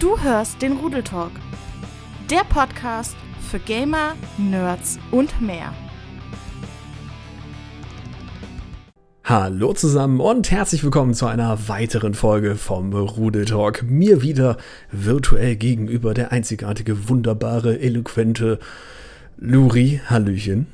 Du 0.00 0.18
hörst 0.18 0.62
den 0.62 0.78
Rudeltalk, 0.78 1.32
der 2.30 2.42
Podcast 2.48 3.14
für 3.50 3.58
Gamer, 3.58 4.14
Nerds 4.38 4.98
und 5.10 5.42
mehr. 5.42 5.74
Hallo 9.24 9.74
zusammen 9.74 10.20
und 10.20 10.50
herzlich 10.50 10.82
willkommen 10.82 11.12
zu 11.12 11.26
einer 11.26 11.68
weiteren 11.68 12.14
Folge 12.14 12.56
vom 12.56 12.94
Rudeltalk. 12.94 13.82
Mir 13.82 14.22
wieder 14.22 14.56
virtuell 14.90 15.56
gegenüber 15.56 16.14
der 16.14 16.32
einzigartige, 16.32 17.10
wunderbare, 17.10 17.78
eloquente 17.78 18.58
Luri. 19.36 20.00
Hallöchen. 20.06 20.66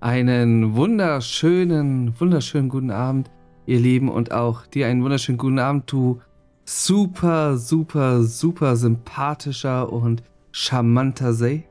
Einen 0.00 0.74
wunderschönen, 0.74 2.18
wunderschönen 2.18 2.68
guten 2.68 2.90
Abend, 2.90 3.30
ihr 3.66 3.78
Lieben, 3.78 4.08
und 4.08 4.32
auch 4.32 4.66
dir 4.66 4.88
einen 4.88 5.04
wunderschönen 5.04 5.38
guten 5.38 5.60
Abend, 5.60 5.92
du 5.92 6.20
super, 6.68 7.56
super, 7.56 8.22
super 8.24 8.76
sympathischer 8.76 9.90
und 9.90 10.22
charmanter 10.52 11.32
See. 11.32 11.64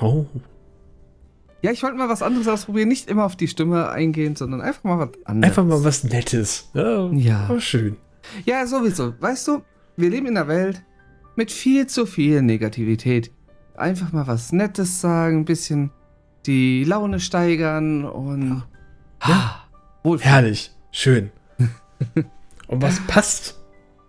Oh. 0.00 0.26
Ja, 1.62 1.70
ich 1.72 1.82
wollte 1.82 1.96
mal 1.96 2.08
was 2.08 2.22
anderes 2.22 2.46
ausprobieren, 2.46 2.88
nicht 2.88 3.08
immer 3.08 3.24
auf 3.24 3.36
die 3.36 3.48
Stimme 3.48 3.88
eingehen, 3.88 4.36
sondern 4.36 4.60
einfach 4.60 4.84
mal 4.84 4.98
was 4.98 5.08
anderes. 5.24 5.50
Einfach 5.50 5.64
mal 5.64 5.82
was 5.82 6.04
Nettes. 6.04 6.70
Ja, 6.74 7.08
Ja. 7.10 7.48
war 7.48 7.60
schön. 7.60 7.96
Ja, 8.44 8.66
sowieso. 8.66 9.14
Weißt 9.18 9.48
du, 9.48 9.62
wir 9.96 10.10
leben 10.10 10.26
in 10.26 10.36
einer 10.36 10.46
Welt 10.46 10.84
mit 11.34 11.50
viel 11.50 11.86
zu 11.86 12.04
viel 12.04 12.42
Negativität. 12.42 13.32
Einfach 13.76 14.12
mal 14.12 14.26
was 14.26 14.52
Nettes 14.52 15.00
sagen, 15.00 15.38
ein 15.38 15.44
bisschen 15.46 15.90
die 16.46 16.84
Laune 16.84 17.18
steigern 17.18 18.04
und. 18.04 18.62
Ja. 19.26 19.64
Wohl. 20.02 20.20
Herrlich. 20.20 20.70
Schön. 20.92 21.30
Und 22.68 22.82
was 22.82 23.00
passt 23.06 23.57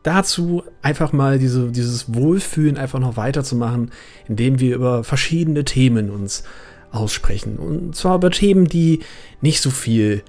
dazu, 0.03 0.63
einfach 0.81 1.11
mal 1.11 1.39
diese, 1.39 1.71
dieses 1.71 2.13
Wohlfühlen 2.13 2.77
einfach 2.77 2.99
noch 2.99 3.17
weiterzumachen, 3.17 3.91
indem 4.27 4.59
wir 4.59 4.75
über 4.75 5.03
verschiedene 5.03 5.65
Themen 5.65 6.09
uns 6.09 6.43
aussprechen. 6.91 7.57
Und 7.57 7.95
zwar 7.95 8.15
über 8.15 8.31
Themen, 8.31 8.65
die 8.65 9.01
nicht 9.41 9.61
so 9.61 9.69
viel 9.69 10.23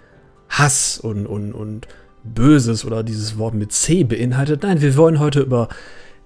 Hass 0.49 0.99
und, 0.99 1.27
und, 1.27 1.53
und 1.53 1.89
Böses 2.25 2.85
oder 2.85 3.03
dieses 3.03 3.39
Wort 3.39 3.55
mit 3.55 3.73
C 3.73 4.05
beinhaltet. 4.05 4.63
Nein, 4.63 4.83
wir 4.83 4.97
wollen 4.97 5.21
heute 5.21 5.41
über 5.41 5.69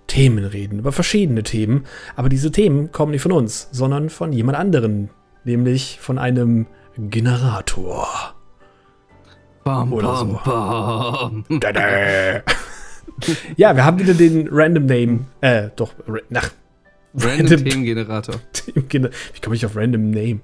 Themen 0.07 0.45
reden, 0.45 0.81
über 0.81 0.93
verschiedene 0.93 1.43
Themen. 1.43 1.85
Aber 2.17 2.29
diese 2.29 2.51
Themen 2.51 2.93
kommen 2.93 3.13
nicht 3.13 3.23
von 3.23 3.33
uns, 3.33 3.69
sondern 3.71 4.11
von 4.11 4.33
jemand 4.33 4.59
anderen, 4.59 5.11
nämlich 5.45 5.99
von 6.01 6.19
einem 6.19 6.67
Generator. 6.97 8.35
Bam, 9.63 9.93
Oder 9.93 10.09
bam, 10.09 10.31
so. 10.31 10.41
bam. 10.45 11.45
Ja, 13.57 13.77
wir 13.77 13.85
haben 13.85 13.99
wieder 13.99 14.15
den 14.15 14.49
Random 14.51 14.87
Name. 14.87 15.21
Äh, 15.41 15.71
doch, 15.77 15.95
nach 16.29 16.51
Random 17.15 17.65
Themengenerator. 17.65 18.37
Themen. 18.53 19.11
Wie 19.33 19.41
komme 19.41 19.57
ich 19.57 19.65
auf 19.65 19.77
Random 19.77 20.11
Name? 20.11 20.41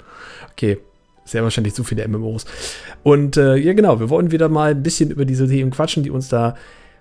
Okay, 0.53 0.79
sehr 1.25 1.43
wahrscheinlich 1.43 1.75
zu 1.75 1.85
viele 1.85 2.07
MMOs. 2.07 2.47
Und 3.03 3.37
äh, 3.37 3.57
ja, 3.57 3.73
genau, 3.73 4.01
wir 4.01 4.09
wollen 4.09 4.31
wieder 4.31 4.49
mal 4.49 4.71
ein 4.71 4.83
bisschen 4.83 5.11
über 5.11 5.25
diese 5.25 5.49
Themen 5.49 5.71
quatschen, 5.71 6.03
die 6.03 6.11
uns 6.11 6.29
da 6.29 6.55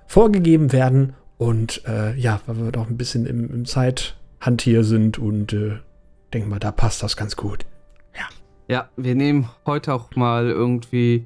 vorgegeben 0.07 0.71
werden. 0.71 1.13
Und 1.37 1.83
äh, 1.87 2.15
ja, 2.15 2.41
weil 2.45 2.57
wir 2.57 2.71
doch 2.71 2.89
ein 2.89 2.97
bisschen 2.97 3.25
im, 3.25 3.49
im 3.49 3.65
Zeithantier 3.65 4.83
sind 4.83 5.19
und 5.19 5.53
äh, 5.53 5.77
denken 6.33 6.49
mal, 6.49 6.59
da 6.59 6.71
passt 6.71 7.03
das 7.03 7.15
ganz 7.15 7.35
gut. 7.35 7.65
Ja, 8.69 8.87
wir 8.95 9.15
nehmen 9.15 9.49
heute 9.65 9.95
auch 9.95 10.15
mal 10.15 10.47
irgendwie 10.47 11.25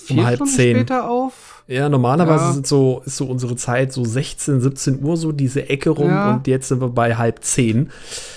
Um 0.00 0.06
vier 0.16 0.24
halb 0.26 0.36
Stunden 0.36 0.52
zehn. 0.52 0.76
später 0.76 1.08
auf. 1.10 1.64
Ja, 1.68 1.88
normalerweise 1.88 2.44
Ja. 2.44 2.52
Sind 2.52 2.66
so, 2.66 3.02
ist 3.04 3.16
so 3.16 3.26
unsere 3.26 3.56
Zeit 3.56 3.92
so 3.92 4.04
16, 4.04 4.60
17 4.60 5.02
Uhr, 5.02 5.16
so 5.16 5.32
diese 5.32 5.68
Ecke 5.68 5.90
rum. 5.90 6.08
Ja. 6.08 6.34
Und 6.34 6.46
jetzt 6.46 6.68
sind 6.68 6.80
wir 6.80 6.90
bei 6.90 7.16
halb 7.16 7.42
zehn. 7.42 7.90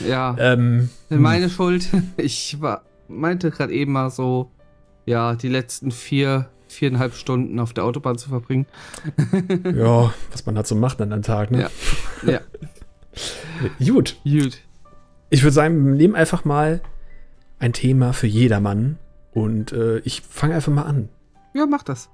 Ja, 0.08 0.36
Ähm, 0.40 0.90
meine 1.10 1.50
Schuld. 1.50 1.88
Ich 2.18 2.60
war, 2.60 2.82
meinte 3.08 3.52
gerade 3.52 3.72
eben 3.74 3.92
mal 3.92 4.10
so, 4.10 4.50
ja, 5.06 5.36
die 5.36 5.48
letzten 5.50 5.92
vier, 5.92 6.50
viereinhalb 6.68 7.14
Stunden 7.14 7.60
auf 7.60 7.74
der 7.74 7.84
Autobahn 7.84 8.18
zu 8.18 8.30
verbringen. 8.30 8.66
ja, 9.76 10.12
was 10.32 10.46
man 10.48 10.56
halt 10.56 10.66
so 10.68 10.76
macht 10.76 11.00
an 11.02 11.14
einem 11.14 11.22
Tag, 11.24 11.52
ne? 11.52 11.70
Ja. 12.24 12.32
Ja, 12.32 12.40
Gut. 13.94 14.16
gut. 14.24 14.60
Ich 15.30 15.44
würde 15.44 15.54
sagen, 15.54 15.86
wir 15.86 15.94
nehmen 15.94 16.16
einfach 16.16 16.46
mal 16.46 16.82
ein 17.60 17.74
Thema 17.74 18.14
für 18.14 18.28
jedermann. 18.28 18.98
Und 19.32 19.72
äh, 19.74 20.00
ich 20.00 20.22
fange 20.22 20.56
einfach 20.56 20.72
mal 20.74 20.84
an. 20.84 21.10
Ja, 21.54 21.66
mach 21.66 21.84
das. 21.84 22.10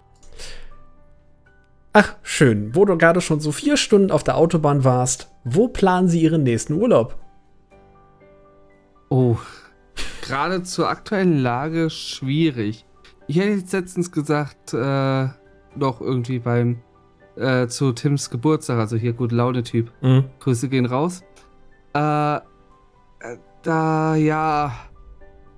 Ach, 1.94 2.16
schön. 2.24 2.76
Wo 2.76 2.86
du 2.86 2.98
gerade 2.98 3.22
schon 3.22 3.40
so 3.40 3.52
vier 3.52 3.78
Stunden 3.78 4.12
auf 4.12 4.24
der 4.24 4.38
Autobahn 4.38 4.84
warst, 4.84 5.32
wo 5.44 5.68
planen 5.68 6.10
Sie 6.10 6.22
Ihren 6.22 6.44
nächsten 6.44 6.74
Urlaub? 6.74 7.18
Oh, 9.10 9.38
gerade 10.22 10.64
zur 10.64 10.90
aktuellen 10.90 11.38
Lage 11.38 11.90
schwierig. 11.90 12.86
Ich 13.28 13.38
hätte 13.38 13.52
jetzt 13.52 13.72
letztens 13.72 14.12
gesagt, 14.12 14.74
äh, 14.74 15.28
noch 15.76 16.02
irgendwie 16.02 16.40
beim, 16.40 16.82
äh, 17.38 17.68
zu 17.68 17.92
Tims 17.94 18.30
Geburtstag, 18.30 18.78
also 18.78 18.98
hier 18.98 19.14
gut 19.14 19.32
Laune-Typ. 19.32 19.92
Hm. 20.02 20.26
Grüße 20.40 20.70
gehen 20.70 20.86
raus. 20.86 21.24
Äh, 21.94 22.36
äh, 22.36 22.42
da, 23.64 24.16
ja, 24.16 24.74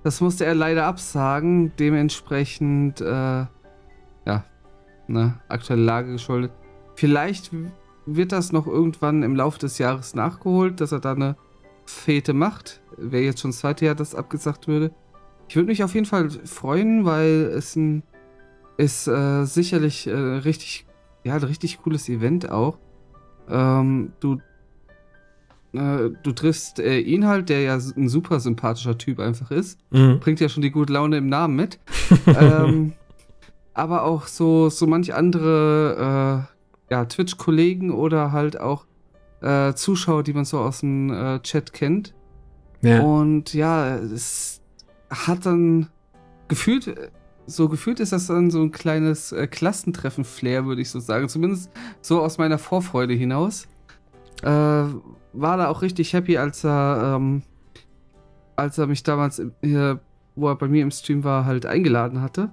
das 0.04 0.20
musste 0.20 0.44
er 0.44 0.54
leider 0.54 0.84
absagen. 0.86 1.72
Dementsprechend, 1.78 3.00
äh, 3.00 3.46
ne, 5.08 5.40
aktuelle 5.48 5.82
Lage 5.82 6.12
geschuldet. 6.12 6.52
Vielleicht 6.94 7.50
wird 8.06 8.32
das 8.32 8.52
noch 8.52 8.66
irgendwann 8.66 9.22
im 9.22 9.36
Laufe 9.36 9.58
des 9.58 9.78
Jahres 9.78 10.14
nachgeholt, 10.14 10.80
dass 10.80 10.92
er 10.92 11.00
da 11.00 11.12
eine 11.12 11.36
Fete 11.86 12.32
macht. 12.32 12.80
Wäre 12.96 13.24
jetzt 13.24 13.40
schon 13.40 13.50
das 13.50 13.60
zweite 13.60 13.86
Jahr, 13.86 13.94
das 13.94 14.14
abgesagt 14.14 14.68
würde. 14.68 14.92
Ich 15.48 15.56
würde 15.56 15.68
mich 15.68 15.82
auf 15.82 15.94
jeden 15.94 16.06
Fall 16.06 16.30
freuen, 16.30 17.04
weil 17.04 17.50
es 17.54 17.74
ein 17.76 18.02
ist 18.78 19.08
äh, 19.08 19.44
sicherlich 19.44 20.06
äh, 20.06 20.12
richtig, 20.12 20.86
ja, 21.24 21.34
ein 21.34 21.42
richtig 21.42 21.82
cooles 21.82 22.08
Event 22.08 22.48
auch. 22.48 22.78
Ähm, 23.50 24.12
du, 24.20 24.38
äh, 25.72 26.10
du 26.22 26.32
triffst 26.32 26.78
äh, 26.78 27.00
ihn 27.00 27.26
halt, 27.26 27.48
der 27.48 27.62
ja 27.62 27.74
ein 27.74 28.08
super 28.08 28.38
sympathischer 28.38 28.96
Typ 28.96 29.18
einfach 29.18 29.50
ist. 29.50 29.80
Hm. 29.90 30.20
Bringt 30.20 30.38
ja 30.40 30.48
schon 30.48 30.62
die 30.62 30.70
gute 30.70 30.92
Laune 30.92 31.16
im 31.16 31.26
Namen 31.26 31.56
mit. 31.56 31.80
ähm, 32.26 32.92
aber 33.78 34.02
auch 34.02 34.26
so, 34.26 34.68
so 34.70 34.86
manch 34.86 35.14
andere 35.14 36.48
äh, 36.90 36.92
ja, 36.92 37.04
Twitch-Kollegen 37.04 37.92
oder 37.92 38.32
halt 38.32 38.60
auch 38.60 38.86
äh, 39.40 39.72
Zuschauer, 39.74 40.24
die 40.24 40.32
man 40.32 40.44
so 40.44 40.58
aus 40.58 40.80
dem 40.80 41.12
äh, 41.12 41.40
Chat 41.40 41.72
kennt. 41.72 42.12
Ja. 42.82 43.02
Und 43.02 43.54
ja, 43.54 43.96
es 43.96 44.60
hat 45.10 45.46
dann 45.46 45.88
gefühlt, 46.48 46.92
so 47.46 47.68
gefühlt 47.68 48.00
ist 48.00 48.12
das 48.12 48.26
dann 48.26 48.50
so 48.50 48.60
ein 48.62 48.72
kleines 48.72 49.30
äh, 49.30 49.46
Klassentreffen-Flair, 49.46 50.66
würde 50.66 50.82
ich 50.82 50.90
so 50.90 50.98
sagen. 50.98 51.28
Zumindest 51.28 51.70
so 52.00 52.20
aus 52.20 52.36
meiner 52.36 52.58
Vorfreude 52.58 53.14
hinaus. 53.14 53.68
Äh, 54.42 54.46
war 54.46 55.56
da 55.56 55.68
auch 55.68 55.82
richtig 55.82 56.12
happy, 56.14 56.36
als 56.36 56.64
er, 56.64 57.14
ähm, 57.16 57.42
als 58.56 58.76
er 58.76 58.88
mich 58.88 59.04
damals, 59.04 59.40
wo 60.34 60.48
er 60.48 60.56
bei 60.56 60.66
mir 60.66 60.82
im 60.82 60.90
Stream 60.90 61.22
war, 61.22 61.44
halt 61.44 61.64
eingeladen 61.64 62.20
hatte. 62.20 62.50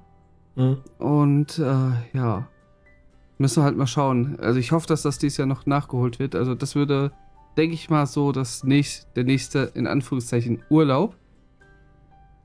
Hm. 0.56 0.78
Und 1.00 1.60
äh, 1.60 1.92
ja, 2.14 2.48
müssen 3.38 3.62
wir 3.62 3.66
halt 3.66 3.78
mal 3.78 3.88
schauen. 3.88 4.38
Also 4.40 4.60
ich 4.60 4.72
hoffe, 4.72 4.88
dass 4.88 5.02
das 5.02 5.18
dieses 5.18 5.38
Jahr 5.38 5.48
noch 5.48 5.66
nachgeholt 5.66 6.20
wird. 6.20 6.36
Also 6.36 6.56
das 6.56 6.76
würde, 6.76 7.12
denke 7.58 7.74
ich 7.74 7.90
mal, 7.90 8.06
so 8.06 8.32
das 8.32 8.64
nächst, 8.64 9.08
der 9.16 9.24
nächste, 9.26 9.72
in 9.74 9.88
Anführungszeichen, 9.88 10.64
Urlaub. 10.70 11.16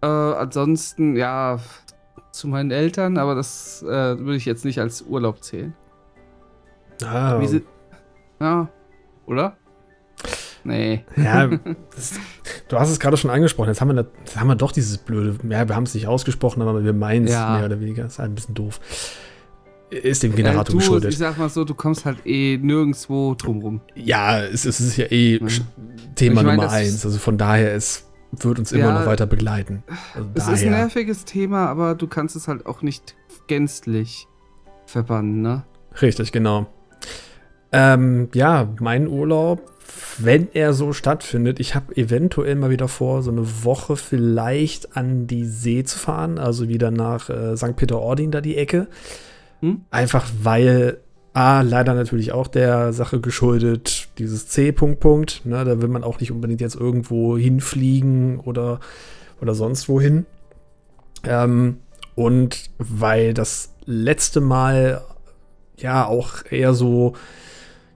Äh, 0.03 0.06
ansonsten, 0.06 1.16
ja, 1.16 1.59
zu 2.32 2.48
meinen 2.48 2.71
Eltern, 2.71 3.19
aber 3.19 3.34
das 3.34 3.82
äh, 3.82 4.19
würde 4.19 4.37
ich 4.37 4.44
jetzt 4.44 4.65
nicht 4.65 4.81
als 4.81 5.03
Urlaub 5.03 5.42
zählen. 5.42 5.75
Ah, 7.04 7.41
Wie 7.41 7.47
sie, 7.47 7.65
ja, 8.41 8.69
oder? 9.27 9.56
Nee. 10.65 11.04
ja, 11.16 11.47
das, 11.95 12.15
du 12.68 12.78
hast 12.78 12.91
es 12.91 13.01
gerade 13.01 13.16
schon 13.16 13.30
angesprochen. 13.30 13.68
Jetzt 13.68 13.80
haben 13.80 13.89
wir, 13.89 14.03
da- 14.03 14.10
jetzt 14.18 14.39
haben 14.39 14.48
wir 14.48 14.57
doch 14.57 14.72
dieses 14.72 14.98
blöde. 14.98 15.36
Ja, 15.48 15.68
wir 15.68 15.74
haben 15.77 15.84
es 15.84 15.95
nicht 15.95 16.07
ausgesprochen, 16.07 16.62
aber 16.62 16.84
wir 16.84 16.92
meinen 16.92 17.24
es 17.27 17.33
Ja. 17.33 17.57
mehr 17.57 17.66
oder 17.66 17.80
weniger. 17.80 18.04
Ist 18.07 18.18
halt 18.18 18.30
ein 18.30 18.34
bisschen 18.34 18.54
doof. 18.54 18.80
Ist 19.91 20.22
dem 20.22 20.34
Generator 20.36 20.68
äh, 20.68 20.72
du, 20.72 20.77
geschuldet. 20.78 21.10
Ich 21.12 21.18
sag 21.18 21.36
mal 21.39 21.48
so, 21.48 21.65
du 21.65 21.74
kommst 21.74 22.04
halt 22.04 22.24
eh 22.24 22.59
nirgendwo 22.59 23.34
drumrum. 23.34 23.80
Ja, 23.97 24.39
es, 24.41 24.65
es 24.65 24.80
ist 24.80 24.97
ja 24.97 25.07
eh 25.07 25.39
Ja. 25.39 25.47
Thema 26.15 26.42
Ich 26.42 26.47
Nummer 26.47 26.71
eins. 26.71 27.04
Also 27.04 27.18
von 27.18 27.36
daher, 27.39 27.74
es 27.74 28.07
wird 28.30 28.60
uns 28.60 28.71
immer 28.71 28.84
Ja. 28.84 28.98
noch 29.01 29.07
weiter 29.07 29.27
begleiten. 29.27 29.83
Also 30.15 30.28
Es 30.34 30.42
ist 30.45 30.48
ein 30.62 30.71
daher. 30.71 30.84
nerviges 30.86 31.24
Thema, 31.24 31.66
aber 31.66 31.97
du 31.97 32.07
kannst 32.07 32.36
es 32.36 32.47
halt 32.47 32.66
auch 32.66 32.83
nicht 32.83 33.16
gänzlich 33.48 34.28
verbannen, 34.86 35.42
ne? 35.42 35.65
Richtig, 36.01 36.30
genau. 36.30 36.66
Ähm, 37.72 38.28
ja, 38.34 38.69
mein 38.81 39.07
Urlaub, 39.07 39.63
wenn 40.19 40.49
er 40.53 40.72
so 40.72 40.93
stattfindet, 40.93 41.61
ich 41.61 41.75
habe 41.75 41.97
eventuell 41.97 42.57
mal 42.57 42.71
wieder 42.71 42.89
vor, 42.89 43.22
so 43.22 43.31
eine 43.31 43.65
Woche 43.65 43.97
vielleicht 43.97 44.97
an 44.97 45.27
die 45.27 45.45
See 45.45 45.84
zu 45.84 45.99
fahren, 45.99 46.39
also 46.39 46.69
wieder 46.69 46.91
nach 46.91 47.31
äh, 47.31 47.57
St. 47.57 47.77
Peter-Ording, 47.77 48.31
da 48.31 48.41
die 48.41 48.57
Ecke. 48.57 48.89
Hm? 49.61 49.83
Einfach 49.91 50.27
weil, 50.43 50.99
A, 51.33 51.61
leider 51.63 51.95
natürlich 51.95 52.33
auch 52.33 52.49
der 52.49 52.93
Sache 52.93 53.21
geschuldet, 53.21 54.09
dieses 54.19 54.49
C. 54.49 54.72
Punkt, 54.72 55.01
Punkt. 55.01 55.43
Ne, 55.45 55.65
da 55.65 55.81
will 55.81 55.89
man 55.89 56.05
auch 56.05 56.19
nicht 56.19 56.33
unbedingt 56.33 56.61
jetzt 56.61 56.77
irgendwo 56.77 57.37
hinfliegen 57.39 58.41
oder, 58.41 58.81
oder 59.41 59.55
sonst 59.55 59.89
wohin. 59.89 60.27
Ähm, 61.25 61.78
und 62.15 62.71
weil 62.78 63.33
das 63.34 63.75
letzte 63.84 64.41
Mal 64.41 65.03
ja 65.77 66.07
auch 66.07 66.45
eher 66.51 66.75
so, 66.75 67.15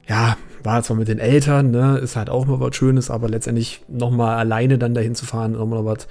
ja, 0.09 0.37
war 0.63 0.83
zwar 0.83 0.97
mit 0.97 1.09
den 1.09 1.19
Eltern, 1.19 1.71
ne, 1.71 1.99
ist 1.99 2.17
halt 2.17 2.31
auch 2.31 2.47
mal 2.47 2.61
was 2.61 2.77
Schönes, 2.77 3.11
aber 3.11 3.29
letztendlich 3.29 3.83
nochmal 3.89 4.37
alleine 4.37 4.79
dann 4.79 4.95
dahin 4.95 5.15
zu 5.15 5.27
fahren, 5.27 5.53
nochmal 5.53 5.85
was 5.85 6.09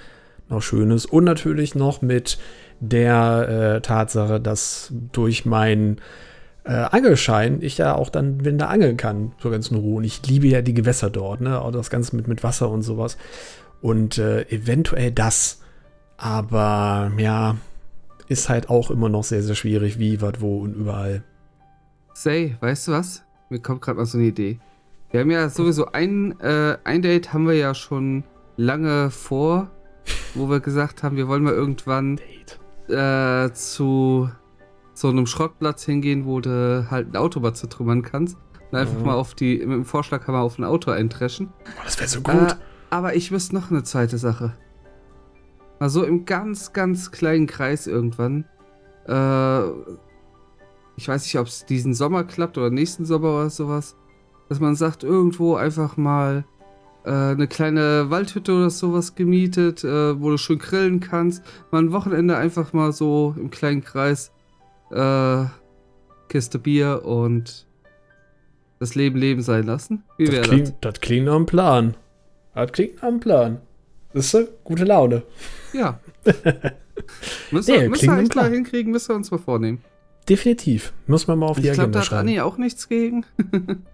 noch 0.48 0.62
Schönes. 0.62 1.06
Und 1.06 1.24
natürlich 1.24 1.74
noch 1.74 2.02
mit 2.02 2.38
der 2.80 3.76
äh, 3.76 3.80
Tatsache, 3.80 4.40
dass 4.40 4.92
durch 5.12 5.44
meinen 5.44 6.00
äh, 6.64 6.72
Angelschein 6.72 7.60
ich 7.62 7.78
ja 7.78 7.94
auch 7.94 8.10
dann 8.10 8.44
wieder 8.44 8.68
angeln 8.68 8.96
kann, 8.96 9.32
so 9.42 9.50
ganz 9.50 9.68
in 9.68 9.76
Ruhe. 9.76 9.96
Und 9.96 10.04
ich 10.04 10.26
liebe 10.26 10.46
ja 10.46 10.62
die 10.62 10.74
Gewässer 10.74 11.10
dort, 11.10 11.40
ne, 11.40 11.60
auch 11.60 11.72
das 11.72 11.90
Ganze 11.90 12.16
mit, 12.16 12.28
mit 12.28 12.42
Wasser 12.42 12.70
und 12.70 12.82
sowas. 12.82 13.16
Und 13.80 14.18
äh, 14.18 14.42
eventuell 14.48 15.12
das. 15.12 15.60
Aber 16.16 17.12
ja, 17.18 17.56
ist 18.28 18.48
halt 18.48 18.70
auch 18.70 18.90
immer 18.90 19.08
noch 19.08 19.24
sehr, 19.24 19.42
sehr 19.42 19.54
schwierig, 19.54 19.98
wie, 19.98 20.20
was, 20.20 20.40
wo 20.40 20.58
und 20.60 20.74
überall. 20.74 21.22
Say, 22.14 22.56
weißt 22.60 22.88
du 22.88 22.92
was? 22.92 23.23
Mir 23.50 23.60
kommt 23.60 23.82
gerade 23.82 23.98
mal 23.98 24.06
so 24.06 24.18
eine 24.18 24.26
Idee. 24.28 24.58
Wir 25.10 25.20
haben 25.20 25.30
ja 25.30 25.48
sowieso 25.48 25.86
ein, 25.92 26.38
äh, 26.40 26.76
ein 26.84 27.02
Date 27.02 27.32
haben 27.32 27.46
wir 27.46 27.54
ja 27.54 27.74
schon 27.74 28.24
lange 28.56 29.10
vor, 29.10 29.70
wo 30.34 30.48
wir 30.50 30.60
gesagt 30.60 31.02
haben, 31.02 31.16
wir 31.16 31.28
wollen 31.28 31.44
mal 31.44 31.52
irgendwann 31.52 32.18
äh, 32.88 33.50
zu 33.52 34.28
so 34.94 35.08
einem 35.08 35.26
Schrottplatz 35.26 35.84
hingehen, 35.84 36.24
wo 36.26 36.40
du 36.40 36.86
halt 36.90 37.12
ein 37.12 37.16
Auto 37.16 37.40
mal 37.40 37.54
zertrümmern 37.54 38.02
kannst. 38.02 38.36
Und 38.70 38.78
einfach 38.78 38.98
Mhm. 38.98 39.06
mal 39.06 39.14
auf 39.14 39.34
die, 39.34 39.58
mit 39.58 39.70
dem 39.70 39.84
Vorschlag 39.84 40.24
kann 40.24 40.34
man 40.34 40.42
auf 40.42 40.58
ein 40.58 40.64
Auto 40.64 40.90
eintreschen. 40.90 41.48
Boah, 41.76 41.84
das 41.84 41.98
wäre 41.98 42.08
so 42.08 42.20
gut. 42.20 42.34
Äh, 42.52 42.54
aber 42.90 43.14
ich 43.14 43.30
wüsste 43.30 43.54
noch 43.54 43.70
eine 43.70 43.82
zweite 43.84 44.18
Sache. 44.18 44.52
Mal 45.80 45.88
so 45.90 46.04
im 46.04 46.24
ganz, 46.24 46.72
ganz 46.72 47.10
kleinen 47.12 47.46
Kreis 47.46 47.86
irgendwann. 47.86 48.44
Äh, 49.06 49.60
ich 50.96 51.08
weiß 51.08 51.24
nicht, 51.24 51.38
ob 51.38 51.46
es 51.46 51.66
diesen 51.66 51.94
Sommer 51.94 52.24
klappt 52.24 52.58
oder 52.58 52.70
nächsten 52.70 53.04
Sommer 53.04 53.34
oder 53.34 53.50
sowas. 53.50 53.96
Dass 54.48 54.60
man 54.60 54.76
sagt, 54.76 55.02
irgendwo 55.02 55.54
einfach 55.54 55.96
mal 55.96 56.44
äh, 57.04 57.10
eine 57.10 57.48
kleine 57.48 58.10
Waldhütte 58.10 58.52
oder 58.52 58.70
sowas 58.70 59.14
gemietet, 59.14 59.84
äh, 59.84 60.20
wo 60.20 60.30
du 60.30 60.38
schön 60.38 60.58
grillen 60.58 61.00
kannst. 61.00 61.42
Mal 61.70 61.82
ein 61.82 61.92
Wochenende 61.92 62.36
einfach 62.36 62.72
mal 62.72 62.92
so 62.92 63.34
im 63.38 63.50
kleinen 63.50 63.82
Kreis. 63.82 64.32
Äh, 64.90 65.44
Kiste 66.28 66.58
Bier 66.58 67.02
und 67.04 67.66
das 68.80 68.94
Leben 68.94 69.18
Leben 69.18 69.42
sein 69.42 69.64
lassen. 69.64 70.02
Wie 70.18 70.28
wäre 70.28 70.42
das, 70.42 70.46
das? 70.48 70.50
klingt, 70.50 70.74
das 70.80 71.00
klingt 71.00 71.26
nach 71.26 71.36
einem 71.36 71.46
Plan. 71.46 71.96
Das 72.54 72.72
klingt 72.72 72.96
nach 72.96 73.02
einem 73.04 73.20
Plan. 73.20 73.60
Das 74.12 74.32
ist 74.34 74.48
gute 74.64 74.84
Laune. 74.84 75.22
Ja. 75.72 76.00
müssen 77.50 77.74
Nee, 77.74 77.82
wir, 77.82 77.90
müssen 77.90 78.16
wir 78.16 78.28
Plan. 78.28 78.52
hinkriegen, 78.52 78.92
müssen 78.92 79.08
wir 79.08 79.16
uns 79.16 79.30
mal 79.30 79.38
vornehmen. 79.38 79.82
Definitiv. 80.28 80.92
Muss 81.06 81.26
man 81.26 81.38
mal 81.38 81.46
auf 81.46 81.58
Ich 81.58 81.64
die 81.64 81.68
glaube, 81.70 81.82
Agenda 81.82 81.98
da 81.98 82.00
hat 82.00 82.06
schreiben. 82.06 82.28
Anni 82.28 82.40
auch 82.40 82.56
nichts 82.58 82.88
gegen. 82.88 83.24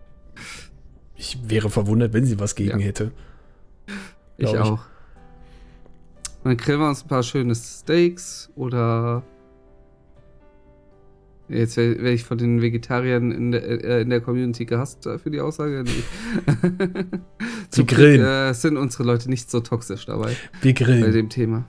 Ich 1.23 1.37
wäre 1.51 1.69
verwundert, 1.69 2.15
wenn 2.15 2.25
sie 2.25 2.41
was 2.41 2.55
gegen 2.55 2.79
Ja. 2.81 2.87
hätte. 2.87 3.13
Ich 4.39 4.47
Glaub 4.47 4.55
ich. 4.55 4.61
auch. 4.63 4.81
Dann 6.45 6.57
grillen 6.57 6.81
wir 6.81 6.89
uns 6.89 7.03
ein 7.05 7.09
paar 7.09 7.23
schöne 7.23 7.55
Steaks 7.55 8.49
oder. 8.57 9.23
Jetzt 11.51 11.77
werde 11.77 12.03
werd 12.03 12.15
ich 12.15 12.25
von 12.25 12.39
den 12.39 12.63
Vegetariern 12.63 13.33
in 13.33 13.53
der, 13.53 13.63
äh, 13.85 14.01
in 14.01 14.09
der 14.09 14.23
Community 14.23 14.65
gehasst 14.65 15.05
äh, 15.05 15.19
für 15.19 15.31
die 15.31 15.41
Aussage. 15.43 15.85
Nee. 15.85 16.81
Zum 17.71 17.87
grillen. 17.87 18.25
Äh, 18.25 18.55
sind 18.55 18.79
unsere 18.79 19.03
Leute 19.05 19.29
nicht 19.29 19.51
so 19.51 19.61
toxisch 19.61 20.07
dabei 20.07 20.35
Wir 20.63 20.73
bei 20.75 20.85
grillen. 20.85 21.13
dem 21.13 21.29
Thema. 21.29 21.69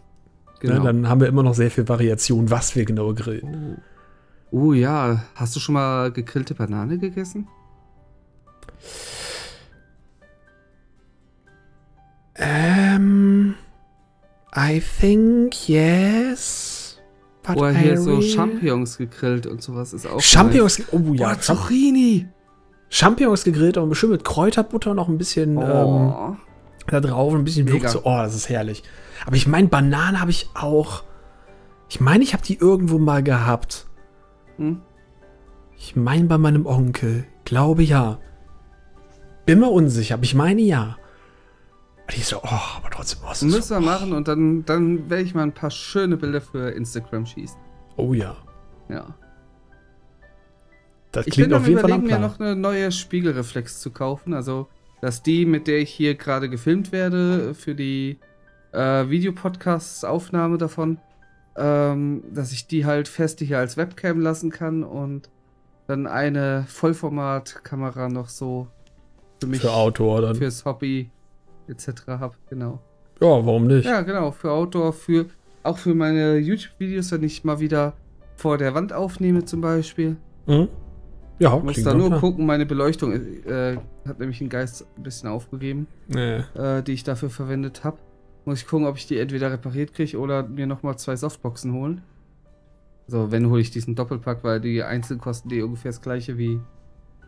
Genau. 0.62 0.82
dann 0.84 1.10
haben 1.10 1.20
wir 1.20 1.28
immer 1.28 1.44
noch 1.44 1.56
sehr 1.56 1.72
viel 1.72 1.90
Variation, 1.90 2.50
was 2.50 2.74
wir 2.76 2.86
genau 2.86 3.14
grillen. 3.14 3.76
Oh. 3.78 3.82
Oh 4.52 4.74
ja, 4.74 5.24
hast 5.36 5.56
du 5.56 5.60
schon 5.60 5.74
mal 5.74 6.12
gegrillte 6.12 6.54
Banane 6.56 6.98
gegessen? 6.98 7.48
Ähm. 12.36 13.56
I 14.56 14.82
think 14.82 15.70
yes. 15.70 17.00
But 17.44 17.58
Oder 17.58 17.72
hier 17.72 18.00
so 18.00 18.16
really- 18.16 18.30
Champignons 18.30 18.98
gegrillt 18.98 19.48
und 19.48 19.62
sowas 19.62 19.94
ist 19.94 20.06
auch. 20.08 20.20
Champignons. 20.22 20.82
Oh 20.92 21.00
Nice. 21.00 21.20
ja. 21.20 21.28
Oder 21.28 21.40
Zucchini. 21.40 22.28
Champignons 22.90 23.44
gegrillt, 23.46 23.78
aber 23.78 23.88
bestimmt 23.88 24.12
mit 24.12 24.26
Kräuterbutter 24.26 24.94
noch 24.94 25.08
ein 25.08 25.18
bisschen 25.18 25.52
ähm, 25.58 25.64
Oh. 25.64 26.36
da 26.88 27.00
drauf, 27.00 27.34
ein 27.34 27.44
bisschen. 27.46 27.68
Würze. 27.70 28.02
Oh, 28.04 28.18
das 28.18 28.36
ist 28.36 28.50
herrlich. 28.50 28.84
Aber 29.26 29.36
ich 29.38 29.48
meine, 29.48 29.68
Bananen 29.70 30.20
habe 30.20 30.32
ich 30.32 30.50
auch. 30.54 31.04
Ich 31.90 32.00
meine, 32.02 32.24
ich 32.24 32.34
habe 32.34 32.44
die 32.44 32.58
irgendwo 32.58 32.98
mal 33.00 33.24
gehabt. 33.24 33.88
Hm? 34.58 34.82
Ich 35.78 35.96
meine 35.96 36.26
bei 36.26 36.38
meinem 36.38 36.66
Onkel. 36.66 37.26
Glaube 37.46 37.84
ja. 37.84 38.20
Bin 39.46 39.60
mir 39.60 39.70
unsicher, 39.70 40.16
aber 40.16 40.24
ich 40.24 40.36
meine 40.36 40.62
ja. 40.62 40.98
Und 42.08 42.18
ich 42.18 42.26
so, 42.26 42.38
oh, 42.38 42.78
aber 42.78 42.90
trotzdem, 42.92 43.20
oh, 43.26 43.32
es 43.32 43.42
ist 43.42 43.54
Müssen 43.54 43.62
so, 43.64 43.76
wir 43.76 43.82
machen 43.82 44.14
und 44.14 44.28
dann, 44.28 44.66
dann 44.66 45.10
werde 45.10 45.24
ich 45.24 45.34
mal 45.34 45.44
ein 45.44 45.54
paar 45.54 45.72
schöne 45.72 46.18
Bilder 46.18 46.42
für 46.42 46.70
Instagram 46.72 47.26
schießen. 47.26 47.60
Oh 47.98 48.14
ja. 48.14 48.36
Ja. 48.90 49.16
Das 51.12 51.28
Ich 51.28 51.36
bin 51.36 51.46
klingt 51.46 51.54
auf 51.54 51.68
jeden 51.68 51.80
Fall 51.80 51.90
überlegen, 51.90 52.14
am 52.14 52.20
mir 52.20 52.28
noch 52.28 52.40
eine 52.40 52.56
neue 52.56 52.92
Spiegelreflex 52.92 53.82
zu 53.82 53.92
kaufen. 53.92 54.34
Also, 54.34 54.68
dass 55.02 55.24
die, 55.24 55.46
mit 55.46 55.68
der 55.68 55.80
ich 55.80 55.90
hier 55.90 56.16
gerade 56.16 56.50
gefilmt 56.50 56.92
werde, 56.92 57.54
für 57.54 57.76
die 57.76 58.20
äh, 58.72 59.10
Videopodcasts-Aufnahme 59.10 60.58
davon, 60.58 61.00
ähm, 61.56 62.24
dass 62.34 62.52
ich 62.52 62.68
die 62.68 62.86
halt 62.86 63.08
fest 63.08 63.40
hier 63.40 63.58
als 63.60 63.78
Webcam 63.78 64.20
lassen 64.20 64.50
kann 64.52 64.84
und 64.84 65.30
dann 65.88 66.08
eine 66.08 66.66
Vollformatkamera 66.68 68.08
noch 68.10 68.30
so 68.30 68.68
für 69.42 69.48
mich, 69.48 69.62
Für 69.62 69.72
Outdoor 69.72 70.22
dann. 70.22 70.36
fürs 70.36 70.64
Hobby 70.66 71.10
etc. 71.68 72.08
habe. 72.08 72.36
Genau. 72.50 72.80
ja, 73.20 73.28
warum 73.28 73.68
nicht? 73.68 73.86
Ja, 73.86 74.02
genau, 74.02 74.32
für 74.32 74.52
Outdoor, 74.52 74.94
für 74.94 75.26
auch 75.64 75.78
für 75.78 75.94
meine 75.94 76.38
YouTube-Videos, 76.38 77.12
wenn 77.12 77.24
ich 77.24 77.44
mal 77.44 77.60
wieder 77.60 77.94
vor 78.36 78.58
der 78.58 78.74
Wand 78.74 78.94
aufnehme 78.94 79.46
zum 79.46 79.62
Beispiel. 79.62 80.16
Mhm. 80.48 80.68
Ja, 81.40 81.58
Ich 81.58 81.64
muss 81.64 81.84
da 81.84 81.94
nur 81.96 82.10
Plan. 82.10 82.20
gucken, 82.20 82.46
meine 82.46 82.66
Beleuchtung 82.68 83.14
äh, 83.14 83.78
hat 84.08 84.20
nämlich 84.20 84.38
den 84.40 84.50
Geist 84.50 84.86
ein 84.98 85.04
bisschen 85.04 85.28
aufgegeben, 85.30 85.88
Nee. 86.08 86.38
äh, 86.56 86.84
die 86.84 86.94
ich 86.94 87.04
dafür 87.04 87.30
verwendet 87.32 87.84
habe. 87.84 87.98
Muss 88.46 88.62
ich 88.62 88.68
gucken, 88.68 88.88
ob 88.88 88.98
ich 88.98 89.06
die 89.08 89.18
entweder 89.20 89.52
repariert 89.52 89.94
kriege 89.94 90.18
oder 90.18 90.44
mir 90.48 90.66
nochmal 90.68 90.98
zwei 90.98 91.16
Softboxen 91.16 91.74
holen. 91.74 92.02
So, 93.08 93.32
wenn 93.32 93.50
hole 93.50 93.62
ich 93.62 93.72
diesen 93.72 93.96
Doppelpack, 93.96 94.44
weil 94.44 94.60
die 94.62 94.82
einzeln 94.84 95.20
kosten 95.20 95.50
die 95.50 95.62
ungefähr 95.62 95.92
das 95.92 96.02
gleiche 96.02 96.38
wie 96.38 96.60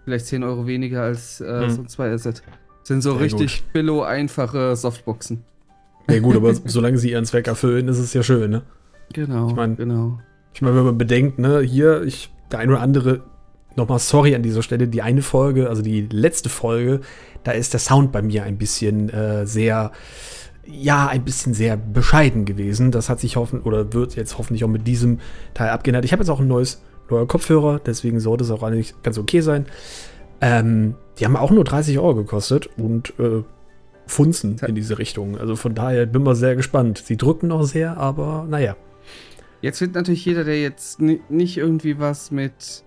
vielleicht 0.06 0.26
10 0.28 0.44
Euro 0.44 0.66
weniger 0.66 1.04
als 1.04 1.40
äh, 1.42 1.62
Hm. 1.64 1.70
so 1.70 1.82
ein 1.82 1.88
2-Set. 1.88 2.42
Sind 2.84 3.02
so 3.02 3.12
Sehr 3.14 3.22
richtig 3.22 3.64
billo 3.74 4.04
einfache 4.04 4.76
Softboxen. 4.76 5.44
Ja, 6.10 6.20
gut, 6.20 6.36
aber 6.36 6.54
solange 6.66 6.98
sie 6.98 7.12
ihren 7.12 7.26
Zweck 7.26 7.48
erfüllen, 7.48 7.88
ist 7.88 8.00
es 8.00 8.14
ja 8.14 8.24
schön, 8.24 8.52
ne? 8.52 8.64
Genau, 9.14 9.50
Ich 9.50 9.56
mein- 9.56 9.76
genau. 9.76 10.20
Ich 10.54 10.62
meine, 10.62 10.76
wenn 10.76 10.86
man 10.86 10.98
bedenkt, 10.98 11.40
ne, 11.40 11.62
hier, 11.62 12.04
ich, 12.04 12.32
der 12.52 12.60
ein 12.60 12.70
oder 12.70 12.80
andere, 12.82 13.22
nochmal 13.76 14.00
sorry 14.00 14.36
an 14.36 14.44
dieser 14.44 14.62
Stelle, 14.62 14.88
die 14.88 15.02
eine 15.02 15.22
Folge, 15.22 15.68
also 15.70 15.82
die 15.82 16.02
letzte 16.02 16.50
Folge, 16.50 17.02
da 17.44 17.52
ist 17.54 17.74
der 17.74 17.80
Sound 17.80 18.12
bei 18.12 18.22
mir 18.22 18.44
ein 18.44 18.58
bisschen 18.58 19.10
äh, 19.10 19.48
sehr, 19.48 19.92
ja, 20.66 21.08
ein 21.08 21.24
bisschen 21.26 21.54
sehr 21.54 21.76
bescheiden 21.78 22.46
gewesen. 22.46 22.92
Das 22.92 23.10
hat 23.10 23.20
sich 23.20 23.36
hoffen, 23.36 23.62
oder 23.62 23.94
wird 23.94 24.16
jetzt 24.16 24.38
hoffentlich 24.38 24.64
auch 24.64 24.70
mit 24.70 24.88
diesem 24.88 25.20
Teil 25.54 25.70
abgeändert. 25.70 26.06
Ich 26.06 26.12
habe 26.14 26.22
jetzt 26.24 26.30
auch 26.30 26.40
ein 26.40 26.48
neues, 26.48 26.82
neuer 27.10 27.28
Kopfhörer, 27.28 27.80
deswegen 27.86 28.20
sollte 28.20 28.44
es 28.44 28.52
auch 28.52 28.64
eigentlich 28.64 28.94
ganz 29.04 29.18
okay 29.18 29.42
sein. 29.42 29.66
Ähm, 30.42 30.96
die 31.20 31.26
haben 31.26 31.36
auch 31.36 31.52
nur 31.52 31.64
30 31.64 32.00
Euro 32.00 32.16
gekostet 32.16 32.70
und 32.78 33.14
äh, 33.20 33.44
funzen 34.08 34.58
in 34.68 34.76
diese 34.76 34.98
Richtung. 35.00 35.38
Also 35.38 35.56
von 35.56 35.76
daher 35.76 36.06
bin 36.06 36.24
mal 36.24 36.36
sehr 36.36 36.56
gespannt. 36.56 37.02
Sie 37.06 37.18
drücken 37.18 37.48
noch 37.48 37.64
sehr, 37.64 37.98
aber 37.98 38.46
naja. 38.50 38.76
Jetzt 39.62 39.80
wird 39.80 39.96
natürlich 39.96 40.26
jeder, 40.26 40.44
der 40.44 40.62
jetzt 40.62 41.00
ni- 41.02 41.22
nicht 41.30 41.58
irgendwie 41.58 41.98
was 42.00 42.32
mit 42.32 42.84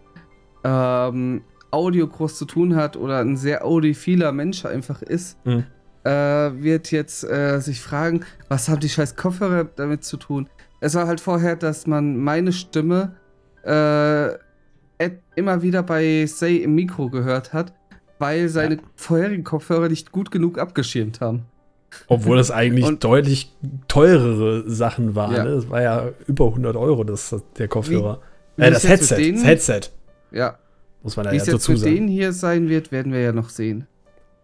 ähm, 0.65 1.43
Audio 1.71 2.07
groß 2.07 2.37
zu 2.37 2.45
tun 2.45 2.75
hat 2.77 2.97
oder 2.97 3.19
ein 3.21 3.37
sehr 3.37 3.65
audiophiler 3.65 4.33
Mensch 4.33 4.65
einfach 4.65 5.03
ist, 5.03 5.39
Mhm. 5.47 5.65
Äh, 6.07 6.63
wird 6.63 6.91
jetzt 6.91 7.25
äh, 7.25 7.59
sich 7.61 7.81
fragen, 7.81 8.25
was 8.49 8.69
haben 8.69 8.81
die 8.81 8.89
scheiß 8.89 9.17
Kopfhörer 9.17 9.65
damit 9.77 10.05
zu 10.05 10.17
tun? 10.17 10.49
Es 10.81 10.95
war 10.95 11.07
halt 11.07 11.21
vorher, 11.21 11.57
dass 11.57 11.87
man 11.87 12.17
meine 12.19 12.53
Stimme 12.53 13.17
äh, 13.65 14.31
immer 15.35 15.63
wieder 15.63 15.83
bei 15.83 16.25
Say 16.27 16.57
im 16.59 16.75
Mikro 16.75 17.09
gehört 17.11 17.53
hat, 17.53 17.73
weil 18.19 18.49
seine 18.49 18.79
vorherigen 18.95 19.45
Kopfhörer 19.45 19.89
nicht 19.89 20.13
gut 20.13 20.31
genug 20.31 20.59
abgeschirmt 20.59 21.21
haben. 21.21 21.45
Obwohl 22.09 22.37
das 22.37 22.51
eigentlich 22.51 22.85
Und- 22.89 23.05
deutlich 23.05 23.55
teurere 23.89 24.69
Sachen 24.71 25.15
waren. 25.15 25.35
Ja. 25.35 25.45
Ne? 25.45 25.51
Das 25.57 25.69
war 25.71 25.83
ja 25.83 26.09
über 26.27 26.47
100 26.47 26.77
Euro, 26.77 27.05
das, 27.05 27.35
der 27.59 27.69
Kopfhörer. 27.69 28.21
Wie 28.57 28.63
Äh, 28.63 28.71
das 28.71 28.87
Headset. 28.89 29.17
denen- 29.17 29.35
Das 29.39 29.45
Headset, 29.47 29.81
Ja, 30.31 30.59
muss 31.03 31.17
man 31.17 31.25
da 31.27 31.33
wie 31.33 31.37
ja 31.37 31.43
es 31.43 31.47
jetzt 31.49 31.55
dazu 31.57 31.73
mit 31.73 31.81
sagen. 31.81 31.95
denen 31.95 32.09
hier 32.09 32.33
sein 32.33 32.69
wird, 32.69 32.91
werden 32.93 33.13
wir 33.13 33.21
ja 33.21 33.33
noch 33.33 33.49
sehen. 33.51 33.87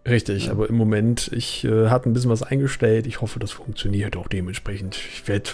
Richtig, 0.07 0.51
aber 0.51 0.69
im 0.69 0.75
Moment, 0.77 1.31
ich 1.33 1.65
äh, 1.65 1.89
hatte 1.89 2.11
ein 2.11 2.13
bisschen 2.13 2.31
was 2.31 2.43
eingestellt. 2.43 3.07
Ich 3.07 3.21
hoffe, 3.21 3.39
das 3.39 3.53
funktioniert 3.53 4.17
auch 4.17 4.27
dementsprechend. 4.27 4.97
Ich 4.97 5.29
werde 5.29 5.51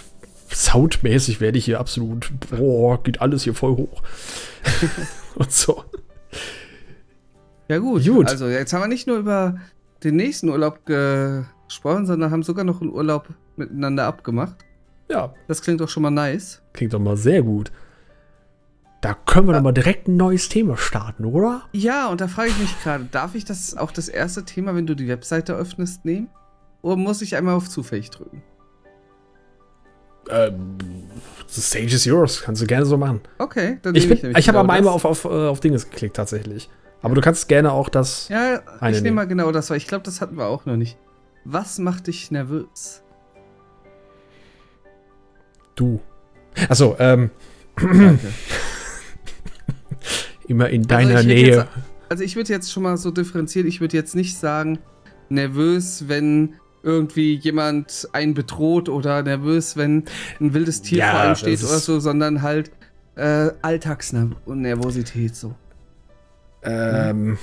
soundmäßig 0.51 1.39
werde 1.39 1.59
ich 1.59 1.65
hier 1.65 1.79
absolut, 1.79 2.31
boah, 2.49 3.01
geht 3.03 3.21
alles 3.21 3.43
hier 3.43 3.53
voll 3.53 3.77
hoch. 3.77 4.01
Und 5.35 5.51
so. 5.51 5.83
Ja 7.67 7.77
gut. 7.77 8.03
Gut. 8.05 8.27
Also 8.27 8.47
jetzt 8.47 8.73
haben 8.73 8.81
wir 8.81 8.87
nicht 8.87 9.05
nur 9.05 9.17
über 9.17 9.57
den 10.03 10.15
nächsten 10.15 10.49
Urlaub 10.49 10.83
gesprochen, 10.85 12.07
sondern 12.07 12.31
haben 12.31 12.41
sogar 12.41 12.65
noch 12.65 12.81
einen 12.81 12.91
Urlaub 12.91 13.27
miteinander 13.55 14.05
abgemacht. 14.05 14.55
Ja, 15.11 15.33
Das 15.47 15.61
klingt 15.61 15.81
doch 15.81 15.89
schon 15.89 16.03
mal 16.03 16.11
nice. 16.11 16.61
klingt 16.73 16.93
doch 16.93 16.99
mal 16.99 17.17
sehr 17.17 17.41
gut. 17.43 17.71
Da 19.01 19.13
können 19.13 19.47
wir 19.47 19.53
doch 19.53 19.61
mal 19.61 19.71
direkt 19.71 20.07
ein 20.07 20.17
neues 20.17 20.49
Thema 20.49 20.75
starten, 20.75 21.23
oder? 21.23 21.63
Ja, 21.71 22.07
und 22.07 22.19
da 22.19 22.27
frage 22.27 22.49
ich 22.49 22.59
mich 22.59 22.83
gerade, 22.83 23.05
darf 23.05 23.33
ich 23.33 23.45
das 23.45 23.77
auch 23.77 23.91
das 23.91 24.09
erste 24.09 24.43
Thema, 24.43 24.75
wenn 24.75 24.87
du 24.87 24.95
die 24.95 25.07
Webseite 25.07 25.53
öffnest, 25.53 26.03
nehmen? 26.03 26.29
Oder 26.81 26.97
muss 26.97 27.21
ich 27.21 27.35
einmal 27.35 27.55
auf 27.55 27.69
zufällig 27.69 28.09
drücken? 28.09 28.43
Ähm, 30.29 30.77
the 31.47 31.61
stage 31.61 31.95
is 31.95 32.05
yours. 32.05 32.41
Kannst 32.41 32.61
du 32.61 32.67
gerne 32.67 32.85
so 32.85 32.97
machen. 32.97 33.21
Okay, 33.37 33.79
dann 33.81 33.95
Ich, 33.95 34.03
nehme 34.03 34.15
bin, 34.15 34.23
nämlich 34.23 34.39
ich 34.39 34.47
habe 34.49 34.57
genau 34.57 34.65
aber 34.65 34.73
einmal 34.73 34.93
auf, 34.93 35.05
auf, 35.05 35.25
äh, 35.25 35.29
auf 35.47 35.59
Dinges 35.61 35.89
geklickt, 35.89 36.15
tatsächlich. 36.15 36.69
Aber 37.01 37.15
du 37.15 37.21
kannst 37.21 37.47
gerne 37.47 37.71
auch 37.71 37.87
das. 37.87 38.27
Ja, 38.27 38.61
Eine 38.81 38.97
ich 38.97 39.01
nehme 39.01 39.15
mal 39.15 39.27
genau 39.27 39.51
das, 39.53 39.69
weil 39.69 39.77
ich 39.77 39.87
glaube, 39.87 40.03
das 40.03 40.19
hatten 40.19 40.37
wir 40.37 40.47
auch 40.47 40.65
noch 40.65 40.75
nicht. 40.75 40.97
Was 41.45 41.79
macht 41.79 42.07
dich 42.07 42.31
nervös? 42.31 43.01
Du. 45.75 46.01
Achso, 46.67 46.97
ähm, 46.99 47.31
Danke. 47.77 48.19
immer 50.47 50.69
in 50.69 50.81
Also 50.81 50.89
deiner 50.89 51.19
hätte 51.19 51.27
Nähe. 51.27 51.47
Jetzt, 51.47 51.67
also 52.09 52.23
ich 52.23 52.35
würde 52.35 52.51
jetzt 52.51 52.71
schon 52.71 52.83
mal 52.83 52.97
so 52.97 53.11
differenzieren, 53.11 53.67
ich 53.67 53.81
würde 53.81 53.95
jetzt 53.95 54.15
nicht 54.15 54.37
sagen, 54.37 54.79
nervös, 55.29 56.05
wenn 56.07 56.55
irgendwie 56.81 57.35
jemand 57.35 58.07
einen 58.13 58.33
bedroht 58.33 58.89
oder 58.89 59.21
nervös, 59.21 59.77
wenn 59.77 60.05
ein 60.39 60.53
wildes 60.53 60.81
Tier 60.81 60.99
Ja, 60.99 61.11
vor 61.11 61.19
einem 61.19 61.35
steht 61.35 61.63
oder 61.63 61.79
so, 61.79 61.99
sondern 61.99 62.41
halt 62.41 62.71
äh, 63.15 63.51
Alltagsnervosität 63.61 65.35
so. 65.35 65.55
Ähm, 66.63 67.37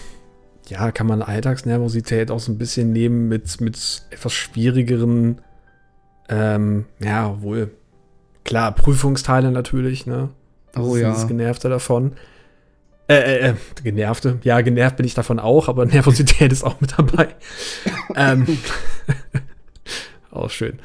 ja, 0.69 0.91
kann 0.91 1.07
man 1.07 1.23
Alltagsnervosität 1.23 2.31
auch 2.31 2.41
so 2.41 2.51
ein 2.51 2.59
bisschen 2.59 2.93
nehmen 2.93 3.29
mit, 3.29 3.61
mit 3.61 4.03
etwas 4.11 4.33
schwierigeren, 4.33 5.41
ähm, 6.29 6.87
ja, 6.99 7.41
wohl, 7.43 7.71
klar, 8.45 8.75
Prüfungsteile 8.75 9.53
natürlich, 9.53 10.07
ne? 10.07 10.31
Das 10.73 10.85
Oh 10.85 10.95
ist 10.95 11.03
ja. 11.03 11.11
Das 11.11 11.29
Genervte 11.29 11.69
davon. 11.69 12.13
Äh, 13.09 13.15
äh, 13.15 13.51
äh, 13.51 13.55
Genervte. 13.83 14.39
Ja, 14.43 14.61
genervt 14.61 14.97
bin 14.97 15.07
ich 15.07 15.15
davon 15.15 15.39
auch, 15.39 15.69
aber 15.69 15.87
Nervosität 15.87 16.53
ist 16.53 16.65
auch 16.65 16.81
mit 16.81 16.99
dabei. 16.99 17.29
ähm, 18.17 18.47
auch 20.31 20.51
schön. 20.51 20.79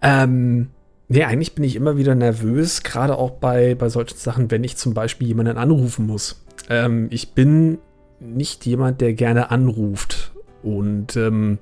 Ähm, 0.00 0.70
nee, 1.08 1.22
eigentlich 1.24 1.54
bin 1.54 1.64
ich 1.64 1.76
immer 1.76 1.96
wieder 1.96 2.14
nervös, 2.14 2.82
gerade 2.82 3.16
auch 3.16 3.32
bei, 3.32 3.74
bei 3.74 3.88
solchen 3.88 4.16
Sachen, 4.16 4.50
wenn 4.50 4.64
ich 4.64 4.76
zum 4.76 4.94
Beispiel 4.94 5.28
jemanden 5.28 5.56
anrufen 5.56 6.06
muss. 6.06 6.44
Ähm, 6.68 7.06
ich 7.10 7.32
bin 7.34 7.78
nicht 8.18 8.66
jemand, 8.66 9.00
der 9.00 9.14
gerne 9.14 9.50
anruft. 9.50 10.32
Und 10.62 11.16
ähm, 11.16 11.58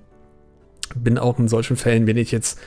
bin 0.94 1.18
auch 1.18 1.38
in 1.38 1.48
solchen 1.48 1.76
Fällen, 1.76 2.06
wenn 2.06 2.16
ich 2.16 2.32
jetzt 2.32 2.58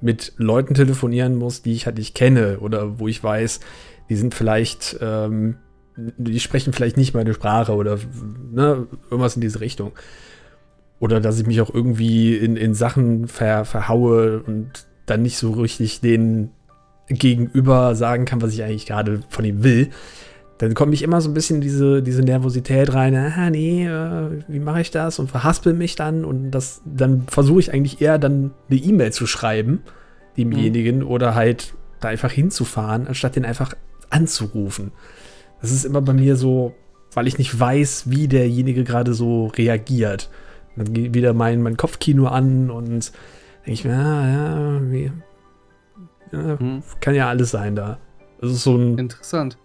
mit 0.00 0.32
Leuten 0.36 0.74
telefonieren 0.74 1.34
muss, 1.36 1.62
die 1.62 1.72
ich 1.72 1.86
halt 1.86 1.98
nicht 1.98 2.14
kenne 2.14 2.58
oder 2.60 2.98
wo 2.98 3.08
ich 3.08 3.22
weiß, 3.22 3.60
die 4.08 4.16
sind 4.16 4.34
vielleicht, 4.34 4.98
ähm, 5.00 5.56
die 5.96 6.40
sprechen 6.40 6.72
vielleicht 6.72 6.96
nicht 6.96 7.14
meine 7.14 7.34
Sprache 7.34 7.74
oder 7.74 7.98
ne, 8.52 8.86
irgendwas 9.10 9.36
in 9.36 9.40
diese 9.40 9.60
Richtung. 9.60 9.92
Oder 11.00 11.20
dass 11.20 11.38
ich 11.38 11.46
mich 11.46 11.60
auch 11.60 11.72
irgendwie 11.72 12.36
in, 12.36 12.56
in 12.56 12.74
Sachen 12.74 13.28
ver, 13.28 13.64
verhaue 13.64 14.42
und 14.42 14.86
dann 15.06 15.22
nicht 15.22 15.36
so 15.36 15.52
richtig 15.52 16.00
den 16.00 16.50
Gegenüber 17.08 17.94
sagen 17.94 18.24
kann, 18.24 18.40
was 18.40 18.54
ich 18.54 18.62
eigentlich 18.62 18.86
gerade 18.86 19.20
von 19.28 19.44
ihm 19.44 19.62
will. 19.62 19.90
Dann 20.58 20.74
komme 20.74 20.94
ich 20.94 21.02
immer 21.02 21.20
so 21.20 21.28
ein 21.28 21.34
bisschen 21.34 21.56
in 21.56 21.62
diese, 21.62 22.02
diese 22.02 22.22
Nervosität 22.22 22.94
rein, 22.94 23.14
ah 23.16 23.50
nee, 23.50 23.86
äh, 23.86 24.42
wie 24.46 24.60
mache 24.60 24.80
ich 24.80 24.90
das? 24.90 25.18
Und 25.18 25.28
verhaspel 25.28 25.74
mich 25.74 25.96
dann 25.96 26.24
und 26.24 26.52
das, 26.52 26.80
dann 26.84 27.24
versuche 27.26 27.60
ich 27.60 27.74
eigentlich 27.74 28.00
eher 28.00 28.18
dann 28.18 28.52
eine 28.70 28.80
E-Mail 28.80 29.12
zu 29.12 29.26
schreiben, 29.26 29.82
demjenigen, 30.36 31.02
oder 31.02 31.34
halt 31.34 31.74
da 32.00 32.08
einfach 32.08 32.30
hinzufahren, 32.30 33.08
anstatt 33.08 33.36
den 33.36 33.44
einfach 33.44 33.74
anzurufen. 34.10 34.92
Das 35.64 35.72
ist 35.72 35.86
immer 35.86 36.02
bei 36.02 36.12
mir 36.12 36.36
so, 36.36 36.74
weil 37.14 37.26
ich 37.26 37.38
nicht 37.38 37.58
weiß, 37.58 38.10
wie 38.10 38.28
derjenige 38.28 38.84
gerade 38.84 39.14
so 39.14 39.46
reagiert. 39.46 40.28
Dann 40.76 40.92
geht 40.92 41.14
wieder 41.14 41.32
mein, 41.32 41.62
mein 41.62 41.78
Kopfkino 41.78 42.26
an 42.26 42.68
und 42.70 43.12
denke 43.64 43.72
ich 43.72 43.82
mir, 43.86 43.94
ah, 43.94 44.28
ja, 44.28 44.92
wie, 44.92 45.10
ja, 46.32 46.58
Hm. 46.58 46.82
kann 47.00 47.14
ja 47.14 47.30
alles 47.30 47.52
sein 47.52 47.74
da. 47.76 47.96
Das 48.42 48.50
ist 48.52 48.62
so 48.62 48.76
ein 48.76 48.98
Interessant. 48.98 49.56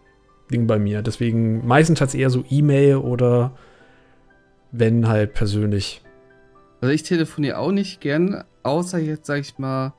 Ding 0.50 0.68
bei 0.68 0.80
mir. 0.80 1.02
Deswegen 1.02 1.68
meistens 1.68 2.00
hat 2.00 2.08
es 2.08 2.16
eher 2.16 2.30
so 2.30 2.46
E-Mail 2.50 2.96
oder 2.96 3.52
wenn 4.72 5.10
halt 5.10 5.34
persönlich. 5.34 6.02
Also 6.80 6.94
ich 6.94 7.04
telefoniere 7.04 7.58
auch 7.58 7.74
nicht 7.74 8.00
gern, 8.00 8.46
außer 8.64 9.00
jetzt, 9.00 9.26
sag 9.26 9.42
ich 9.42 9.58
mal, 9.58 9.94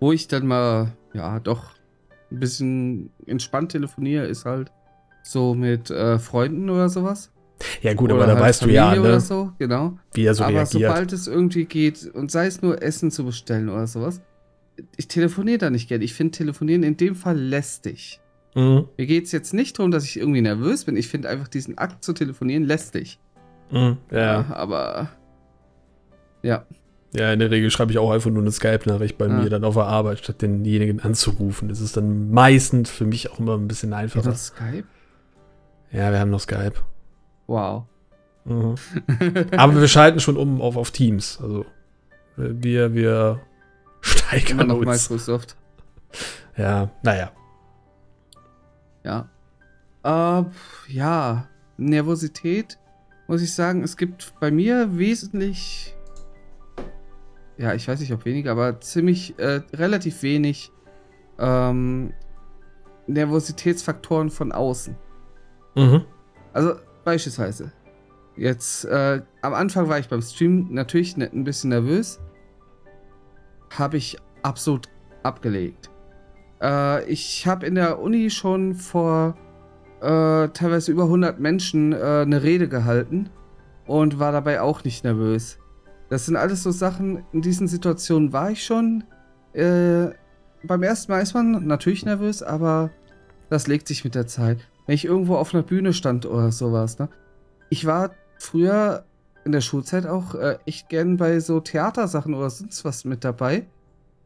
wo 0.00 0.10
ich 0.10 0.26
dann 0.26 0.48
mal, 0.48 0.90
ja, 1.14 1.38
doch 1.38 1.66
ein 2.32 2.40
bisschen 2.40 3.10
entspannt 3.26 3.70
telefoniere, 3.70 4.26
ist 4.26 4.44
halt 4.44 4.72
so 5.22 5.54
mit 5.54 5.90
äh, 5.90 6.18
Freunden 6.18 6.70
oder 6.70 6.88
sowas. 6.88 7.30
Ja 7.82 7.92
gut, 7.92 8.10
oder 8.10 8.14
aber 8.22 8.26
da 8.26 8.34
halt 8.34 8.44
weißt 8.44 8.62
du 8.64 8.68
ja, 8.70 8.86
Familie 8.86 9.02
ne, 9.02 9.08
Oder 9.08 9.20
so, 9.20 9.52
genau. 9.58 9.98
wie 10.14 10.24
er 10.24 10.34
so 10.34 10.44
Aber 10.44 10.54
reagiert. 10.54 10.82
sobald 10.82 11.12
es 11.12 11.26
irgendwie 11.26 11.66
geht, 11.66 12.10
und 12.14 12.30
sei 12.30 12.46
es 12.46 12.62
nur 12.62 12.82
Essen 12.82 13.10
zu 13.10 13.24
bestellen 13.24 13.68
oder 13.68 13.86
sowas, 13.86 14.22
ich 14.96 15.08
telefoniere 15.08 15.58
da 15.58 15.68
nicht 15.68 15.88
gern. 15.88 16.00
Ich 16.00 16.14
finde 16.14 16.30
Telefonieren 16.32 16.82
in 16.82 16.96
dem 16.96 17.14
Fall 17.14 17.38
lästig. 17.38 18.20
Mhm. 18.54 18.86
Mir 18.96 19.06
geht 19.06 19.26
es 19.26 19.32
jetzt 19.32 19.52
nicht 19.52 19.78
darum, 19.78 19.90
dass 19.90 20.04
ich 20.04 20.18
irgendwie 20.18 20.40
nervös 20.40 20.84
bin. 20.86 20.96
Ich 20.96 21.08
finde 21.08 21.28
einfach 21.28 21.48
diesen 21.48 21.76
Akt 21.76 22.02
zu 22.02 22.14
telefonieren 22.14 22.64
lästig. 22.64 23.18
Mhm. 23.70 23.98
Ja. 24.10 24.46
Aber 24.50 25.10
ja, 26.42 26.64
ja, 27.14 27.32
in 27.32 27.40
der 27.40 27.50
Regel 27.50 27.70
schreibe 27.70 27.90
ich 27.90 27.98
auch 27.98 28.10
einfach 28.10 28.30
nur 28.30 28.42
eine 28.42 28.52
Skype-Nachricht 28.52 29.18
bei 29.18 29.26
Ja. 29.26 29.32
mir 29.34 29.50
dann 29.50 29.64
auf 29.64 29.74
der 29.74 29.84
Arbeit, 29.84 30.20
statt 30.20 30.42
denjenigen 30.42 31.00
anzurufen. 31.00 31.68
Das 31.68 31.80
ist 31.80 31.96
dann 31.96 32.30
meistens 32.30 32.88
für 32.88 33.04
mich 33.04 33.30
auch 33.30 33.38
immer 33.40 33.56
ein 33.56 33.66
bisschen 33.68 33.92
einfacher. 33.92 34.30
das 34.30 34.46
Skype? 34.46 34.84
Ja, 35.92 36.10
wir 36.12 36.20
haben 36.20 36.30
noch 36.30 36.40
Skype. 36.40 36.74
Wow. 37.46 37.84
Mhm. 38.44 38.74
Aber 39.56 39.80
wir 39.80 39.88
schalten 39.88 40.20
schon 40.20 40.36
um 40.36 40.60
auf, 40.60 40.76
auf 40.76 40.90
Teams. 40.90 41.38
Also 41.42 41.66
wir, 42.36 42.94
wir 42.94 43.40
Immer 43.40 43.40
steigern 44.00 44.66
noch 44.68 44.76
uns. 44.76 45.10
Microsoft. 45.10 45.56
Ja, 46.56 46.90
naja. 47.02 47.32
Ja. 49.04 49.28
Äh, 50.02 50.44
ja, 50.88 51.48
Nervosität, 51.76 52.78
muss 53.26 53.42
ich 53.42 53.54
sagen, 53.54 53.82
es 53.82 53.96
gibt 53.96 54.34
bei 54.40 54.50
mir 54.50 54.98
wesentlich, 54.98 55.94
ja, 57.58 57.74
ich 57.74 57.86
weiß 57.86 58.00
nicht, 58.00 58.12
ob 58.12 58.24
weniger, 58.24 58.52
aber 58.52 58.80
ziemlich, 58.80 59.38
äh, 59.38 59.62
relativ 59.72 60.22
wenig 60.22 60.72
ähm, 61.38 62.12
Nervositätsfaktoren 63.06 64.30
von 64.30 64.52
außen. 64.52 64.96
Mhm. 65.74 66.04
Also 66.52 66.74
beispielsweise, 67.04 67.72
jetzt 68.36 68.84
äh, 68.84 69.22
am 69.42 69.54
Anfang 69.54 69.88
war 69.88 69.98
ich 69.98 70.08
beim 70.08 70.22
Stream 70.22 70.68
natürlich 70.70 71.16
ne, 71.16 71.30
ein 71.32 71.44
bisschen 71.44 71.70
nervös. 71.70 72.20
Habe 73.70 73.96
ich 73.96 74.16
absolut 74.42 74.88
abgelegt. 75.22 75.90
Äh, 76.60 77.04
ich 77.04 77.46
habe 77.46 77.66
in 77.66 77.76
der 77.76 78.00
Uni 78.00 78.30
schon 78.30 78.74
vor 78.74 79.36
äh, 80.00 80.48
teilweise 80.48 80.92
über 80.92 81.04
100 81.04 81.38
Menschen 81.38 81.92
äh, 81.92 81.96
eine 81.96 82.42
Rede 82.42 82.68
gehalten 82.68 83.30
und 83.86 84.18
war 84.18 84.32
dabei 84.32 84.60
auch 84.60 84.84
nicht 84.84 85.04
nervös. 85.04 85.58
Das 86.08 86.26
sind 86.26 86.36
alles 86.36 86.62
so 86.62 86.70
Sachen, 86.70 87.24
in 87.32 87.42
diesen 87.42 87.68
Situationen 87.68 88.32
war 88.32 88.50
ich 88.50 88.64
schon. 88.64 89.04
Äh, 89.52 90.08
beim 90.64 90.82
ersten 90.82 91.12
Mal 91.12 91.20
ist 91.20 91.34
man 91.34 91.66
natürlich 91.66 92.04
nervös, 92.04 92.42
aber 92.42 92.90
das 93.48 93.66
legt 93.66 93.88
sich 93.88 94.04
mit 94.04 94.14
der 94.14 94.26
Zeit. 94.26 94.68
Wenn 94.90 94.96
ich 94.96 95.04
irgendwo 95.04 95.36
auf 95.36 95.54
einer 95.54 95.62
Bühne 95.62 95.92
stand 95.92 96.26
oder 96.26 96.50
sowas, 96.50 96.98
ne? 96.98 97.08
Ich 97.68 97.86
war 97.86 98.10
früher 98.40 99.04
in 99.44 99.52
der 99.52 99.60
Schulzeit 99.60 100.04
auch 100.04 100.34
äh, 100.34 100.58
echt 100.66 100.88
gern 100.88 101.16
bei 101.16 101.38
so 101.38 101.60
Theatersachen 101.60 102.34
oder 102.34 102.50
sonst 102.50 102.84
was 102.84 103.04
mit 103.04 103.22
dabei, 103.22 103.66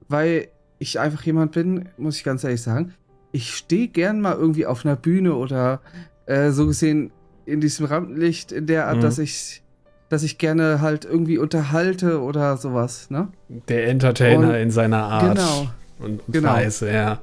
weil 0.09 0.49
ich 0.78 0.99
einfach 0.99 1.23
jemand 1.25 1.52
bin, 1.52 1.90
muss 1.99 2.16
ich 2.16 2.25
ganz 2.25 2.44
ehrlich 2.44 2.62
sagen, 2.62 2.94
ich 3.30 3.54
stehe 3.54 3.88
gern 3.88 4.23
mal 4.23 4.37
irgendwie 4.37 4.64
auf 4.64 4.87
einer 4.87 4.97
Bühne 4.97 5.35
oder 5.35 5.83
äh, 6.25 6.49
so 6.50 6.66
gesehen 6.66 7.11
in 7.44 7.61
diesem 7.61 7.85
Rampenlicht 7.85 8.50
in 8.50 8.66
der 8.66 8.87
Art, 8.87 8.97
Mhm. 8.97 9.02
dass 9.02 9.18
ich 9.18 9.61
dass 10.09 10.23
ich 10.23 10.38
gerne 10.38 10.80
halt 10.80 11.04
irgendwie 11.04 11.37
unterhalte 11.37 12.23
oder 12.23 12.56
sowas, 12.56 13.11
ne? 13.11 13.28
Der 13.68 13.88
Entertainer 13.88 14.49
Und- 14.49 14.54
in 14.54 14.71
seiner 14.71 15.02
Art. 15.02 15.35
Genau. 15.37 15.66
Und, 15.99 16.23
Genau. 16.28 16.49
Weise, 16.54 16.90
ja. 16.90 17.18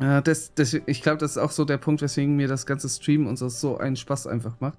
Ja, 0.00 0.20
das, 0.20 0.54
das, 0.54 0.74
ich 0.74 1.02
glaube, 1.02 1.18
das 1.18 1.32
ist 1.32 1.38
auch 1.38 1.50
so 1.50 1.64
der 1.64 1.78
Punkt, 1.78 2.02
weswegen 2.02 2.36
mir 2.36 2.48
das 2.48 2.66
ganze 2.66 2.88
Stream 2.88 3.26
und 3.26 3.38
so 3.38 3.48
so 3.48 3.78
einen 3.78 3.96
Spaß 3.96 4.26
einfach 4.26 4.60
macht. 4.60 4.78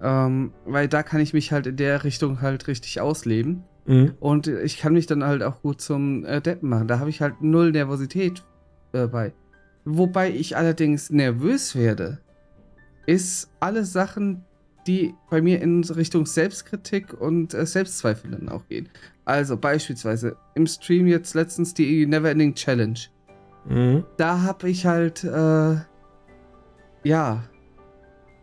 Ähm, 0.00 0.52
weil 0.64 0.88
da 0.88 1.02
kann 1.04 1.20
ich 1.20 1.32
mich 1.32 1.52
halt 1.52 1.68
in 1.68 1.76
der 1.76 2.02
Richtung 2.02 2.40
halt 2.40 2.66
richtig 2.66 3.00
ausleben. 3.00 3.62
Mhm. 3.86 4.14
Und 4.18 4.48
ich 4.48 4.78
kann 4.78 4.94
mich 4.94 5.06
dann 5.06 5.24
halt 5.24 5.42
auch 5.42 5.62
gut 5.62 5.80
zum 5.80 6.24
äh, 6.24 6.40
Deppen 6.40 6.68
machen. 6.68 6.88
Da 6.88 6.98
habe 6.98 7.10
ich 7.10 7.20
halt 7.20 7.40
null 7.40 7.70
Nervosität 7.72 8.44
äh, 8.92 9.06
bei. 9.06 9.32
Wobei 9.84 10.30
ich 10.30 10.56
allerdings 10.56 11.10
nervös 11.10 11.76
werde, 11.76 12.18
ist 13.06 13.50
alle 13.60 13.84
Sachen, 13.84 14.44
die 14.86 15.14
bei 15.30 15.40
mir 15.40 15.60
in 15.60 15.84
Richtung 15.84 16.26
Selbstkritik 16.26 17.20
und 17.20 17.54
äh, 17.54 17.66
Selbstzweifel 17.66 18.32
dann 18.32 18.48
auch 18.48 18.66
gehen. 18.68 18.88
Also 19.24 19.56
beispielsweise 19.56 20.36
im 20.54 20.66
Stream 20.66 21.06
jetzt 21.06 21.34
letztens 21.34 21.74
die 21.74 22.06
Neverending 22.06 22.54
Challenge. 22.54 22.98
Mhm. 23.64 24.04
Da 24.16 24.42
habe 24.42 24.68
ich 24.68 24.86
halt, 24.86 25.24
äh, 25.24 25.76
ja, 27.04 27.42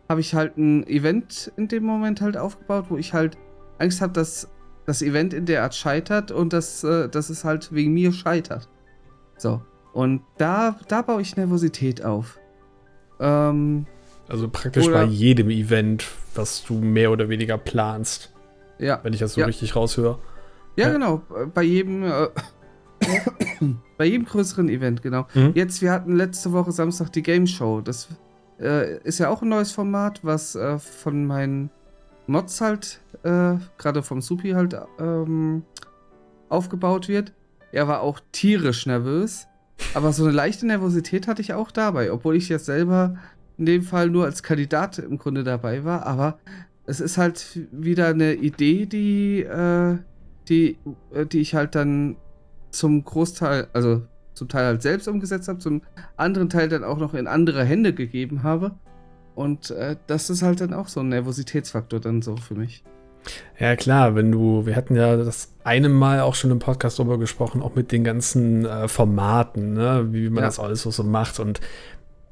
habe 0.08 0.20
ich 0.20 0.34
halt 0.34 0.56
ein 0.56 0.86
Event 0.86 1.52
in 1.56 1.68
dem 1.68 1.84
Moment 1.84 2.20
halt 2.20 2.36
aufgebaut, 2.36 2.86
wo 2.88 2.96
ich 2.96 3.12
halt 3.14 3.36
Angst 3.78 4.00
habe, 4.00 4.12
dass 4.12 4.48
das 4.86 5.02
Event 5.02 5.32
in 5.34 5.46
der 5.46 5.62
Art 5.62 5.74
scheitert 5.74 6.30
und 6.32 6.52
dass, 6.52 6.82
äh, 6.84 7.08
dass 7.08 7.30
es 7.30 7.44
halt 7.44 7.72
wegen 7.72 7.92
mir 7.94 8.12
scheitert. 8.12 8.68
So. 9.36 9.62
Und 9.92 10.22
da, 10.38 10.76
da 10.88 11.02
baue 11.02 11.20
ich 11.22 11.36
Nervosität 11.36 12.04
auf. 12.04 12.38
Ähm, 13.20 13.86
Also 14.28 14.48
praktisch 14.48 14.86
bei 14.90 15.04
jedem 15.04 15.50
Event, 15.50 16.06
was 16.34 16.64
du 16.64 16.74
mehr 16.74 17.10
oder 17.10 17.28
weniger 17.28 17.58
planst, 17.58 18.32
ja. 18.78 19.00
wenn 19.02 19.12
ich 19.12 19.20
das 19.20 19.34
so 19.34 19.40
Ja. 19.40 19.46
richtig 19.46 19.76
raushöre. 19.76 20.18
Ja, 20.76 20.86
Ja. 20.88 20.92
genau. 20.92 21.22
Bei 21.54 21.62
jedem, 21.62 22.02
äh, 22.04 22.28
bei 23.96 24.04
jedem 24.04 24.26
größeren 24.26 24.68
Event, 24.68 25.02
genau. 25.02 25.26
Mhm. 25.34 25.52
Jetzt, 25.54 25.82
wir 25.82 25.92
hatten 25.92 26.16
letzte 26.16 26.52
Woche 26.52 26.72
Samstag 26.72 27.12
die 27.12 27.22
Game 27.22 27.46
Show. 27.46 27.80
Das 27.80 28.08
äh, 28.60 28.98
ist 29.02 29.18
ja 29.18 29.28
auch 29.28 29.42
ein 29.42 29.48
neues 29.48 29.72
Format, 29.72 30.20
was 30.22 30.54
äh, 30.54 30.78
von 30.78 31.26
meinen 31.26 31.70
Mods 32.26 32.60
halt, 32.60 33.00
äh, 33.22 33.54
gerade 33.78 34.02
vom 34.02 34.20
Supi 34.20 34.50
halt, 34.50 34.76
ähm, 34.98 35.62
aufgebaut 36.48 37.08
wird. 37.08 37.32
Er 37.72 37.88
war 37.88 38.00
auch 38.00 38.20
tierisch 38.32 38.86
nervös. 38.86 39.46
Aber 39.94 40.12
so 40.12 40.24
eine 40.24 40.32
leichte 40.32 40.66
Nervosität 40.66 41.26
hatte 41.26 41.42
ich 41.42 41.54
auch 41.54 41.70
dabei, 41.70 42.12
obwohl 42.12 42.36
ich 42.36 42.48
jetzt 42.48 42.66
selber 42.66 43.16
in 43.56 43.66
dem 43.66 43.82
Fall 43.82 44.08
nur 44.08 44.24
als 44.24 44.42
Kandidat 44.42 44.98
im 44.98 45.18
Grunde 45.18 45.44
dabei 45.44 45.84
war. 45.84 46.06
Aber 46.06 46.38
es 46.86 47.00
ist 47.00 47.18
halt 47.18 47.66
wieder 47.72 48.08
eine 48.08 48.34
Idee, 48.34 48.86
die, 48.86 49.42
äh, 49.42 49.98
die, 50.48 50.76
äh, 51.14 51.26
die 51.26 51.40
ich 51.40 51.54
halt 51.54 51.74
dann 51.74 52.16
zum 52.70 53.04
Großteil, 53.04 53.68
also 53.72 54.02
zum 54.34 54.48
Teil 54.48 54.66
halt 54.66 54.82
selbst 54.82 55.08
umgesetzt 55.08 55.48
habe, 55.48 55.58
zum 55.58 55.82
anderen 56.16 56.48
Teil 56.48 56.68
dann 56.68 56.84
auch 56.84 56.98
noch 56.98 57.14
in 57.14 57.26
andere 57.26 57.64
Hände 57.64 57.92
gegeben 57.92 58.42
habe. 58.42 58.72
Und 59.34 59.70
äh, 59.70 59.96
das 60.06 60.30
ist 60.30 60.42
halt 60.42 60.60
dann 60.60 60.74
auch 60.74 60.88
so 60.88 61.00
ein 61.00 61.08
Nervositätsfaktor 61.08 62.00
dann 62.00 62.22
so 62.22 62.36
für 62.36 62.54
mich. 62.54 62.82
Ja, 63.58 63.76
klar, 63.76 64.14
wenn 64.14 64.32
du, 64.32 64.64
wir 64.64 64.76
hatten 64.76 64.96
ja 64.96 65.16
das 65.16 65.52
eine 65.62 65.88
Mal 65.88 66.20
auch 66.20 66.34
schon 66.34 66.50
im 66.50 66.58
Podcast 66.58 66.98
drüber 66.98 67.18
gesprochen, 67.18 67.62
auch 67.62 67.74
mit 67.74 67.92
den 67.92 68.02
ganzen 68.02 68.64
äh, 68.64 68.88
Formaten, 68.88 69.74
ne? 69.74 70.08
wie 70.10 70.30
man 70.30 70.42
Ja. 70.42 70.48
das 70.48 70.58
alles 70.58 70.82
so, 70.82 70.90
so 70.90 71.04
macht. 71.04 71.38
Und 71.38 71.60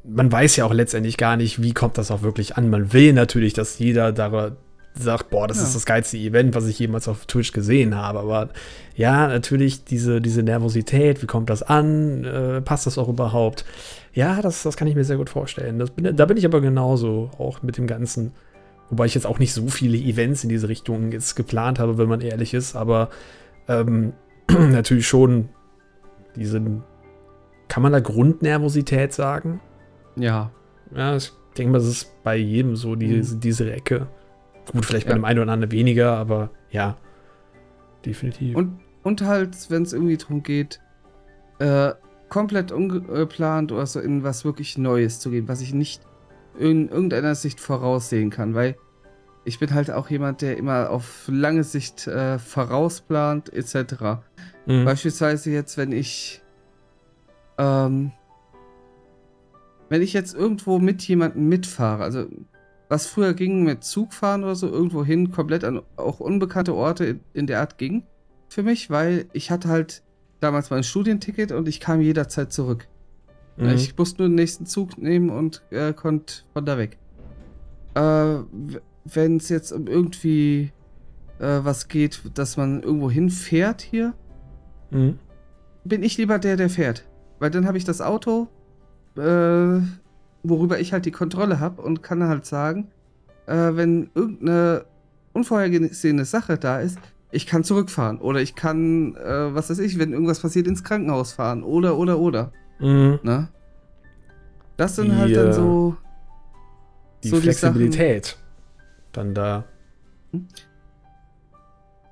man 0.05 0.33
weiß 0.33 0.57
ja 0.57 0.65
auch 0.65 0.73
letztendlich 0.73 1.19
gar 1.19 1.37
nicht, 1.37 1.63
wie 1.63 1.75
kommt 1.75 1.99
das 1.99 2.11
auch 2.11 2.23
wirklich 2.23 2.57
an. 2.57 2.71
Man 2.71 2.93
will 2.93 3.13
natürlich, 3.13 3.53
dass 3.53 3.79
jeder 3.79 4.13
da 4.13 4.57
sagt, 5.03 5.31
boah, 5.31 5.47
das 5.49 5.59
Ja. 5.59 5.65
ist 5.65 5.75
das 5.75 5.87
geilste 5.87 6.17
Event, 6.17 6.55
was 6.55 6.67
ich 6.67 6.79
jemals 6.79 7.09
auf 7.09 7.27
Twitch 7.27 7.53
gesehen 7.53 7.95
habe. 7.97 8.21
Aber 8.21 8.49
ja, 8.97 9.29
natürlich 9.29 9.85
diese, 9.85 10.21
diese 10.21 10.43
Nervosität, 10.43 11.23
wie 11.23 11.27
kommt 11.27 11.51
das 11.51 11.63
an? 11.63 12.25
Äh, 12.25 12.61
passt 12.61 12.87
das 12.87 12.99
auch 12.99 13.09
überhaupt? 13.09 13.65
Ja, 14.13 14.41
das, 14.43 14.63
das 14.63 14.77
kann 14.77 14.89
ich 14.89 14.95
mir 14.95 15.05
sehr 15.05 15.17
gut 15.17 15.31
vorstellen. 15.31 15.83
Bin, 15.97 16.17
da 16.17 16.27
bin 16.27 16.37
ich 16.37 16.45
aber 16.47 16.61
genauso, 16.61 17.31
auch 17.39 17.63
mit 17.63 17.77
dem 17.77 17.87
Ganzen. 17.87 18.33
Wobei 18.91 19.07
ich 19.07 19.15
jetzt 19.15 19.27
auch 19.27 19.39
nicht 19.39 19.53
so 19.53 19.67
viele 19.69 19.99
Events 19.99 20.43
in 20.45 20.49
diese 20.49 20.69
Richtung 20.69 21.13
jetzt 21.13 21.37
geplant 21.37 21.79
habe, 21.79 21.99
wenn 21.99 22.09
man 22.09 22.21
ehrlich 22.23 22.55
ist, 22.55 22.75
aber 22.75 23.11
ähm, 23.69 24.15
natürlich 24.51 25.07
schon 25.07 25.51
diese, 26.37 26.61
kann 27.69 27.83
man 27.83 27.93
da 27.93 28.01
Grundnervosität 28.01 29.13
sagen? 29.13 29.61
Ja. 30.17 30.51
Ja, 30.97 31.17
ich 31.17 31.33
denke 31.59 31.73
mal, 31.73 31.79
das 31.79 31.87
ist 31.89 32.13
bei 32.25 32.37
jedem 32.37 32.77
so, 32.77 32.95
diese, 32.95 33.37
diese 33.37 33.71
Ecke. 33.71 34.07
Gut, 34.73 34.85
vielleicht 34.85 35.07
bei 35.07 35.13
Ja. 35.13 35.19
dem 35.19 35.25
einen 35.25 35.39
oder 35.41 35.53
anderen 35.53 35.73
weniger, 35.73 36.17
aber 36.17 36.51
ja, 36.71 36.97
definitiv. 38.05 38.57
Und, 38.57 38.81
und 39.03 39.23
halt, 39.23 39.57
wenn 39.71 39.83
es 39.83 39.93
irgendwie 39.93 40.17
darum 40.17 40.43
geht, 40.43 40.81
äh, 41.59 41.93
komplett 42.29 42.73
ungeplant 42.73 43.73
oder 43.73 43.87
so 43.87 44.01
in 44.01 44.23
was 44.23 44.45
wirklich 44.45 44.77
Neues 44.79 45.21
zu 45.21 45.31
gehen, 45.31 45.49
was 45.49 45.61
ich 45.61 45.73
nicht 45.73 46.03
in 46.59 46.89
irgendeiner 46.89 47.35
Sicht 47.35 47.61
voraussehen 47.61 48.31
kann, 48.31 48.55
weil 48.55 48.77
ich 49.45 49.59
bin 49.59 49.73
halt 49.73 49.91
auch 49.91 50.11
jemand, 50.11 50.43
der 50.43 50.59
immer 50.59 50.91
auf 50.91 51.25
lange 51.29 51.65
Sicht 51.65 52.07
äh, 52.07 52.39
vorausplant, 52.39 53.51
etc. 53.53 54.21
Mhm. 54.67 54.85
Beispielsweise 54.85 55.51
jetzt, 55.51 55.79
wenn 55.79 55.93
ich, 55.93 56.43
ähm, 57.57 58.13
wenn 59.89 60.03
ich 60.03 60.13
jetzt 60.13 60.35
irgendwo 60.35 60.79
mit 60.79 61.03
jemandem 61.09 61.49
mitfahre, 61.49 62.03
also 62.03 62.27
was 62.89 63.07
früher 63.07 63.35
ging 63.35 63.65
mit 63.65 63.85
Zugfahren 63.85 64.45
oder 64.45 64.55
so, 64.55 64.69
irgendwo 64.69 65.05
hin, 65.05 65.31
komplett 65.31 65.65
an 65.65 65.83
auch 65.97 66.21
unbekannte 66.21 66.75
Orte 66.75 67.05
in, 67.05 67.21
in 67.35 67.47
der 67.47 67.61
Art 67.61 67.79
ging 67.79 68.05
für 68.49 68.63
mich, 68.63 68.91
weil 68.91 69.27
ich 69.33 69.51
hatte 69.51 69.69
halt 69.69 70.03
damals 70.41 70.71
mein 70.71 70.83
Studienticket 70.85 71.53
und 71.53 71.69
ich 71.69 71.81
kam 71.81 72.01
jederzeit 72.01 72.53
zurück. 72.53 72.89
Mhm. 73.57 73.71
Ich 73.71 73.97
musste 73.97 74.23
nur 74.23 74.29
den 74.29 74.37
nächsten 74.37 74.67
Zug 74.67 74.97
nehmen 74.99 75.31
und 75.31 75.63
äh, 75.71 75.93
konnte 75.93 76.43
von 76.53 76.65
da 76.65 76.79
weg. 76.79 76.97
Äh, 77.95 78.37
wenn 79.05 79.37
es 79.37 79.49
jetzt 79.49 79.73
um 79.73 79.87
irgendwie 79.87 80.73
äh, 81.39 81.61
was 81.63 81.89
geht, 81.89 82.21
dass 82.35 82.57
man 82.57 82.83
irgendwo 82.83 83.11
hinfährt 83.11 83.83
hier, 83.83 84.15
Mhm. 84.91 85.19
bin 85.85 86.03
ich 86.03 86.17
lieber 86.17 86.39
der, 86.39 86.57
der 86.57 86.71
fährt. 86.71 87.05
Weil 87.41 87.51
dann 87.51 87.67
habe 87.67 87.77
ich 87.77 87.85
das 87.85 88.01
Auto, 88.01 88.49
äh, 89.19 89.81
worüber 90.43 90.79
ich 90.81 90.93
halt 90.93 91.05
die 91.05 91.11
Kontrolle 91.11 91.61
habe 91.61 91.83
und 91.83 92.03
kann 92.03 92.23
halt 92.25 92.47
sagen, 92.47 92.89
äh, 93.47 93.75
wenn 93.75 94.11
irgendeine 94.15 94.85
unvorhergesehene 95.33 96.25
Sache 96.25 96.59
da 96.59 96.81
ist, 96.81 96.99
ich 97.31 97.47
kann 97.47 97.65
zurückfahren. 97.65 98.19
Oder 98.19 98.41
ich 98.41 98.55
kann, 98.55 99.15
äh, 99.17 99.55
was 99.55 99.71
weiß 99.71 99.79
ich, 99.81 99.99
wenn 99.99 100.13
irgendwas 100.13 100.41
passiert, 100.41 100.67
ins 100.67 100.83
Krankenhaus 100.83 101.33
fahren. 101.33 101.63
Oder, 101.63 101.97
oder, 101.97 102.19
oder. 102.19 102.53
Mhm. 102.79 103.19
Ne? 103.23 103.49
Das 104.77 104.97
sind 104.97 105.11
Die, 105.11 105.17
halt 105.17 105.31
äh, 105.33 105.35
dann 105.35 105.53
so. 105.53 105.97
Die 107.25 107.29
so 107.29 107.37
die 107.37 107.43
Flexibilität 107.43 108.39
dann 109.13 109.35
da. 109.35 109.65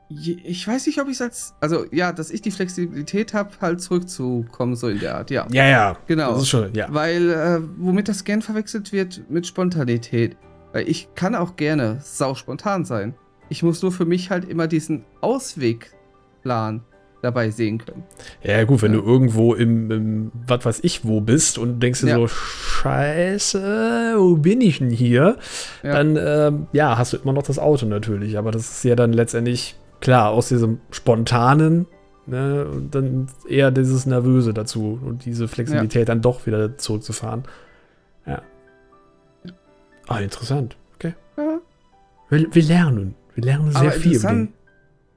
Ich 0.08 0.66
weiß 0.66 0.86
nicht, 0.86 1.00
ob 1.00 1.06
ich 1.08 1.14
es 1.14 1.22
als. 1.22 1.54
Also, 1.60 1.84
ja, 1.90 2.12
dass 2.12 2.30
ich 2.30 2.40
die 2.40 2.52
Flexibilität 2.52 3.34
habe, 3.34 3.50
halt 3.60 3.80
zurückzukommen, 3.80 4.76
so 4.76 4.88
in 4.88 5.00
der 5.00 5.16
Art, 5.16 5.30
ja. 5.32 5.46
Ja, 5.50 5.66
ja. 5.66 5.96
Genau. 6.06 6.32
Das 6.34 6.42
ist 6.42 6.48
schon, 6.48 6.72
ja. 6.74 6.86
Weil, 6.90 7.30
äh, 7.30 7.60
womit 7.78 8.08
das 8.08 8.22
gern 8.24 8.40
verwechselt 8.42 8.92
wird 8.92 9.22
mit 9.28 9.46
Spontanität. 9.48 10.36
Weil 10.72 10.88
ich 10.88 11.08
kann 11.16 11.34
auch 11.34 11.56
gerne 11.56 11.98
sau 12.02 12.34
spontan 12.36 12.84
sein. 12.84 13.14
Ich 13.48 13.62
muss 13.64 13.82
nur 13.82 13.90
für 13.90 14.04
mich 14.04 14.30
halt 14.30 14.48
immer 14.48 14.68
diesen 14.68 15.04
Auswegplan 15.22 16.82
dabei 17.22 17.50
sehen 17.50 17.78
können. 17.78 18.04
Ja, 18.44 18.62
gut, 18.64 18.82
wenn 18.82 18.92
Ja. 18.92 19.00
du 19.00 19.04
irgendwo 19.06 19.54
im, 19.54 19.90
im 19.90 20.32
was 20.46 20.64
weiß 20.64 20.80
ich 20.82 21.04
wo 21.04 21.20
bist 21.20 21.58
und 21.58 21.80
denkst 21.82 22.02
dir 22.02 22.08
Ja. 22.10 22.16
so, 22.16 22.28
scheiße, 22.28 24.14
wo 24.18 24.36
bin 24.36 24.60
ich 24.60 24.78
denn 24.78 24.90
hier? 24.90 25.36
Ja. 25.82 25.92
Dann, 25.92 26.16
ähm, 26.20 26.66
ja, 26.72 26.96
hast 26.98 27.12
du 27.12 27.16
immer 27.16 27.32
noch 27.32 27.42
das 27.42 27.58
Auto 27.58 27.86
natürlich. 27.86 28.38
Aber 28.38 28.50
das 28.52 28.70
ist 28.70 28.84
ja 28.84 28.94
dann 28.96 29.12
letztendlich, 29.12 29.76
klar, 30.06 30.30
aus 30.30 30.46
diesem 30.46 30.78
Spontanen, 30.92 31.86
ne, 32.26 32.64
und 32.64 32.94
dann 32.94 33.26
eher 33.48 33.72
dieses 33.72 34.06
Nervöse 34.06 34.54
dazu 34.54 35.00
und 35.04 35.24
diese 35.24 35.48
Flexibilität 35.48 36.08
dann 36.08 36.22
doch 36.22 36.46
wieder 36.46 36.78
zurückzufahren. 36.78 37.42
Ja. 38.24 38.40
Ah, 40.06 40.20
interessant. 40.20 40.76
Okay. 40.94 41.14
Ja. 41.36 41.58
Wir, 42.28 42.54
wir 42.54 42.62
lernen. 42.62 43.16
Wir 43.34 43.42
lernen 43.42 43.72
sehr 43.72 43.80
Aber 43.80 43.90
viel. 43.90 44.12
interessant, 44.12 44.52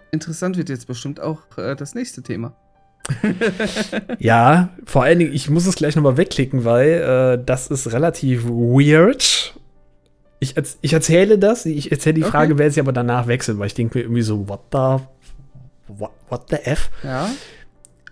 interessant 0.09 0.57
wird 0.57 0.69
jetzt 0.69 0.87
bestimmt 0.87 1.19
auch 1.19 1.43
äh, 1.59 1.75
das 1.75 1.93
nächste 1.93 2.23
Thema. 2.23 2.55
Ja, 4.17 4.69
vor 4.85 5.03
allen 5.03 5.19
Dingen, 5.19 5.33
ich 5.33 5.51
muss 5.51 5.67
es 5.67 5.75
gleich 5.75 5.95
nochmal 5.95 6.17
wegklicken, 6.17 6.65
weil 6.65 7.37
äh, 7.37 7.45
das 7.45 7.67
ist 7.67 7.93
relativ 7.93 8.45
weird. 8.45 9.53
Ich, 10.39 10.55
ich 10.81 10.93
erzähle 10.93 11.37
das, 11.37 11.65
ich 11.65 11.91
erzähle 11.91 12.13
die 12.15 12.21
Okay. 12.23 12.31
Frage, 12.31 12.57
werde 12.57 12.71
sie 12.71 12.79
aber 12.79 12.93
danach 12.93 13.27
wechseln, 13.27 13.59
weil 13.59 13.67
ich 13.67 13.73
denke 13.73 13.97
mir 13.97 14.03
irgendwie 14.05 14.21
so, 14.21 14.47
what 14.47 14.61
the, 14.71 15.03
what, 15.87 16.11
what 16.29 16.43
the 16.49 16.55
F? 16.55 16.89
Ja. 17.03 17.29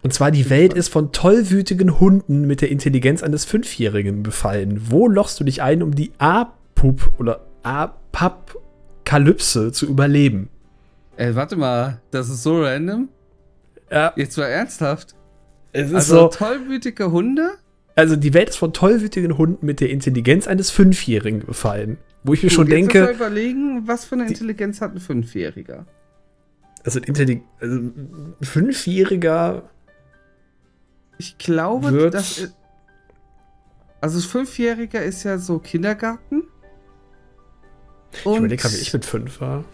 Und 0.03 0.13
zwar, 0.13 0.31
die 0.31 0.49
Welt 0.49 0.73
ist 0.73 0.89
von 0.89 1.11
tollwütigen 1.11 1.99
Hunden 1.99 2.45
mit 2.45 2.61
der 2.61 2.69
Intelligenz 2.69 3.23
eines 3.23 3.45
Fünfjährigen 3.45 4.23
befallen. 4.23 4.81
Wo 4.89 5.07
lochst 5.07 5.39
du 5.39 5.43
dich 5.43 5.61
ein, 5.61 5.81
um 5.81 5.95
die 5.95 6.11
A-Pup 6.17 7.11
oder 7.17 7.41
A-Pap-Kalypse 7.63 9.71
zu 9.71 9.85
überleben? 9.85 10.49
Ey, 11.15 11.35
warte 11.35 11.55
mal, 11.55 12.01
das 12.11 12.29
ist 12.29 12.43
so 12.43 12.61
random. 12.61 13.09
Ja, 13.91 14.13
Jetzt 14.15 14.37
war 14.37 14.47
ernsthaft. 14.47 15.15
es 15.71 15.89
ist 15.89 15.95
Also 15.95 16.15
so, 16.23 16.27
tollwütige 16.27 17.11
Hunde 17.11 17.51
also 17.95 18.15
die 18.15 18.35
Welt 18.35 18.49
ist 18.49 18.57
von 18.57 18.73
tollwütigen 18.73 19.39
Hunden 19.39 19.65
mit 19.65 19.79
der 19.79 19.89
Intelligenz 19.89 20.45
eines 20.45 20.69
Fünfjährigen 20.69 21.39
befallen. 21.47 21.97
Wo 22.23 22.33
ich 22.33 22.43
mir 22.43 22.49
schon 22.49 22.65
Gut, 22.65 22.73
jetzt 22.73 22.93
denke. 22.93 23.07
wir 23.07 23.15
überlegen, 23.15 23.87
was 23.87 24.05
für 24.05 24.15
eine 24.15 24.27
Intelligenz 24.27 24.81
hat 24.81 24.93
ein 24.93 24.99
Fünfjähriger? 24.99 25.85
Also, 26.83 26.99
Intelli 26.99 27.43
also 27.59 27.75
ein 27.75 28.35
Fünfjähriger. 28.41 29.69
Ich 31.17 31.37
glaube, 31.37 32.09
dass. 32.09 32.53
Also, 34.01 34.27
Fünfjähriger 34.27 35.03
ist 35.03 35.23
ja 35.23 35.37
so 35.37 35.59
Kindergarten. 35.59 36.43
Ich 38.13 38.25
überlege 38.25 38.57
gerade, 38.57 38.75
wie 38.75 38.81
ich 38.81 38.93
mit 38.93 39.05
fünf 39.05 39.41
war. 39.41 39.65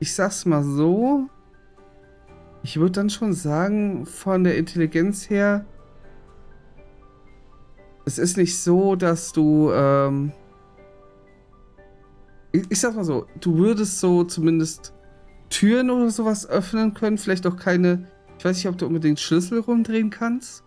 ich 0.00 0.14
sag's 0.14 0.44
mal 0.44 0.62
so. 0.62 1.28
Ich 2.64 2.78
würde 2.78 2.92
dann 2.92 3.10
schon 3.10 3.32
sagen, 3.32 4.06
von 4.06 4.44
der 4.44 4.56
Intelligenz 4.56 5.28
her. 5.28 5.64
Es 8.04 8.18
ist 8.18 8.36
nicht 8.36 8.58
so, 8.58 8.96
dass 8.96 9.32
du. 9.32 9.70
Ähm, 9.72 10.32
ich, 12.52 12.64
ich 12.68 12.80
sag 12.80 12.94
mal 12.94 13.04
so, 13.04 13.26
du 13.40 13.56
würdest 13.58 14.00
so 14.00 14.24
zumindest 14.24 14.92
Türen 15.50 15.90
oder 15.90 16.10
sowas 16.10 16.48
öffnen 16.48 16.94
können. 16.94 17.18
Vielleicht 17.18 17.46
auch 17.46 17.56
keine. 17.56 18.06
Ich 18.38 18.44
weiß 18.44 18.56
nicht, 18.56 18.68
ob 18.68 18.78
du 18.78 18.86
unbedingt 18.86 19.20
Schlüssel 19.20 19.60
rumdrehen 19.60 20.10
kannst. 20.10 20.64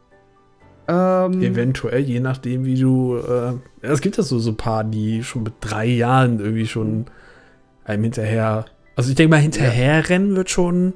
Ähm, 0.88 1.42
Eventuell, 1.42 2.02
je 2.02 2.20
nachdem, 2.20 2.66
wie 2.66 2.80
du. 2.80 3.18
Äh, 3.18 3.54
ja, 3.84 3.92
es 3.92 4.02
gibt 4.02 4.18
ja 4.18 4.24
so, 4.24 4.38
so 4.40 4.52
ein 4.52 4.58
paar, 4.58 4.84
die 4.84 5.24
schon 5.24 5.44
mit 5.44 5.54
drei 5.62 5.86
Jahren 5.88 6.40
irgendwie 6.40 6.68
schon 6.68 7.06
einem 7.84 8.04
hinterher. 8.04 8.66
Also, 8.96 9.10
ich 9.10 9.16
denke 9.16 9.32
mal, 9.32 9.42
hinterherrennen 9.42 10.36
wird 10.36 10.50
schon 10.50 10.94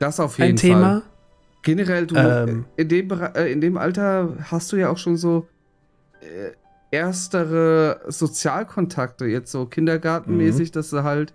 das 0.00 0.20
auf 0.20 0.38
jeden 0.38 0.50
ein 0.50 0.56
Thema. 0.56 0.80
Fall. 0.80 1.02
Generell, 1.62 2.06
du, 2.06 2.16
Ähm. 2.16 2.64
in, 2.76 2.88
dem, 2.88 3.10
äh, 3.10 3.52
in 3.52 3.60
dem 3.60 3.76
Alter 3.76 4.36
hast 4.44 4.72
du 4.72 4.76
ja 4.76 4.90
auch 4.90 4.98
schon 4.98 5.16
so 5.16 5.46
äh, 6.20 6.52
erstere 6.90 8.00
Sozialkontakte, 8.08 9.26
jetzt 9.26 9.52
so 9.52 9.66
kindergartenmäßig, 9.66 10.72
dass 10.72 10.90
du 10.90 11.02
halt 11.02 11.32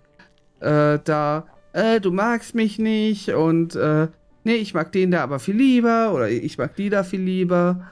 äh, 0.60 0.98
da, 1.04 1.46
äh, 1.72 2.00
du 2.00 2.10
magst 2.10 2.54
mich 2.54 2.78
nicht 2.78 3.30
und 3.30 3.76
äh, 3.76 4.08
nee, 4.44 4.54
ich 4.54 4.74
mag 4.74 4.92
den 4.92 5.10
da 5.10 5.22
aber 5.22 5.38
viel 5.38 5.56
lieber 5.56 6.12
oder 6.12 6.28
ich 6.28 6.58
mag 6.58 6.74
die 6.76 6.90
da 6.90 7.04
viel 7.04 7.20
lieber 7.20 7.86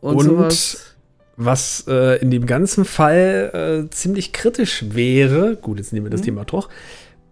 und, 0.00 0.16
Und 0.16 0.24
sowas. 0.24 0.94
Was 1.36 1.84
äh, 1.86 2.20
in 2.20 2.30
dem 2.32 2.46
ganzen 2.46 2.84
Fall 2.84 3.86
äh, 3.86 3.90
ziemlich 3.94 4.32
kritisch 4.32 4.84
wäre, 4.90 5.56
gut, 5.56 5.78
jetzt 5.78 5.92
nehmen 5.92 6.06
wir 6.06 6.10
das 6.10 6.20
Mhm. 6.22 6.26
Thema 6.26 6.44
doch, 6.44 6.68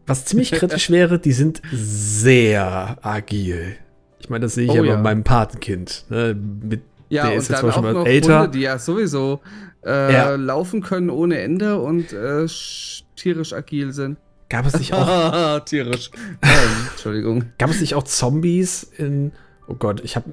was 0.06 0.24
ziemlich 0.24 0.52
kritisch 0.52 0.90
wäre, 0.90 1.18
die 1.18 1.32
sind 1.32 1.60
sehr 1.72 2.98
agil. 3.02 3.76
Ich 4.20 4.30
meine, 4.30 4.44
das 4.44 4.54
sehe 4.54 4.64
ich 4.64 4.70
Oh 4.70 4.84
ja, 4.84 4.94
bei 4.94 5.02
meinem 5.02 5.24
Patenkind. 5.24 6.04
Ne? 6.08 6.34
Mit, 6.34 6.82
Ja, 7.08 7.26
der 7.26 7.36
ist 7.36 7.48
jetzt 7.48 7.60
zwar 7.60 7.72
schon 7.72 7.82
mal 7.82 8.06
älter. 8.06 8.42
Hunde, 8.42 8.52
die 8.56 8.62
ja 8.64 8.78
sowieso 8.78 9.40
äh, 9.86 10.12
Ja. 10.12 10.34
laufen 10.34 10.82
können 10.82 11.08
ohne 11.10 11.38
Ende 11.40 11.80
und 11.80 12.12
äh, 12.12 12.44
sch- 12.44 13.04
tierisch 13.16 13.52
agil 13.54 13.92
sind. 13.92 14.18
gab, 14.48 14.66
es 14.66 14.78
nicht 14.78 14.92
auch, 14.92 15.60
tierisch. 15.64 16.10
Ähm, 16.42 16.50
Entschuldigung. 16.90 17.44
gab 17.58 17.70
es 17.70 17.80
nicht 17.80 17.94
auch 17.94 18.02
Zombies 18.04 18.82
in. 18.82 19.32
Oh 19.68 19.74
Gott, 19.74 20.00
ich 20.04 20.16
habe 20.16 20.32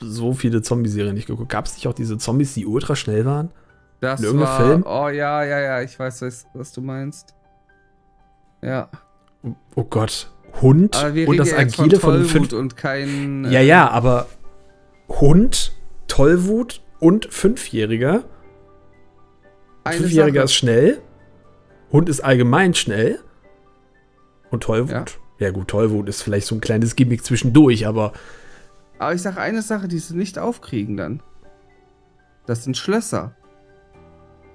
so 0.00 0.32
viele 0.32 0.62
Zombie-Serien 0.62 1.14
nicht 1.14 1.26
geguckt. 1.26 1.50
Gab 1.50 1.66
es 1.66 1.74
nicht 1.74 1.86
auch 1.88 1.92
diese 1.92 2.16
Zombies, 2.18 2.54
die 2.54 2.66
ultra 2.66 2.94
schnell 2.96 3.24
waren? 3.24 3.50
Das 4.00 4.20
In 4.20 4.26
irgendeinem 4.26 4.48
war, 4.48 4.66
Film? 4.66 4.84
Oh 4.86 5.08
ja, 5.08 5.42
ja, 5.42 5.58
ja, 5.60 5.82
ich 5.82 5.98
weiß, 5.98 6.22
was, 6.22 6.46
was 6.54 6.72
du 6.72 6.80
meinst. 6.80 7.34
Ja. 8.62 8.88
Oh, 9.74 9.84
Gott, 9.84 10.30
Hund 10.62 10.96
und 11.26 11.36
das 11.36 11.50
von 11.50 11.58
Agile 11.58 12.00
von, 12.00 12.24
fünf. 12.24 12.52
und 12.52 12.76
kein. 12.76 13.44
äh, 13.44 13.50
Ja, 13.50 13.60
ja, 13.60 13.90
aber 13.90 14.26
Hund, 15.08 15.72
Tollwut 16.06 16.80
und 17.00 17.26
Fünfjähriger. 17.32 18.24
Eine 19.88 19.98
Fünfjähriger 20.00 20.40
Sache. 20.40 20.44
ist 20.46 20.54
schnell. 20.54 21.02
Hund 21.92 22.08
ist 22.08 22.20
allgemein 22.20 22.74
schnell. 22.74 23.20
Und 24.50 24.62
Tollwut. 24.62 24.90
Ja. 24.90 25.04
Ja. 25.38 25.50
gut, 25.50 25.68
Tollwut 25.68 26.08
ist 26.08 26.22
vielleicht 26.22 26.46
so 26.46 26.54
ein 26.54 26.60
kleines 26.60 26.96
Gimmick 26.96 27.24
zwischendurch, 27.24 27.86
aber 27.86 28.12
Aber 28.98 29.14
ich 29.14 29.22
sage 29.22 29.40
eine 29.40 29.62
Sache, 29.62 29.88
die 29.88 29.98
sie 29.98 30.16
nicht 30.16 30.38
aufkriegen 30.38 30.96
dann. 30.96 31.22
Das 32.46 32.64
sind 32.64 32.76
Schlösser. 32.76 33.34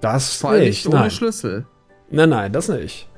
das 0.02 0.36
Vor 0.38 0.52
allem 0.52 0.62
nicht. 0.64 0.86
nicht 0.86 0.88
ohne 0.94 1.02
Nein. 1.04 1.12
Schlüssel. 1.12 1.66
nein, 2.10 2.30
nein, 2.30 2.52
das 2.52 2.68
nicht. 2.70 3.10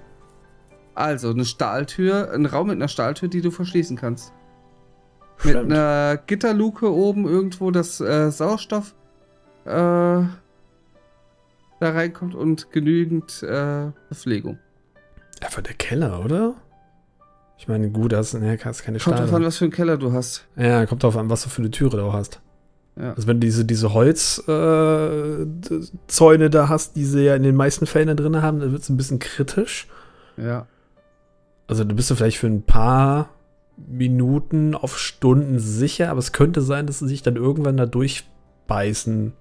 Also 0.93 1.29
eine 1.31 1.43
Stahltür, 1.45 2.31
ein 2.31 2.45
Raum 2.45 2.67
mit 2.67 2.75
einer 2.77 2.87
Stahltür, 2.87 3.27
die 3.27 3.41
du 3.41 3.51
verschließen 3.51 3.97
kannst. 3.97 4.31
Mit 5.43 5.55
Stimmt. 5.55 5.73
einer 5.73 6.17
Gitterluke 6.25 6.89
oben 6.93 7.25
irgendwo, 7.27 7.71
dass 7.71 7.99
äh, 7.99 8.31
Sauerstoff 8.31 8.95
äh, 9.65 10.23
da 11.85 11.91
reinkommt 11.91 12.35
und 12.35 12.71
genügend 12.71 13.43
äh, 13.43 13.91
Bepflegung. 14.09 14.59
Einfach 15.41 15.61
der 15.61 15.75
Keller, 15.75 16.23
oder? 16.23 16.55
Ich 17.57 17.67
meine, 17.67 17.89
gut, 17.89 18.11
das 18.11 18.33
ne, 18.33 18.57
hast 18.63 18.83
keine 18.83 18.99
Kommt 18.99 19.19
drauf 19.19 19.33
an, 19.33 19.43
was 19.43 19.57
für 19.57 19.65
einen 19.65 19.71
Keller 19.71 19.97
du 19.97 20.11
hast. 20.11 20.45
Ja, 20.57 20.85
kommt 20.85 21.03
drauf 21.03 21.15
an, 21.15 21.29
was 21.29 21.43
du 21.43 21.49
für 21.49 21.61
eine 21.61 21.71
Türe 21.71 21.97
da 21.97 22.11
hast. 22.11 22.41
Ja. 22.97 23.13
Also 23.13 23.27
wenn 23.27 23.39
du 23.39 23.45
diese, 23.45 23.65
diese 23.65 23.93
Holzzäune 23.93 25.45
äh, 26.45 26.49
da 26.49 26.69
hast, 26.69 26.95
die 26.95 27.05
sie 27.05 27.25
ja 27.25 27.35
in 27.35 27.43
den 27.43 27.55
meisten 27.55 27.85
Fällen 27.85 28.07
da 28.07 28.13
drin 28.13 28.41
haben, 28.41 28.59
dann 28.59 28.71
wird 28.71 28.81
es 28.81 28.89
ein 28.89 28.97
bisschen 28.97 29.19
kritisch. 29.19 29.87
Ja. 30.37 30.67
Also 31.67 31.83
du 31.83 31.95
bist 31.95 32.09
du 32.09 32.15
vielleicht 32.15 32.37
für 32.37 32.47
ein 32.47 32.63
paar 32.63 33.29
Minuten 33.77 34.75
auf 34.75 34.97
Stunden 34.97 35.59
sicher, 35.59 36.09
aber 36.09 36.19
es 36.19 36.31
könnte 36.31 36.61
sein, 36.61 36.87
dass 36.87 36.99
sie 36.99 37.07
sich 37.07 37.21
dann 37.21 37.35
irgendwann 37.35 37.77
da 37.77 37.85
durchbeißen. 37.85 39.33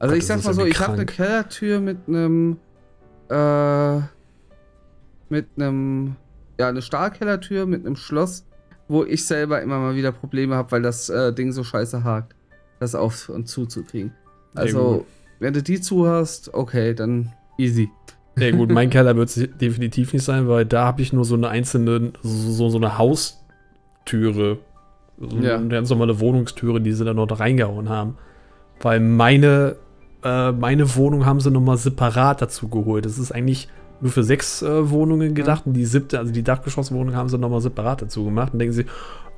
Also 0.00 0.14
Gott, 0.14 0.18
ich 0.22 0.26
sag 0.26 0.42
mal 0.42 0.54
so, 0.54 0.64
ich 0.64 0.80
habe 0.80 0.94
eine. 0.94 1.06
Kellertür 1.06 1.78
mit 1.80 1.98
einem 2.08 2.56
äh, 3.28 3.98
mit 5.28 5.46
einem 5.56 6.16
ja 6.58 6.68
eine 6.68 6.82
Stahlkellertür 6.82 7.66
mit 7.66 7.86
einem 7.86 7.96
Schloss, 7.96 8.44
wo 8.88 9.04
ich 9.04 9.24
selber 9.26 9.62
immer 9.62 9.78
mal 9.78 9.94
wieder 9.94 10.10
Probleme 10.10 10.56
habe, 10.56 10.72
weil 10.72 10.82
das 10.82 11.08
äh, 11.08 11.32
Ding 11.32 11.52
so 11.52 11.62
scheiße 11.62 12.02
hakt, 12.02 12.34
das 12.80 12.94
auf 12.94 13.28
und 13.28 13.46
zuzukriegen. 13.46 14.12
Also 14.54 14.98
gut. 14.98 15.06
wenn 15.38 15.52
du 15.52 15.62
die 15.62 15.80
zu 15.80 16.08
hast, 16.08 16.52
okay, 16.54 16.94
dann 16.94 17.32
easy. 17.56 17.88
Ja 18.38 18.50
gut, 18.52 18.70
mein 18.70 18.90
Keller 18.94 19.14
wird 19.16 19.28
es 19.28 19.48
definitiv 19.60 20.12
nicht 20.12 20.24
sein, 20.24 20.48
weil 20.48 20.64
da 20.64 20.86
habe 20.86 21.02
ich 21.02 21.12
nur 21.12 21.24
so 21.24 21.34
eine 21.34 21.48
einzelne, 21.48 22.12
so, 22.22 22.68
so 22.70 22.78
eine 22.78 22.96
Haustüre. 22.98 24.58
So 25.18 25.36
Ja. 25.36 25.56
eine 25.56 25.68
ganz 25.68 25.90
normale 25.90 26.18
Wohnungstüre, 26.20 26.80
die 26.80 26.92
sie 26.92 27.04
dann 27.04 27.16
noch 27.16 27.38
reingehauen 27.38 27.90
haben. 27.90 28.16
Weil 28.80 29.00
meine, 29.00 29.76
äh, 30.24 30.52
meine 30.52 30.94
Wohnung 30.96 31.26
haben 31.26 31.40
sie 31.40 31.50
nochmal 31.50 31.76
separat 31.76 32.42
dazu 32.42 32.68
geholt. 32.68 33.04
Das 33.04 33.18
ist 33.18 33.32
eigentlich 33.32 33.68
nur 34.00 34.10
für 34.10 34.24
sechs 34.24 34.62
äh, 34.62 34.90
Wohnungen 34.90 35.34
gedacht 35.34 35.66
und 35.66 35.74
die 35.74 35.84
siebte, 35.84 36.18
also 36.18 36.32
die 36.32 36.42
Dachgeschosswohnung 36.42 37.14
haben 37.14 37.28
sie 37.28 37.38
nochmal 37.38 37.60
separat 37.60 38.02
dazu 38.02 38.24
gemacht 38.24 38.52
und 38.52 38.58
denken 38.58 38.72
sie, 38.72 38.86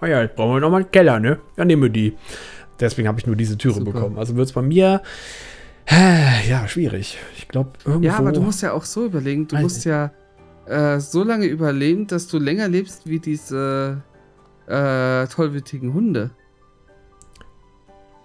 oh 0.00 0.06
ja, 0.06 0.22
jetzt 0.22 0.36
brauchen 0.36 0.54
wir 0.54 0.60
nochmal 0.60 0.82
einen 0.82 0.90
Keller, 0.90 1.20
ne? 1.20 1.38
Ja, 1.56 1.64
nehmen 1.64 1.82
wir 1.82 1.90
die. 1.90 2.16
Deswegen 2.78 3.08
habe 3.08 3.18
ich 3.18 3.26
nur 3.26 3.36
diese 3.36 3.58
Türe 3.58 3.74
Super. 3.74 3.92
bekommen. 3.92 4.18
Also 4.18 4.36
wird 4.36 4.46
es 4.46 4.52
bei 4.52 4.62
mir, 4.62 5.02
äh, 5.86 6.48
ja, 6.48 6.66
schwierig. 6.68 7.18
Ich 7.36 7.48
glaube, 7.48 7.72
irgendwo. 7.84 8.06
Ja, 8.06 8.16
aber 8.18 8.32
du 8.32 8.40
musst 8.40 8.62
ja 8.62 8.72
auch 8.72 8.84
so 8.84 9.06
überlegen, 9.06 9.48
du 9.48 9.56
Weiß 9.56 9.62
musst 9.62 9.84
ja 9.84 10.12
äh, 10.66 11.00
so 11.00 11.24
lange 11.24 11.46
überleben, 11.46 12.06
dass 12.06 12.28
du 12.28 12.38
länger 12.38 12.68
lebst 12.68 13.06
wie 13.06 13.18
diese 13.18 14.02
äh, 14.66 15.26
tollwütigen 15.26 15.92
Hunde. 15.92 16.30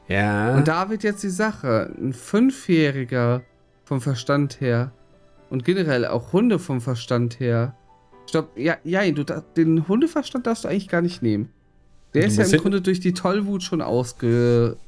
Ja. 0.08 0.56
Und 0.56 0.67
da 0.67 0.89
wird 0.89 1.04
jetzt 1.04 1.24
die 1.24 1.30
Sache, 1.30 1.93
ein 2.00 2.13
Fünfjähriger 2.13 3.43
vom 3.84 4.02
Verstand 4.02 4.62
her 4.62 4.91
und 5.50 5.65
generell 5.65 6.06
auch 6.06 6.34
Hunde 6.34 6.60
vom 6.60 6.82
Verstand 6.82 7.39
her. 7.39 7.76
Stopp, 8.28 8.58
ja, 8.58 8.78
ja, 8.84 9.10
du, 9.12 9.24
den 9.56 9.88
Hundeverstand 9.88 10.48
darfst 10.48 10.65
du 10.65 10.67
eigentlich 10.67 10.89
gar 10.89 11.02
nicht 11.02 11.22
nehmen. 11.22 11.50
Der 12.13 12.26
ist 12.26 12.38
ja 12.38 12.46
im 12.46 12.62
Grunde 12.62 12.82
durch 12.82 13.00
die 13.00 13.13
Tollwut 13.13 13.63
schon 13.63 13.82
ausgemerzt 13.82 14.80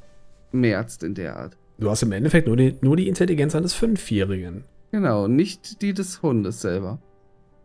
in 1.02 1.14
der 1.14 1.36
Art. 1.36 1.56
Du 1.78 1.88
hast 1.90 2.02
im 2.02 2.12
Endeffekt 2.12 2.46
nur 2.46 2.56
die, 2.56 2.76
nur 2.82 2.96
die 2.96 3.08
Intelligenz 3.08 3.54
eines 3.54 3.72
Fünfjährigen. 3.72 4.64
Genau, 4.90 5.28
nicht 5.28 5.80
die 5.82 5.94
des 5.94 6.22
Hundes 6.22 6.60
selber. 6.60 6.98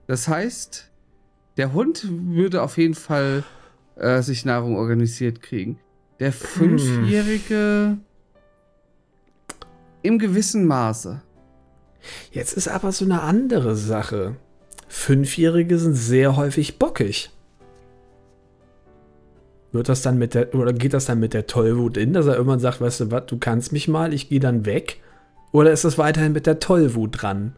Das 0.07 0.27
heißt, 0.27 0.91
der 1.57 1.73
Hund 1.73 2.07
würde 2.09 2.61
auf 2.61 2.77
jeden 2.77 2.93
Fall 2.93 3.43
äh, 3.95 4.21
sich 4.21 4.45
Nahrung 4.45 4.77
organisiert 4.77 5.41
kriegen. 5.41 5.79
Der 6.19 6.31
Fünfjährige 6.31 7.97
im 10.01 10.19
gewissen 10.19 10.65
Maße. 10.65 11.21
Jetzt 12.31 12.53
ist 12.53 12.67
aber 12.67 12.91
so 12.91 13.05
eine 13.05 13.21
andere 13.21 13.75
Sache. 13.75 14.35
Fünfjährige 14.87 15.77
sind 15.77 15.95
sehr 15.95 16.37
häufig 16.37 16.79
bockig. 16.79 17.31
Wird 19.71 19.89
das 19.89 20.03
dann 20.03 20.17
mit 20.17 20.35
der, 20.35 20.55
oder 20.55 20.71
geht 20.71 20.93
das 20.93 21.05
dann 21.05 21.19
mit 21.19 21.33
der 21.33 21.47
Tollwut 21.47 21.97
in, 21.97 22.13
dass 22.13 22.27
er 22.27 22.35
irgendwann 22.35 22.59
sagt, 22.59 22.79
weißt 22.79 23.01
du 23.01 23.11
was, 23.11 23.25
du 23.25 23.37
kannst 23.37 23.73
mich 23.73 23.89
mal, 23.89 24.13
ich 24.13 24.29
gehe 24.29 24.39
dann 24.39 24.65
weg? 24.65 25.01
Oder 25.51 25.71
ist 25.73 25.83
das 25.83 25.97
weiterhin 25.97 26.31
mit 26.31 26.45
der 26.45 26.59
Tollwut 26.59 27.21
dran? 27.21 27.55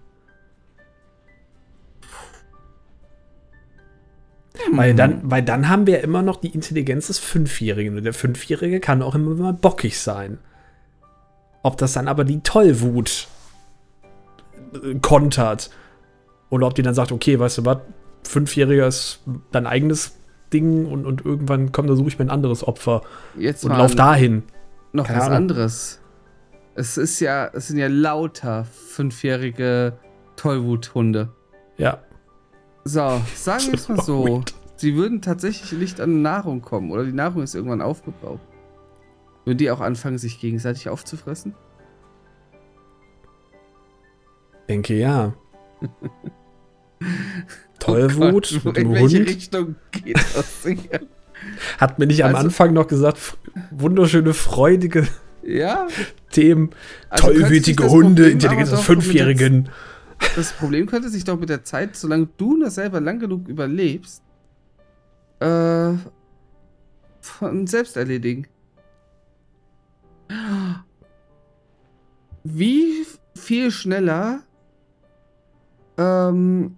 Weil, 4.71 4.93
dann, 4.95 5.21
weil 5.23 5.43
dann 5.43 5.69
haben 5.69 5.87
wir 5.87 6.01
immer 6.03 6.21
noch 6.21 6.37
die 6.37 6.53
Intelligenz 6.53 7.07
des 7.07 7.19
Fünfjährigen. 7.19 7.97
Und 7.97 8.03
der 8.03 8.13
Fünfjährige 8.13 8.79
kann 8.79 9.01
auch 9.01 9.15
immer 9.15 9.33
mal 9.35 9.53
bockig 9.53 9.99
sein. 9.99 10.39
Ob 11.63 11.77
das 11.77 11.93
dann 11.93 12.07
aber 12.07 12.23
die 12.23 12.41
Tollwut 12.41 13.27
äh, 14.73 14.95
kontert. 14.99 15.69
Oder 16.49 16.67
ob 16.67 16.75
die 16.75 16.81
dann 16.81 16.93
sagt, 16.93 17.11
okay, 17.11 17.39
weißt 17.39 17.59
du 17.59 17.65
was, 17.65 17.79
Fünfjähriger 18.23 18.87
ist 18.87 19.21
dein 19.51 19.67
eigenes 19.67 20.17
Ding 20.53 20.85
und, 20.85 21.05
und 21.05 21.25
irgendwann 21.25 21.71
komm, 21.71 21.87
da 21.87 21.95
suche 21.95 22.07
ich 22.07 22.19
mir 22.19 22.25
ein 22.25 22.29
anderes 22.29 22.65
Opfer 22.65 23.01
Jetzt 23.37 23.65
und 23.65 23.71
lauf 23.71 23.95
dahin. 23.95 24.43
noch 24.93 25.07
Keine 25.07 25.19
was 25.19 25.25
Ahnung. 25.25 25.37
anderes. 25.37 25.99
Es 26.75 26.97
ist 26.97 27.19
ja, 27.19 27.49
es 27.53 27.67
sind 27.67 27.77
ja 27.77 27.87
lauter 27.87 28.65
fünfjährige 28.65 29.93
Tollwuthunde. 30.35 31.29
Ja. 31.77 31.99
So, 32.83 33.21
sagen 33.35 33.63
wir 33.67 33.73
es 33.73 33.89
mal 33.89 34.01
so. 34.01 34.43
Sie 34.77 34.95
würden 34.95 35.21
tatsächlich 35.21 35.71
nicht 35.73 35.99
an 35.99 36.21
Nahrung 36.21 36.61
kommen 36.61 36.91
oder 36.91 37.03
die 37.03 37.11
Nahrung 37.11 37.43
ist 37.43 37.55
irgendwann 37.55 37.81
aufgebraucht. 37.81 38.41
Würden 39.45 39.57
die 39.57 39.71
auch 39.71 39.81
anfangen, 39.81 40.17
sich 40.17 40.39
gegenseitig 40.39 40.89
aufzufressen? 40.89 41.55
Denke 44.69 44.95
ja. 44.95 45.33
Tollwut 47.79 48.51
Oh 48.55 48.59
Gott, 48.63 48.65
mit 48.65 48.77
in 48.77 48.83
dem 48.89 48.93
welche 48.93 49.17
Hund. 49.19 49.29
Richtung 49.29 49.75
geht 49.91 50.17
das 50.17 50.63
hier? 50.65 51.01
Hat 51.77 51.99
mir 51.99 52.07
nicht 52.07 52.23
am 52.23 52.33
Also- 52.35 52.47
Anfang 52.47 52.73
noch 52.73 52.87
gesagt, 52.87 53.37
wunderschöne, 53.71 54.33
freudige 54.33 55.07
ja? 55.43 55.87
Themen, 56.31 56.71
Also 57.09 57.27
tollwütige 57.27 57.89
Hunde, 57.89 58.35
der- 58.35 58.65
Fünfjährigen. 58.65 59.69
Das 60.35 60.51
Problem 60.53 60.87
könnte 60.87 61.09
sich 61.09 61.23
doch 61.23 61.39
mit 61.39 61.47
der 61.49 61.63
Zeit, 61.63 61.95
solange 61.95 62.27
du 62.37 62.59
das 62.59 62.75
selber 62.75 62.99
lang 62.99 63.19
genug 63.19 63.47
überlebst, 63.47 64.23
äh, 65.39 65.93
von 67.21 67.67
selbst 67.67 67.97
erledigen. 67.97 68.47
Wie 72.43 73.05
viel 73.35 73.71
schneller, 73.71 74.41
ähm, 75.97 76.77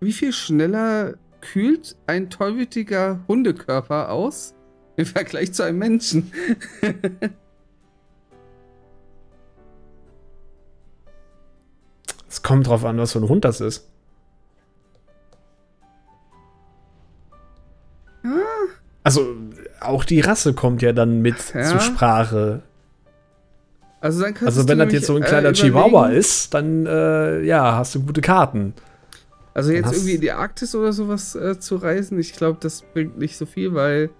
wie 0.00 0.12
viel 0.12 0.32
schneller 0.32 1.14
kühlt 1.40 1.96
ein 2.06 2.30
tollwütiger 2.30 3.20
Hundekörper 3.28 4.10
aus 4.10 4.54
im 4.96 5.06
Vergleich 5.06 5.52
zu 5.52 5.62
einem 5.62 5.78
Menschen? 5.78 6.32
Es 12.28 12.42
kommt 12.42 12.66
drauf 12.66 12.84
an, 12.84 12.98
was 12.98 13.12
für 13.12 13.20
ein 13.20 13.28
Hund 13.28 13.44
das 13.44 13.60
ist. 13.60 13.90
Also, 19.06 19.36
auch 19.80 20.04
die 20.04 20.18
Rasse 20.20 20.52
kommt 20.52 20.82
ja 20.82 20.92
dann 20.92 21.22
mit 21.22 21.36
Ja. 21.54 21.62
zur 21.64 21.78
Sprache. 21.80 22.62
Also, 24.00 24.22
dann 24.22 24.34
Also, 24.44 24.68
wenn 24.68 24.78
das 24.78 24.92
jetzt 24.92 25.06
so 25.06 25.14
ein 25.16 25.22
äh, 25.22 25.26
kleiner 25.26 25.50
überlegen- 25.50 25.66
Chihuahua 25.68 26.08
ist, 26.08 26.52
dann, 26.54 26.86
äh, 26.86 27.42
ja, 27.42 27.76
hast 27.76 27.94
du 27.94 28.02
gute 28.02 28.20
Karten. 28.20 28.74
Also 29.54 29.72
jetzt 29.72 29.92
irgendwie 29.92 30.16
in 30.16 30.20
die 30.20 30.32
Arktis 30.32 30.74
oder 30.74 30.92
sowas 30.92 31.34
äh, 31.34 31.58
zu 31.58 31.76
reisen, 31.76 32.18
ich 32.18 32.34
glaube, 32.34 32.58
das 32.60 32.82
bringt 32.92 33.16
nicht 33.18 33.38
so 33.38 33.46
viel, 33.46 33.72
weil 33.74 34.10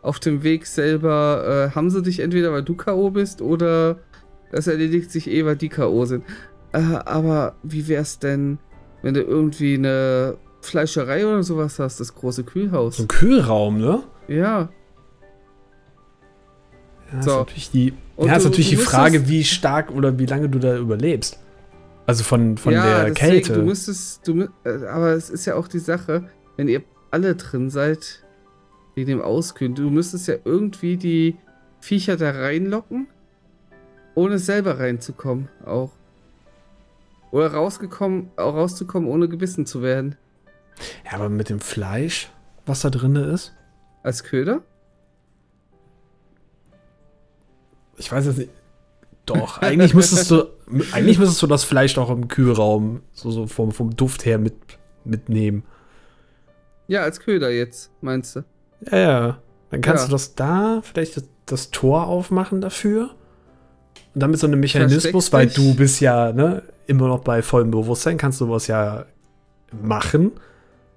auf 0.00 0.20
dem 0.20 0.42
Weg 0.42 0.66
selber 0.66 1.68
äh, 1.72 1.74
haben 1.74 1.90
sie 1.90 2.00
dich 2.02 2.20
entweder, 2.20 2.52
weil 2.52 2.62
du 2.62 2.74
K.O. 2.76 3.10
bist 3.10 3.42
oder 3.42 3.96
es 4.52 4.68
erledigt 4.68 5.10
sich 5.10 5.28
eh, 5.28 5.44
weil 5.44 5.56
die 5.56 5.68
K.O. 5.68 6.04
sind. 6.06 6.24
Äh, 6.72 6.78
aber 7.04 7.56
wie 7.62 7.88
wär's 7.88 8.20
denn, 8.20 8.58
wenn 9.02 9.12
du 9.14 9.20
irgendwie 9.22 9.74
eine 9.74 10.36
Fleischerei 10.66 11.26
oder 11.26 11.42
sowas 11.42 11.78
hast, 11.78 12.00
das 12.00 12.14
große 12.14 12.44
Kühlhaus? 12.44 12.96
So 12.98 13.04
ein 13.04 13.08
Kühlraum, 13.08 13.78
ne? 13.80 14.02
Ja. 14.28 14.68
Ja, 17.12 17.22
So. 17.22 17.30
ist 17.30 17.36
natürlich 17.38 17.70
die, 17.70 17.94
Und 18.16 18.28
ja, 18.28 18.36
ist 18.36 18.44
du- 18.44 18.48
natürlich 18.48 18.70
du 18.70 18.76
die 18.76 18.82
Frage, 18.82 19.28
wie 19.28 19.44
stark 19.44 19.90
oder 19.90 20.18
wie 20.18 20.26
lange 20.26 20.48
du 20.48 20.58
da 20.58 20.76
überlebst. 20.76 21.38
Also 22.06 22.22
von, 22.24 22.56
von 22.56 22.72
ja, 22.72 22.82
der 23.04 23.10
deswegen, 23.14 23.14
Kälte. 23.14 23.52
Du 23.54 23.62
müsstest, 23.62 24.26
du, 24.28 24.48
äh, 24.64 24.84
aber 24.86 25.12
es 25.12 25.28
ist 25.30 25.44
ja 25.44 25.54
auch 25.56 25.68
die 25.68 25.78
Sache, 25.80 26.28
wenn 26.56 26.68
ihr 26.68 26.82
alle 27.10 27.34
drin 27.34 27.70
seid, 27.70 28.22
wegen 28.94 29.08
dem 29.08 29.22
Auskühlen, 29.22 29.74
du 29.74 29.90
müsstest 29.90 30.28
ja 30.28 30.34
irgendwie 30.44 30.96
die 30.96 31.36
Viecher 31.80 32.16
da 32.16 32.30
reinlocken, 32.30 33.06
ohne 34.14 34.38
selber 34.38 34.78
reinzukommen, 34.78 35.48
auch. 35.64 35.92
Oder 37.32 37.52
rausgekommen, 37.52 38.30
auch 38.36 38.54
rauszukommen, 38.54 39.08
ohne 39.08 39.28
gebissen 39.28 39.66
zu 39.66 39.82
werden. 39.82 40.16
Ja, 41.04 41.12
aber 41.12 41.28
mit 41.28 41.48
dem 41.48 41.60
Fleisch, 41.60 42.30
was 42.66 42.80
da 42.80 42.90
drin 42.90 43.16
ist, 43.16 43.54
Als 44.02 44.22
Köder? 44.24 44.62
ich 47.98 48.10
weiß 48.10 48.26
es 48.26 48.36
nicht. 48.36 48.50
Doch, 49.24 49.60
eigentlich 49.60 49.92
müsstest 49.94 50.30
du, 50.30 50.44
eigentlich 50.92 51.18
müsstest 51.18 51.42
du 51.42 51.46
das 51.48 51.64
Fleisch 51.64 51.94
doch 51.94 52.10
im 52.10 52.28
Kühlraum, 52.28 53.02
so, 53.12 53.30
so 53.30 53.46
vom, 53.48 53.72
vom 53.72 53.96
Duft 53.96 54.24
her 54.24 54.38
mit, 54.38 54.54
mitnehmen. 55.04 55.64
Ja, 56.86 57.02
als 57.02 57.18
Köder 57.18 57.50
jetzt, 57.50 57.90
meinst 58.02 58.36
du? 58.36 58.44
Ja, 58.90 58.98
ja. 58.98 59.38
Dann 59.70 59.80
kannst 59.80 60.04
Ja. 60.04 60.06
du 60.08 60.12
das 60.12 60.36
da, 60.36 60.80
vielleicht 60.84 61.16
das, 61.16 61.24
das 61.46 61.70
Tor 61.72 62.06
aufmachen 62.06 62.60
dafür. 62.60 63.10
Und 64.14 64.22
dann 64.22 64.30
mit 64.30 64.38
so 64.38 64.46
einem 64.46 64.60
Mechanismus, 64.60 65.32
weil 65.32 65.46
dich. 65.46 65.56
du 65.56 65.74
bist 65.74 66.00
ja, 66.00 66.32
ne, 66.32 66.62
immer 66.86 67.08
noch 67.08 67.20
bei 67.20 67.42
vollem 67.42 67.72
Bewusstsein, 67.72 68.18
kannst 68.18 68.40
du 68.40 68.48
was 68.48 68.68
ja 68.68 69.06
machen. 69.82 70.30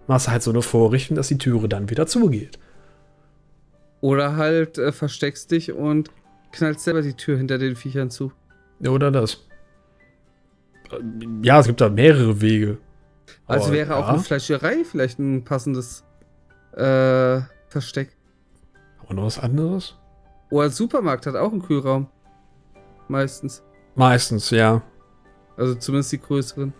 Machst 0.09 0.27
halt 0.27 0.41
so 0.41 0.49
eine 0.49 0.63
Vorrichtung, 0.63 1.15
dass 1.15 1.27
die 1.27 1.37
Türe 1.37 1.69
dann 1.69 1.91
wieder 1.91 2.07
zugeht. 2.07 2.57
Oder 4.01 4.37
halt 4.37 4.79
äh, 4.79 4.91
versteckst 4.91 5.51
dich 5.51 5.71
und 5.71 6.09
knallst 6.51 6.83
selber 6.83 7.03
die 7.03 7.13
Tür 7.13 7.37
hinter 7.37 7.59
den 7.59 7.75
Viechern 7.75 8.09
zu. 8.09 8.31
Oder 8.83 9.11
das. 9.11 9.45
Ja, 11.43 11.59
es 11.59 11.67
gibt 11.67 11.79
da 11.79 11.89
mehrere 11.89 12.41
Wege. 12.41 12.79
Also 13.45 13.65
Aber 13.65 13.73
wäre 13.73 13.97
auch 13.97 14.07
ja. 14.07 14.13
eine 14.13 14.19
Fleischerei 14.19 14.83
vielleicht 14.83 15.19
ein 15.19 15.43
passendes 15.43 16.03
äh, 16.73 17.41
Versteck. 17.67 18.17
Und 19.07 19.17
noch 19.17 19.25
was 19.25 19.37
anderes? 19.37 19.95
Oder 20.49 20.65
ein 20.65 20.71
Supermarkt 20.71 21.27
hat 21.27 21.35
auch 21.35 21.51
einen 21.51 21.61
Kühlraum. 21.61 22.07
Meistens. 23.09 23.61
Meistens, 23.93 24.49
ja. 24.49 24.81
Also 25.55 25.75
zumindest 25.75 26.13
die 26.13 26.19
größeren. 26.19 26.73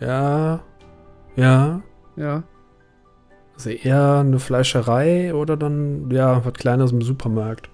Ja. 0.00 0.60
Ja. 1.36 1.82
Ja. 2.16 2.42
Also 3.54 3.70
eher 3.70 4.18
eine 4.20 4.38
Fleischerei 4.40 5.32
oder 5.34 5.56
dann, 5.56 6.10
ja, 6.10 6.44
was 6.44 6.52
Kleines 6.54 6.92
im 6.92 7.02
Supermarkt. 7.02 7.70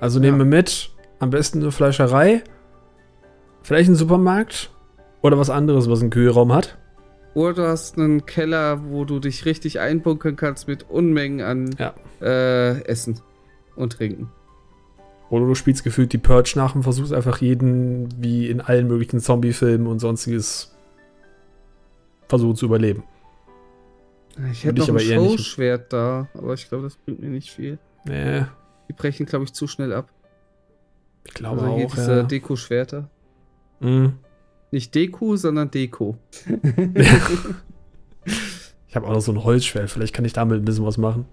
Also 0.00 0.20
nehmen 0.20 0.38
Ja. 0.38 0.44
wir 0.44 0.50
mit, 0.56 0.90
am 1.18 1.30
besten 1.30 1.60
eine 1.60 1.72
Fleischerei, 1.72 2.42
vielleicht 3.62 3.88
ein 3.90 3.94
Supermarkt 3.96 4.70
oder 5.22 5.38
was 5.38 5.50
anderes, 5.50 5.88
was 5.90 6.00
einen 6.00 6.10
Kühlraum 6.10 6.52
hat. 6.52 6.78
Oder 7.34 7.54
du 7.54 7.66
hast 7.68 7.96
einen 7.98 8.26
Keller, 8.26 8.80
wo 8.90 9.04
du 9.04 9.18
dich 9.18 9.44
richtig 9.46 9.80
einbunkern 9.80 10.36
kannst 10.36 10.68
mit 10.68 10.88
Unmengen 10.90 11.40
an 11.40 11.70
Ja. 11.78 11.94
äh, 12.20 12.82
Essen 12.84 13.20
und 13.74 13.94
Trinken. 13.94 14.30
Oder 15.32 15.46
du 15.46 15.54
spielst 15.54 15.82
gefühlt 15.82 16.12
die 16.12 16.18
Purge 16.18 16.52
nach 16.56 16.74
und 16.74 16.82
versuchst 16.82 17.10
einfach 17.10 17.40
jeden, 17.40 18.06
wie 18.22 18.50
in 18.50 18.60
allen 18.60 18.86
möglichen 18.86 19.18
Zombie-Filmen 19.18 19.86
und 19.86 19.98
sonstiges, 19.98 20.76
versuchen 22.28 22.54
zu 22.54 22.66
überleben. 22.66 23.02
Ich 24.50 24.62
hätte 24.62 24.80
noch 24.80 24.88
ein 24.90 25.00
Showschwert 25.00 25.90
da, 25.90 26.28
aber 26.34 26.52
ich 26.52 26.68
glaube, 26.68 26.84
das 26.84 26.96
bringt 26.96 27.22
mir 27.22 27.30
nicht 27.30 27.50
viel. 27.50 27.78
Nee, 28.04 28.44
Die 28.88 28.92
brechen, 28.92 29.24
glaube 29.24 29.46
ich, 29.46 29.54
zu 29.54 29.66
schnell 29.66 29.94
ab. 29.94 30.10
ich 31.24 31.32
glaube 31.32 31.62
also 31.62 31.76
hier 31.76 31.86
auch, 31.86 31.94
diese 31.94 32.16
ja. 32.16 32.22
Deko-Schwerter. 32.24 33.08
Mhm. 33.80 34.18
Nicht 34.70 34.94
Deku, 34.94 35.36
sondern 35.36 35.70
Deko. 35.70 36.18
Ich 38.88 38.96
habe 38.96 39.06
auch 39.06 39.14
noch 39.14 39.22
so 39.22 39.32
ein 39.32 39.42
Holzschwert, 39.42 39.88
vielleicht 39.88 40.14
kann 40.14 40.26
ich 40.26 40.34
damit 40.34 40.60
ein 40.60 40.66
bisschen 40.66 40.84
was 40.84 40.98
machen. 40.98 41.24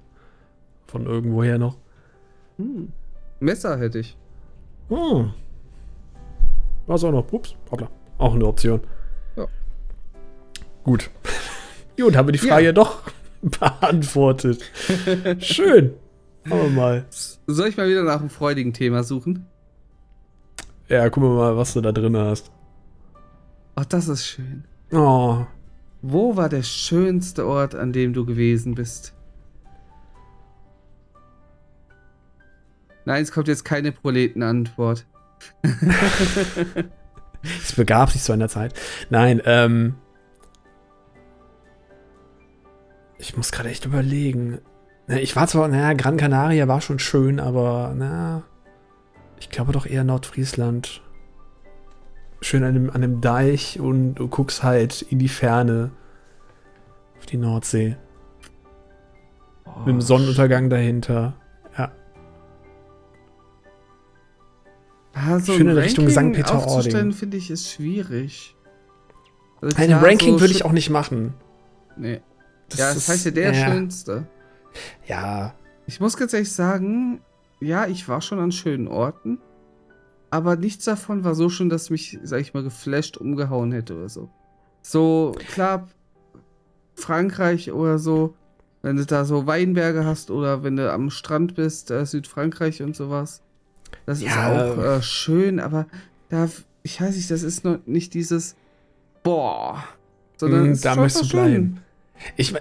Von 0.87 1.05
irgendwoher 1.05 1.57
noch. 1.57 1.75
Hm. 2.57 2.93
Messer 3.39 3.77
hätte 3.77 3.99
ich. 3.99 4.17
Hm. 4.89 5.31
Was 6.87 7.03
auch 7.03 7.11
noch? 7.11 7.31
Ups, 7.31 7.55
hoppla. 7.71 7.89
Auch 8.17 8.33
eine 8.35 8.45
Option. 8.45 8.81
Ja. 9.35 9.45
Gut. 10.83 11.09
Gut, 11.97 12.15
haben 12.15 12.27
wir 12.27 12.31
die 12.33 12.45
Ja. 12.45 12.53
Frage 12.53 12.73
doch 12.73 13.01
beantwortet. 13.41 14.63
Schön. 15.39 15.93
Schauen 16.47 16.61
wir 16.63 16.69
mal. 16.69 17.05
Soll 17.47 17.67
ich 17.67 17.77
mal 17.77 17.87
wieder 17.89 18.03
nach 18.03 18.19
einem 18.19 18.29
freudigen 18.29 18.73
Thema 18.73 19.03
suchen? 19.03 19.45
Ja, 20.87 21.07
gucken 21.09 21.29
wir 21.29 21.35
mal, 21.35 21.57
was 21.57 21.73
du 21.73 21.81
da 21.81 21.91
drin 21.91 22.17
hast. 22.17 22.51
Ach, 23.75 23.85
das 23.85 24.07
ist 24.07 24.25
schön. 24.25 24.63
Oh, 24.91 25.45
Wo 26.01 26.35
war 26.35 26.49
der 26.49 26.63
schönste 26.63 27.45
Ort, 27.45 27.75
an 27.75 27.93
dem 27.93 28.13
du 28.13 28.25
gewesen 28.25 28.73
bist? 28.75 29.13
Nein, 33.09 33.23
es 33.23 33.31
kommt 33.31 33.47
jetzt 33.47 33.65
keine 33.65 33.91
Proletenantwort. 33.91 35.07
es 37.63 37.73
begab 37.75 38.11
sich 38.11 38.21
zu 38.21 38.33
einer 38.33 38.49
Zeit. 38.49 38.75
Nein, 39.09 39.41
ähm, 39.45 39.95
Ich 43.17 43.35
muss 43.35 43.51
gerade 43.51 43.69
echt 43.69 43.87
überlegen. 43.87 44.59
Ne, 45.07 45.21
Ich 45.21 45.35
war 45.35 45.47
zwar, 45.47 45.67
naja, 45.69 45.93
Gran 45.93 46.17
Canaria 46.17 46.67
war 46.67 46.81
schon 46.81 46.99
schön, 46.99 47.39
aber 47.39 47.95
na, 47.97 48.43
ich 49.39 49.49
glaube 49.49 49.71
doch 49.71 49.87
eher 49.87 50.03
Nordfriesland. 50.03 51.01
Schön 52.41 52.63
an 52.63 52.75
dem, 52.75 52.91
an 52.91 53.01
dem 53.01 53.21
Deich 53.21 53.79
und 53.79 54.13
du 54.15 54.27
guckst 54.27 54.61
halt 54.61 55.01
in 55.01 55.17
die 55.17 55.29
Ferne 55.29 55.89
auf 57.17 57.25
die 57.25 57.37
Nordsee. 57.37 57.97
Mit 59.79 59.87
dem 59.87 60.01
Sonnenuntergang 60.01 60.69
dahinter. 60.69 61.33
Ja. 65.15 65.21
Ah, 65.21 65.39
so 65.39 65.53
Schöne 65.53 65.75
Richtung 65.75 66.05
Ranking 66.07 66.33
St. 66.33 66.37
Peter-Ording. 66.47 67.11
finde 67.13 67.37
ich, 67.37 67.49
ist 67.51 67.71
schwierig. 67.71 68.55
Also 69.61 69.75
Ein 69.77 69.91
Ranking 69.93 70.33
so 70.35 70.41
würde 70.41 70.53
ich 70.53 70.63
auch 70.63 70.71
nicht 70.71 70.89
machen. 70.89 71.33
Nee. 71.97 72.13
ja, 72.13 72.89
das 72.89 72.97
ist- 72.97 73.09
heißt 73.09 73.25
ja 73.25 73.31
der 73.31 73.53
ja. 73.53 73.65
schönste. 73.71 74.27
Ja, 75.07 75.53
Ich 75.87 75.99
muss 75.99 76.15
ganz 76.15 76.33
ehrlich 76.33 76.51
sagen, 76.51 77.21
ja, 77.59 77.87
ich 77.87 78.07
war 78.07 78.21
schon 78.21 78.39
an 78.39 78.51
schönen 78.51 78.87
Orten, 78.87 79.39
aber 80.29 80.55
nichts 80.55 80.85
davon 80.85 81.23
war 81.23 81.33
so 81.33 81.49
schön, 81.49 81.69
dass 81.69 81.89
mich, 81.89 82.19
sag 82.23 82.41
ich 82.41 82.53
mal, 82.53 82.61
geflasht 82.63 83.17
umgehauen 83.17 83.71
hätte 83.71 83.95
oder 83.97 84.07
so. 84.09 84.29
So, 84.83 85.35
klar, 85.51 85.87
Frankreich 86.93 87.71
oder 87.71 87.97
so, 87.97 88.35
wenn 88.81 88.97
du 88.97 89.05
da 89.05 89.25
so 89.25 89.47
Weinberge 89.47 90.05
hast 90.05 90.31
oder 90.31 90.63
wenn 90.63 90.75
du 90.75 90.91
am 90.91 91.09
Strand 91.09 91.55
bist, 91.55 91.91
äh, 91.91 92.05
Südfrankreich 92.05 92.81
und 92.83 92.95
sowas. 92.95 93.41
Das 94.09 94.19
ist 94.19 94.25
Ja. 94.25 94.51
auch 94.73 94.77
äh, 94.83 95.01
schön, 95.03 95.59
aber 95.59 95.85
da, 96.29 96.49
ich 96.83 96.99
weiß 96.99 97.15
nicht, 97.15 97.29
das 97.29 97.43
ist 97.43 97.63
noch 97.63 97.77
nicht 97.85 98.13
dieses 98.15 98.55
Boah, 99.21 99.83
sondern 100.37 100.69
Mm, 100.69 100.71
ist 100.71 100.83
da 100.83 100.95
möchtest 100.95 101.31
du 101.31 101.37
bleiben. 101.37 101.79
Ich, 102.35 102.53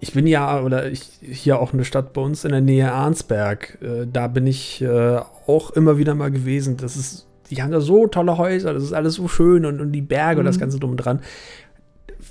ich 0.00 0.12
bin 0.14 0.26
ja, 0.26 0.60
oder 0.62 0.90
ich, 0.90 1.02
hier 1.20 1.58
auch 1.60 1.72
eine 1.74 1.84
Stadt 1.84 2.12
bei 2.14 2.22
uns 2.22 2.44
in 2.44 2.52
der 2.52 2.60
Nähe 2.62 2.90
Arnsberg. 2.90 3.78
Äh, 3.82 4.06
da 4.10 4.28
bin 4.28 4.46
ich 4.46 4.80
äh, 4.80 5.18
auch 5.46 5.72
immer 5.72 5.98
wieder 5.98 6.14
mal 6.14 6.30
gewesen. 6.30 6.76
Das 6.78 6.96
ist, 6.96 7.26
die 7.50 7.62
haben 7.62 7.70
da 7.72 7.80
so 7.80 8.06
tolle 8.06 8.38
Häuser, 8.38 8.72
das 8.72 8.82
ist 8.82 8.92
alles 8.94 9.14
so 9.14 9.28
schön 9.28 9.66
und, 9.66 9.80
und 9.80 9.92
die 9.92 10.00
Berge 10.02 10.40
und 10.40 10.46
das 10.46 10.56
Mhm. 10.56 10.60
Ganze 10.60 10.78
drum 10.80 10.96
dran. 10.96 11.20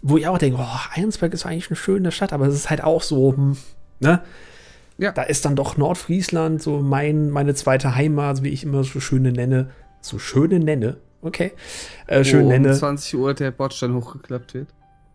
Wo 0.01 0.17
ich 0.17 0.27
auch 0.27 0.37
denke, 0.39 0.57
oh, 0.59 0.99
Arnsberg 0.99 1.33
ist 1.33 1.45
eigentlich 1.45 1.69
eine 1.69 1.77
schöne 1.77 2.11
Stadt, 2.11 2.33
aber 2.33 2.47
es 2.47 2.55
ist 2.55 2.69
halt 2.71 2.83
auch 2.83 3.01
so, 3.03 3.33
hm, 3.37 3.55
ne? 3.99 4.21
Ja. 4.97 5.11
Da 5.11 5.23
ist 5.23 5.43
dann 5.45 5.55
doch 5.55 5.75
Nordfriesland 5.77 6.61
so 6.61 6.79
mein, 6.79 7.29
meine 7.29 7.53
zweite 7.53 7.95
Heimat, 7.95 8.43
wie 8.43 8.49
ich 8.49 8.63
immer 8.63 8.83
so 8.83 8.99
schöne 8.99 9.31
nenne. 9.31 9.69
So 10.01 10.19
schöne 10.19 10.59
nenne, 10.59 10.97
okay. 11.21 11.51
Äh, 12.07 12.23
schön 12.23 12.45
wo 12.45 12.49
nenne. 12.49 12.69
um 12.69 12.73
20 12.75 13.15
Uhr 13.17 13.33
der 13.33 13.51
Bordstein 13.51 13.93
hochgeklappt 13.93 14.53
wird. 14.53 14.67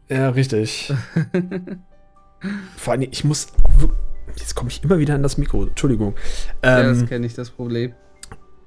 Ja, 0.09 0.31
richtig. 0.31 0.93
Vor 2.77 2.93
allem, 2.93 3.03
ich 3.11 3.25
muss 3.25 3.49
jetzt 4.37 4.55
komme 4.55 4.71
ich 4.71 4.83
immer 4.83 4.99
wieder 4.99 5.15
an 5.15 5.23
das 5.23 5.39
Mikro, 5.39 5.65
Entschuldigung. 5.65 6.15
ja, 6.65 6.83
das 6.83 7.01
Ähm, 7.03 7.09
kenne 7.09 7.27
ich, 7.27 7.35
das 7.35 7.51
Problem. 7.51 7.93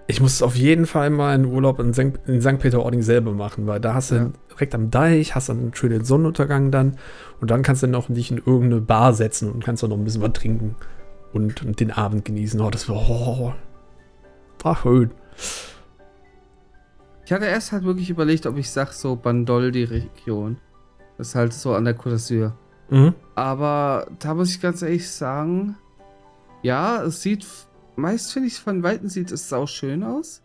ich 0.08 0.22
muss 0.22 0.42
auf 0.42 0.56
jeden 0.56 0.86
Fall 0.86 1.10
mal 1.10 1.34
einen 1.34 1.46
Urlaub 1.46 1.80
in 1.80 1.94
St. 1.94 2.20
in 2.28 2.42
St. 2.42 2.60
Peter-Ording 2.60 3.02
selber 3.02 3.32
machen, 3.32 3.66
weil 3.66 3.80
da 3.80 3.94
hast 3.94 4.12
du 4.12 4.16
Ja. 4.16 4.32
direkt 4.52 4.76
am 4.76 4.92
Deich, 4.92 5.36
hast 5.36 5.50
dann 5.50 5.60
einen 5.60 5.74
schönen 5.76 6.04
Sonnenuntergang 6.06 6.70
dann 6.72 6.98
und 7.42 7.50
dann 7.52 7.64
kannst 7.64 7.82
du 7.84 7.88
noch 7.88 8.08
dich 8.10 8.30
in 8.32 8.38
irgendeine 8.38 8.82
Bar 8.82 9.14
setzen 9.14 9.52
und 9.52 9.64
kannst 9.64 9.82
dann 9.84 9.90
noch 9.90 9.98
ein 9.98 10.04
bisschen 10.04 10.22
was 10.22 10.34
trinken 10.34 10.76
und, 11.34 11.64
und 11.64 11.80
den 11.80 11.92
Abend 11.92 12.26
genießen. 12.26 12.62
Oh, 12.62 12.70
das 12.70 12.88
war, 12.88 12.96
oh, 12.96 13.54
war 14.62 14.76
schön. 14.78 15.12
Ich 17.26 17.32
hatte 17.32 17.46
erst 17.46 17.72
halt 17.72 17.84
wirklich 17.84 18.10
überlegt, 18.10 18.46
ob 18.46 18.58
ich 18.58 18.70
sag 18.70 18.94
so 18.94 19.16
Bandol 19.16 19.72
die 19.72 19.84
Region. 19.84 20.58
Das 21.18 21.30
ist 21.30 21.36
halt 21.36 21.54
so 21.54 21.74
an 21.74 21.86
der 21.86 21.98
Côte 21.98 22.16
d'Azur. 22.16 22.54
Mhm. 22.90 23.16
Aber 23.36 24.08
da 24.20 24.34
muss 24.34 24.50
ich 24.50 24.62
ganz 24.62 24.82
ehrlich 24.82 25.10
sagen, 25.10 25.78
ja, 26.62 27.04
es 27.04 27.22
sieht, 27.22 27.46
meist 27.96 28.34
finde 28.34 28.48
ich 28.48 28.60
von 28.60 28.84
Weitem 28.84 29.10
sieht 29.10 29.32
es 29.32 29.50
sau 29.50 29.66
schön 29.66 30.04
aus. 30.04 30.42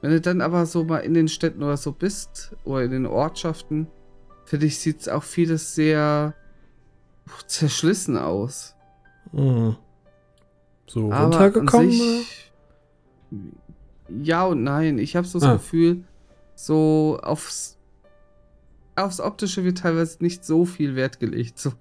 Wenn 0.00 0.10
du 0.10 0.20
dann 0.20 0.42
aber 0.42 0.66
so 0.66 0.84
mal 0.84 0.98
in 0.98 1.14
den 1.14 1.28
Städten 1.28 1.62
oder 1.62 1.78
so 1.78 1.92
bist, 1.92 2.54
oder 2.64 2.82
in 2.82 2.90
den 2.90 3.06
Ortschaften, 3.06 3.86
finde 4.44 4.66
ich, 4.66 4.78
sieht 4.78 5.00
es 5.00 5.08
auch 5.08 5.22
vieles 5.22 5.74
sehr 5.74 6.34
zerschlissen 7.46 8.18
aus. 8.18 8.74
Mhm. 9.32 9.76
So 10.86 11.10
Aber 11.12 11.24
runtergekommen? 11.24 11.90
sich, 11.90 12.52
ja 14.08 14.44
und 14.46 14.62
nein. 14.62 14.98
Ich 14.98 15.16
habe 15.16 15.26
so 15.26 15.38
das 15.38 15.48
Ah. 15.48 15.52
Gefühl, 15.54 16.04
so 16.54 17.18
aufs, 17.22 17.78
aufs 18.96 19.20
Optische 19.20 19.64
wird 19.64 19.78
teilweise 19.78 20.22
nicht 20.22 20.44
so 20.44 20.64
viel 20.64 20.94
Wert 20.94 21.20
gelegt. 21.20 21.58
So, 21.58 21.72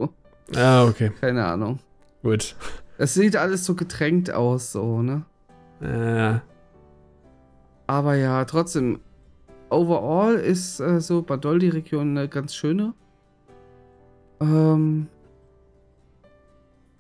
Ah, 0.56 0.86
okay, 0.86 1.12
keine 1.22 1.46
Ahnung. 1.46 1.80
gut. 2.22 2.56
Es 2.98 3.14
sieht 3.14 3.36
alles 3.36 3.66
so 3.66 3.76
gedrängt 3.76 4.32
aus, 4.32 4.72
so, 4.72 5.02
ne? 5.02 5.26
Äh, 5.82 6.40
Aber 7.88 8.16
ja, 8.16 8.46
trotzdem, 8.46 9.00
overall 9.70 10.36
ist 10.36 10.80
äh, 10.80 11.02
so 11.02 11.22
Badol 11.24 11.60
die 11.60 11.70
Region 11.70 12.18
eine 12.18 12.30
ganz 12.30 12.56
schöne. 12.56 12.94
Ähm, 14.40 15.08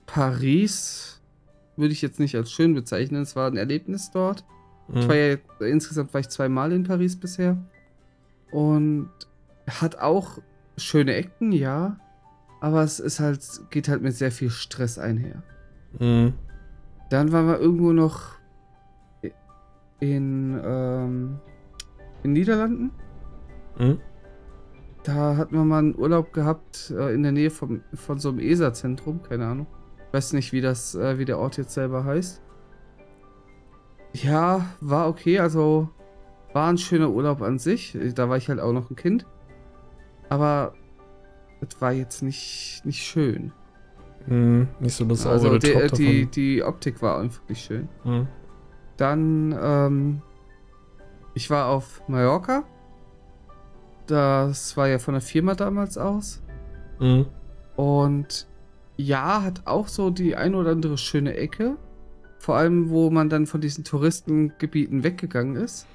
Paris 0.05 1.12
würde 1.75 1.93
ich 1.93 2.01
jetzt 2.01 2.19
nicht 2.19 2.36
als 2.36 2.51
schön 2.51 2.73
bezeichnen. 2.73 3.21
Es 3.21 3.36
war 3.36 3.49
ein 3.49 3.57
Erlebnis 3.57 4.12
dort. 4.12 4.45
Ich 4.93 5.07
war 5.07 5.15
ja 5.15 5.38
insgesamt 5.59 6.13
war 6.13 6.19
ich 6.19 6.29
zweimal 6.29 6.71
in 6.71 6.83
Paris 6.83 7.15
bisher. 7.19 7.57
Und 8.51 9.09
hat 9.67 9.97
auch 9.99 10.39
schöne 10.77 11.15
Ecken, 11.15 11.51
ja. 11.51 11.97
Aber 12.59 12.83
es 12.83 12.99
ist 12.99 13.19
halt, 13.19 13.41
geht 13.71 13.88
halt 13.88 14.01
mit 14.01 14.15
sehr 14.15 14.31
viel 14.31 14.49
Stress 14.49 14.99
einher. 14.99 15.43
Mhm. 15.99 16.33
Dann 17.09 17.31
waren 17.31 17.47
wir 17.47 17.59
irgendwo 17.59 17.93
noch 17.93 18.38
in, 19.99 20.59
ähm, 20.63 21.39
in 22.23 22.33
Niederlanden. 22.33 22.91
Mhm. 23.77 23.99
Da 25.03 25.36
hatten 25.36 25.55
wir 25.55 25.63
mal 25.63 25.79
einen 25.79 25.97
Urlaub 25.97 26.31
gehabt 26.33 26.93
äh, 26.95 27.13
in 27.13 27.23
der 27.23 27.31
Nähe 27.33 27.49
vom, 27.49 27.81
von 27.93 28.19
so 28.19 28.29
einem 28.29 28.39
ESA-Zentrum, 28.39 29.21
keine 29.23 29.47
Ahnung. 29.47 29.67
Weiß 30.13 30.34
nicht, 30.34 30.54
wie 30.54 30.62
das, 30.62 30.93
äh, 30.93 31.17
wie 31.17 31.26
der 31.26 31.39
Ort 31.39 31.58
jetzt 31.58 31.73
selber 31.73 32.06
heißt. 32.06 32.39
Ja, 34.13 34.67
war 34.80 35.10
okay, 35.10 35.39
also 35.39 35.89
war 36.54 36.69
ein 36.69 36.78
schöner 36.78 37.10
Urlaub 37.10 37.41
an 37.41 37.58
sich. 37.58 37.97
Da 38.13 38.30
war 38.30 38.38
ich 38.38 38.47
halt 38.47 38.60
auch 38.60 38.73
noch 38.73 38.91
ein 38.91 38.95
Kind. 38.95 39.26
Aber 40.30 40.76
es 41.62 41.82
war 41.82 41.93
jetzt 41.93 42.21
nicht, 42.21 42.84
nicht 42.86 43.02
schön. 43.02 43.52
Mhm. 44.28 44.67
Nicht 44.80 44.95
so 44.95 45.04
das 45.06 45.26
also 45.26 45.58
die, 45.58 45.71
Top 45.71 45.93
die, 45.93 46.28
die 46.28 46.62
Optik 46.62 47.02
war 47.02 47.19
einfach 47.19 47.41
nicht 47.49 47.65
schön. 47.65 47.89
Mhm. 48.04 48.28
Dann, 48.97 49.58
ähm, 49.60 50.21
ich 51.34 51.49
war 51.49 51.69
auf 51.69 52.08
Mallorca. 52.08 52.65
Das 54.06 54.78
war 54.78 54.88
ja 54.88 54.99
von 54.99 55.15
der 55.15 55.21
Firma 55.21 55.56
damals 55.56 55.97
aus. 55.97 56.43
Mhm. 56.99 57.26
Und 57.76 58.47
ja, 58.97 59.41
hat 59.43 59.62
auch 59.65 59.88
so 59.88 60.10
die 60.10 60.36
ein 60.36 60.56
oder 60.56 60.71
andere 60.71 60.97
schöne 60.97 61.36
Ecke. 61.36 61.75
Vor 62.39 62.56
allem, 62.58 62.89
wo 62.89 63.10
man 63.10 63.29
dann 63.29 63.45
von 63.47 63.62
diesen 63.62 63.84
Touristengebieten 63.84 65.03
weggegangen 65.03 65.56
ist. 65.56 65.86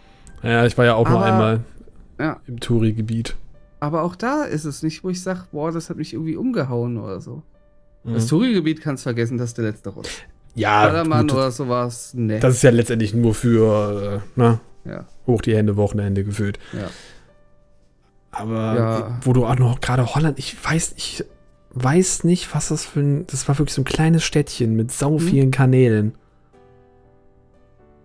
Ja, 0.42 0.64
ich 0.64 0.78
war 0.78 0.84
ja 0.87 0.94
auch 0.94 1.08
nur 1.08 1.18
Aber- 1.18 1.26
einmal 1.26 1.61
Ja. 2.18 2.40
im 2.46 2.58
Touri-Gebiet. 2.61 3.37
Aber 3.80 4.02
auch 4.02 4.16
da 4.16 4.42
ist 4.44 4.64
es 4.64 4.82
nicht, 4.82 5.04
wo 5.04 5.11
ich 5.11 5.22
sage, 5.22 5.42
boah, 5.52 5.70
das 5.70 5.88
hat 5.90 5.96
mich 5.98 6.12
irgendwie 6.14 6.37
umgehauen 6.37 6.96
oder 6.96 7.20
so. 7.20 7.42
Mhm. 8.04 8.14
Das 8.14 8.26
Touri-Gebiet 8.26 8.80
kannst 8.80 9.02
vergessen, 9.04 9.38
das 9.38 9.50
ist 9.50 9.58
der 9.58 9.66
letzte 9.66 9.90
Rutsch. 9.90 10.22
Ja, 10.54 10.87
Ballermann 10.87 11.28
gut, 11.28 11.37
oder 11.37 11.50
sowas, 11.52 12.14
ne. 12.14 12.40
das 12.40 12.54
ist 12.54 12.62
ja 12.62 12.70
letztendlich 12.70 13.14
nur 13.14 13.34
für, 13.34 14.16
äh, 14.16 14.28
na, 14.34 14.61
Ja, 14.84 15.04
hoch 15.26 15.42
die 15.42 15.54
Hände, 15.54 15.76
Wochenende 15.76 16.24
gefühlt. 16.24 16.58
ja. 16.72 16.88
Aber 18.30 18.54
Ja. 18.76 19.18
wo 19.22 19.32
du 19.32 19.46
auch 19.46 19.56
noch 19.56 19.80
gerade 19.80 20.14
Holland, 20.14 20.38
ich 20.38 20.56
weiß, 20.64 20.94
ich 20.96 21.24
weiß 21.70 22.24
nicht, 22.24 22.54
was 22.54 22.68
das 22.68 22.85
für 22.85 23.00
ein, 23.00 23.26
das 23.26 23.46
war 23.48 23.59
wirklich 23.59 23.74
so 23.74 23.83
ein 23.83 23.85
kleines 23.85 24.24
Städtchen 24.24 24.74
mit 24.74 24.90
sau 24.92 25.12
Mhm. 25.12 25.18
vielen 25.20 25.51
Kanälen. 25.51 26.14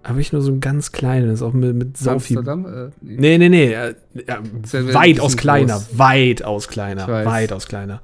Aber 0.06 0.20
ich 0.20 0.34
nur 0.34 0.42
so 0.42 0.52
ein 0.52 0.60
ganz 0.60 0.92
kleines, 0.92 1.42
auch 1.42 1.54
mit, 1.54 1.76
mit 1.76 1.98
sau 1.98 2.20
viel. 2.20 2.38
Amsterdam? 2.38 2.66
Äh, 2.66 2.90
nee. 3.02 3.16
Nee, 3.20 3.38
nee, 3.38 3.50
nee. 3.50 3.74
äh, 3.74 3.96
Ja, 4.28 4.40
weitaus 4.94 5.38
kleiner, 5.38 5.82
weitaus 5.94 6.68
kleiner, 6.68 7.08
weitaus 7.08 7.68
kleiner. 7.68 8.02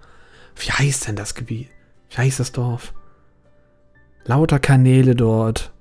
Wie 0.55 0.71
heißt 0.71 1.07
denn 1.09 1.17
das 1.17 1.35
Gebiet? 1.35 1.67
Wie 2.09 2.17
heißt 2.17 2.39
das 2.39 2.53
Dorf? 2.53 2.93
Lauter 4.25 4.59
Kanäle 4.59 5.15
dort. 5.15 5.73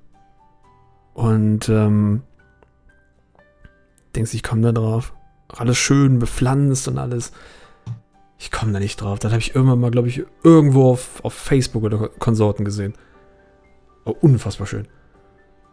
Und, 1.15 1.69
ähm, 1.69 2.23
denkst 4.17 4.33
du, 4.33 4.37
ich 4.37 4.43
komme 4.43 4.63
da 4.63 4.73
drauf? 4.73 5.13
Alles 5.49 5.79
schön 5.79 6.19
bepflanzt 6.19 6.89
und 6.89 6.99
alles. 6.99 7.33
Ich 8.39 8.53
komme 8.53 8.73
da 8.73 8.79
nicht 8.79 9.01
drauf. 9.01 9.19
Das 9.19 9.33
habe 9.33 9.41
ich 9.41 9.55
irgendwann 9.55 9.81
mal, 9.81 9.91
glaube 9.91 10.09
ich, 10.09 10.25
irgendwo 10.45 10.91
auf, 10.91 11.25
auf 11.25 11.35
Facebook 11.35 11.83
oder 11.83 12.09
Konsorten 12.09 12.65
gesehen. 12.65 12.95
Oh, 14.05 14.15
unfassbar 14.21 14.67
schön. 14.67 14.87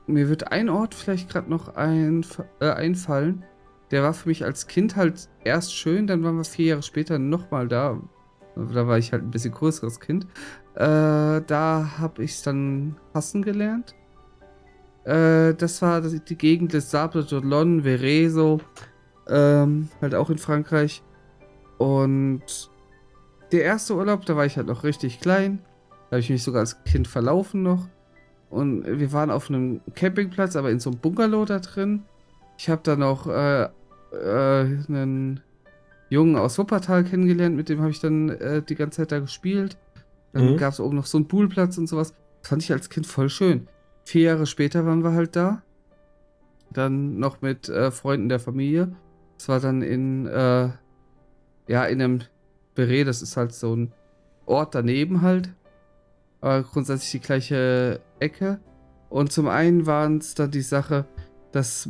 Mir 0.08 0.30
wird 0.30 0.52
ein 0.52 0.70
Ort 0.70 0.94
vielleicht 0.94 1.30
gerade 1.30 1.50
noch 1.50 1.76
einf 1.76 2.42
äh, 2.60 2.70
einfallen. 2.70 3.44
Der 3.92 4.04
war 4.04 4.14
für 4.14 4.30
mich 4.30 4.44
als 4.44 4.68
Kind 4.68 4.96
halt 4.96 5.30
erst 5.44 5.76
schön, 5.76 6.08
dann 6.08 6.24
waren 6.24 6.38
wir 6.38 6.44
vier 6.44 6.66
Jahre 6.66 6.84
später 6.84 7.20
nochmal 7.20 7.68
da. 7.68 8.00
Da 8.56 8.88
war 8.88 8.98
ich 8.98 9.12
halt 9.12 9.24
ein 9.24 9.32
bisschen 9.32 9.54
größeres 9.54 10.00
Kind. 10.00 10.26
Äh, 10.76 11.42
da 11.42 11.92
habe 11.98 12.24
ich 12.24 12.32
es 12.32 12.42
dann 12.42 12.98
hassen 13.14 13.42
gelernt. 13.42 13.96
Äh, 15.04 15.54
das 15.54 15.82
war 15.82 16.02
die 16.02 16.38
Gegend 16.38 16.74
des 16.74 16.90
Sable 16.90 17.22
d'Olonne, 17.22 17.84
Vereso, 17.84 18.60
ähm, 19.28 19.90
halt 20.02 20.16
auch 20.16 20.30
in 20.30 20.38
Frankreich. 20.38 21.04
Und 21.78 22.70
der 23.52 23.64
erste 23.64 23.96
Urlaub, 23.96 24.26
da 24.26 24.36
war 24.36 24.46
ich 24.46 24.58
halt 24.58 24.68
noch 24.68 24.84
richtig 24.84 25.20
klein. 25.20 25.60
Da 26.10 26.12
habe 26.12 26.20
ich 26.20 26.30
mich 26.30 26.44
sogar 26.44 26.62
als 26.62 26.84
Kind 26.84 27.08
verlaufen 27.08 27.64
noch. 27.64 27.88
Und 28.50 28.86
wir 28.86 29.12
waren 29.12 29.32
auf 29.32 29.50
einem 29.50 29.82
Campingplatz, 29.96 30.56
aber 30.56 30.72
in 30.72 30.80
so 30.80 30.92
einem 30.92 31.00
Bungalow 31.00 31.46
da 31.46 31.60
drin. 31.60 32.04
Ich 32.58 32.70
habe 32.70 32.82
da 32.84 32.96
noch 32.96 33.28
äh, 33.28 33.64
äh, 33.64 33.70
einen 34.88 35.42
Jungen 36.10 36.36
aus 36.36 36.58
Wuppertal 36.58 37.04
kennengelernt, 37.04 37.56
mit 37.56 37.70
dem 37.70 37.82
habe 37.82 37.92
ich 37.92 38.00
dann 38.00 38.30
äh, 38.30 38.62
die 38.62 38.76
ganze 38.76 39.02
Zeit 39.02 39.12
da 39.12 39.20
gespielt. 39.20 39.78
Dann 40.34 40.54
mhm. 40.54 40.58
gab 40.58 40.74
es 40.74 40.80
oben 40.80 40.96
noch 40.96 41.06
so 41.06 41.18
einen 41.18 41.28
Poolplatz 41.28 41.78
und 41.78 41.88
sowas. 41.88 42.14
Das 42.42 42.50
fand 42.50 42.64
ich 42.64 42.72
als 42.72 42.90
Kind 42.90 43.08
voll 43.08 43.30
schön. 43.30 43.68
Vier 44.06 44.22
Jahre 44.22 44.46
später 44.46 44.86
waren 44.86 45.04
wir 45.04 45.14
halt 45.14 45.36
da. 45.36 45.64
Dann 46.72 47.18
noch 47.20 47.42
mit 47.42 47.70
äh, 47.70 47.92
Freunden 47.92 48.30
der 48.30 48.40
Familie. 48.40 48.96
Das 49.38 49.50
war 49.50 49.60
dann 49.60 49.82
in, 49.82 50.28
äh, 50.28 50.70
ja, 51.68 51.86
in 51.86 52.02
einem 52.02 52.22
Beret, 52.76 53.08
das 53.08 53.22
ist 53.22 53.38
halt 53.38 53.54
so 53.54 53.76
ein 53.76 53.92
Ort 54.46 54.76
daneben 54.76 55.22
halt. 55.22 55.50
Aber 56.42 56.64
grundsätzlich 56.64 57.12
die 57.12 57.26
gleiche 57.26 58.02
Ecke. 58.20 58.60
Und 59.10 59.32
zum 59.32 59.48
einen 59.48 59.86
waren 59.86 60.18
es 60.18 60.36
dann 60.36 60.52
die 60.52 60.62
Sache, 60.62 61.06
dass 61.52 61.90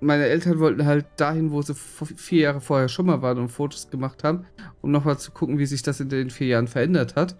meine 0.00 0.26
Eltern 0.26 0.60
wollten 0.60 0.86
halt 0.86 1.06
dahin, 1.16 1.50
wo 1.50 1.62
sie 1.62 1.74
vier 1.74 2.40
Jahre 2.42 2.60
vorher 2.60 2.88
schon 2.88 3.06
mal 3.06 3.22
waren 3.22 3.38
und 3.38 3.48
Fotos 3.48 3.90
gemacht 3.90 4.22
haben, 4.22 4.46
um 4.80 4.90
nochmal 4.90 5.18
zu 5.18 5.32
gucken, 5.32 5.58
wie 5.58 5.66
sich 5.66 5.82
das 5.82 6.00
in 6.00 6.08
den 6.08 6.30
vier 6.30 6.48
Jahren 6.48 6.68
verändert 6.68 7.16
hat. 7.16 7.36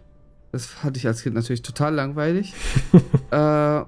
Das 0.52 0.66
fand 0.66 0.96
ich 0.96 1.06
als 1.06 1.22
Kind 1.22 1.34
natürlich 1.34 1.62
total 1.62 1.94
langweilig. 1.94 2.54
äh, 3.30 3.82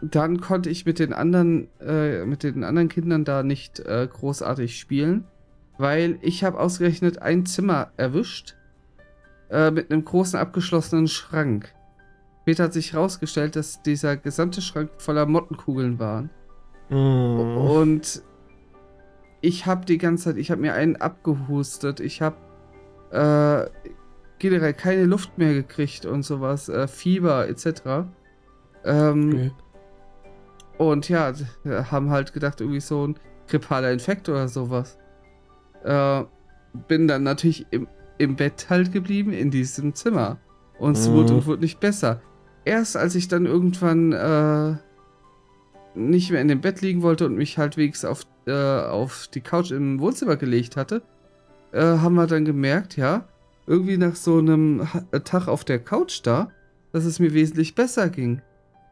dann 0.00 0.40
konnte 0.40 0.70
ich 0.70 0.86
mit 0.86 0.98
den 0.98 1.12
anderen, 1.12 1.68
äh, 1.80 2.24
mit 2.24 2.42
den 2.42 2.62
anderen 2.62 2.88
Kindern 2.88 3.24
da 3.24 3.42
nicht 3.42 3.80
äh, 3.80 4.08
großartig 4.10 4.78
spielen, 4.78 5.24
weil 5.78 6.18
ich 6.20 6.44
habe 6.44 6.58
ausgerechnet 6.58 7.22
ein 7.22 7.46
Zimmer 7.46 7.92
erwischt 7.96 8.56
äh, 9.50 9.70
mit 9.70 9.90
einem 9.90 10.04
großen 10.04 10.38
abgeschlossenen 10.38 11.08
Schrank. 11.08 11.72
Später 12.42 12.64
hat 12.64 12.72
sich 12.72 12.92
herausgestellt, 12.92 13.56
dass 13.56 13.82
dieser 13.82 14.16
gesamte 14.16 14.60
Schrank 14.60 14.90
voller 14.98 15.26
Mottenkugeln 15.26 15.98
war. 15.98 16.28
Mm. 16.88 17.56
Und 17.56 18.22
ich 19.40 19.66
habe 19.66 19.84
die 19.84 19.98
ganze 19.98 20.24
Zeit, 20.24 20.36
ich 20.36 20.50
habe 20.50 20.60
mir 20.60 20.74
einen 20.74 20.96
abgehustet, 20.96 22.00
ich 22.00 22.22
habe 22.22 22.36
äh, 23.10 23.70
generell 24.38 24.74
keine 24.74 25.04
Luft 25.04 25.38
mehr 25.38 25.52
gekriegt 25.52 26.06
und 26.06 26.22
sowas, 26.22 26.68
äh, 26.68 26.88
Fieber 26.88 27.48
etc. 27.48 28.08
Ähm, 28.84 29.28
okay. 29.28 29.52
Und 30.78 31.08
ja, 31.08 31.32
haben 31.90 32.10
halt 32.10 32.32
gedacht, 32.32 32.60
irgendwie 32.60 32.80
so 32.80 33.06
ein 33.06 33.18
grippaler 33.48 33.92
Infekt 33.92 34.28
oder 34.28 34.48
sowas. 34.48 34.98
Äh, 35.84 36.24
bin 36.86 37.08
dann 37.08 37.22
natürlich 37.22 37.66
im, 37.70 37.88
im 38.18 38.36
Bett 38.36 38.66
halt 38.68 38.92
geblieben, 38.92 39.32
in 39.32 39.50
diesem 39.50 39.94
Zimmer. 39.94 40.38
Und 40.78 40.96
es 40.96 41.08
mhm. 41.08 41.14
wurde 41.14 41.34
und 41.34 41.46
wurde 41.46 41.62
nicht 41.62 41.80
besser. 41.80 42.20
Erst 42.64 42.96
als 42.96 43.14
ich 43.14 43.28
dann 43.28 43.46
irgendwann 43.46 44.12
äh, 44.12 44.76
nicht 45.94 46.30
mehr 46.30 46.40
in 46.40 46.48
dem 46.48 46.60
Bett 46.60 46.80
liegen 46.80 47.02
wollte 47.02 47.26
und 47.26 47.36
mich 47.36 47.58
halbwegs 47.58 48.04
auf, 48.04 48.26
äh, 48.46 48.52
auf 48.52 49.28
die 49.32 49.40
Couch 49.40 49.70
im 49.70 49.98
Wohnzimmer 50.00 50.36
gelegt 50.36 50.76
hatte, 50.76 51.02
äh, 51.72 51.80
haben 51.80 52.14
wir 52.14 52.26
dann 52.26 52.44
gemerkt, 52.44 52.96
ja, 52.96 53.26
irgendwie 53.66 53.96
nach 53.96 54.14
so 54.14 54.38
einem 54.38 54.86
Tag 55.24 55.48
auf 55.48 55.64
der 55.64 55.78
Couch 55.78 56.20
da, 56.22 56.50
dass 56.92 57.04
es 57.04 57.18
mir 57.18 57.34
wesentlich 57.34 57.74
besser 57.74 58.08
ging 58.08 58.42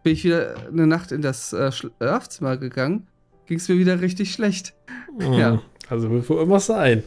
bin 0.07 0.13
ich 0.13 0.23
wieder 0.23 0.55
eine 0.69 0.87
Nacht 0.87 1.11
in 1.11 1.21
das 1.21 1.53
äh, 1.53 1.73
Schlafzimmer 1.73 2.57
gegangen, 2.59 3.09
ging 3.47 3.57
es 3.57 3.69
mir 3.69 3.77
wieder 3.77 4.01
richtig 4.01 4.33
schlecht. 4.33 4.73
Mhm. 5.19 5.33
Ja. 5.33 5.63
Also 5.89 6.11
wird 6.11 6.29
wohl 6.29 6.43
immer 6.43 6.61
sein. 6.61 7.03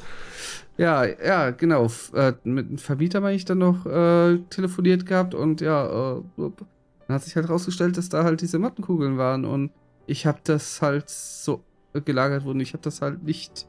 Ja, 0.77 1.05
ja, 1.05 1.51
genau. 1.51 1.87
Äh, 2.13 2.33
mit 2.43 2.67
einem 2.67 2.77
Vermieter 2.77 3.21
habe 3.21 3.33
ich 3.33 3.45
dann 3.45 3.57
noch 3.57 3.85
äh, 3.85 4.37
telefoniert 4.49 5.05
gehabt 5.05 5.35
und 5.35 5.59
ja, 5.61 6.17
äh, 6.17 6.21
dann 6.37 7.15
hat 7.15 7.23
sich 7.23 7.35
halt 7.35 7.49
rausgestellt, 7.49 7.97
dass 7.97 8.07
da 8.07 8.23
halt 8.23 8.41
diese 8.41 8.59
Mattenkugeln 8.59 9.17
waren 9.17 9.43
und 9.43 9.71
ich 10.07 10.25
habe 10.25 10.39
das 10.43 10.81
halt 10.81 11.09
so 11.09 11.63
gelagert 12.05 12.45
worden. 12.45 12.61
Ich 12.61 12.73
habe 12.73 12.81
das 12.81 13.01
halt 13.01 13.23
nicht 13.23 13.67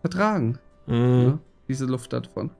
vertragen. 0.00 0.58
Mhm. 0.86 0.94
Ne? 0.94 1.38
Diese 1.68 1.86
Luft 1.86 2.12
davon. 2.12 2.50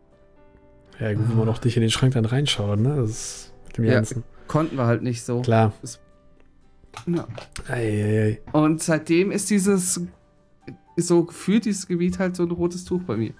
Ja, 1.00 1.12
gut, 1.12 1.28
wenn 1.28 1.38
man 1.38 1.48
auch 1.48 1.62
nicht 1.62 1.76
in 1.76 1.82
den 1.82 1.90
Schrank 1.90 2.14
dann 2.14 2.24
reinschaut, 2.24 2.78
ne? 2.78 2.96
Das 2.96 3.10
ist 3.10 3.52
mit 3.66 3.78
dem 3.78 3.84
ja, 3.84 3.94
Ganzen 3.94 4.24
konnten 4.46 4.76
wir 4.76 4.86
halt 4.86 5.02
nicht 5.02 5.22
so. 5.22 5.42
Klar. 5.42 5.72
Das, 5.82 6.00
ja. 7.06 7.26
Ei, 7.68 7.74
ei, 7.74 8.22
ei. 8.22 8.40
Und 8.52 8.82
seitdem 8.82 9.30
ist 9.30 9.50
dieses 9.50 10.00
so 10.96 11.24
gefühlt 11.24 11.64
dieses 11.66 11.86
Gebiet 11.86 12.18
halt 12.18 12.36
so 12.36 12.42
ein 12.42 12.50
rotes 12.50 12.84
Tuch 12.84 13.02
bei 13.02 13.16
mir. 13.16 13.32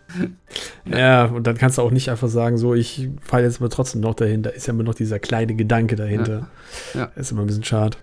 Ja, 0.85 1.25
und 1.25 1.47
dann 1.47 1.57
kannst 1.57 1.79
du 1.79 1.83
auch 1.83 1.91
nicht 1.91 2.11
einfach 2.11 2.29
sagen, 2.29 2.59
so, 2.59 2.75
ich 2.75 3.09
falle 3.21 3.45
jetzt 3.45 3.61
aber 3.61 3.71
trotzdem 3.71 4.01
noch 4.03 4.15
dahinter. 4.15 4.53
Ist 4.53 4.67
ja 4.67 4.73
immer 4.73 4.83
noch 4.83 4.95
dieser 4.95 5.19
kleine 5.19 5.55
Gedanke 5.55 5.97
dahinter. 5.97 6.49
Ja. 6.95 7.01
ja. 7.01 7.05
Ist 7.17 7.33
immer 7.33 7.41
ein 7.41 7.47
bisschen 7.47 7.65
schade. 7.65 7.97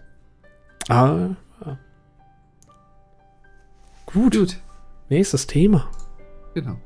Aber. 0.89 1.35
Ja. 1.65 1.77
Gut. 4.07 4.35
Gut. 4.35 4.57
Nächstes 5.09 5.47
Thema. 5.47 5.89
Genau. 6.53 6.77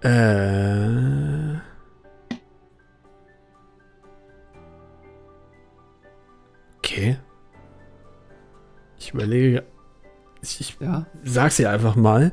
Äh. 0.00 1.58
Okay. 6.78 7.18
Ich 8.98 9.12
überlege. 9.12 9.64
Ich, 10.48 10.60
ich 10.60 10.76
ja. 10.80 11.06
sag's 11.24 11.56
dir 11.56 11.70
einfach 11.70 11.96
mal. 11.96 12.32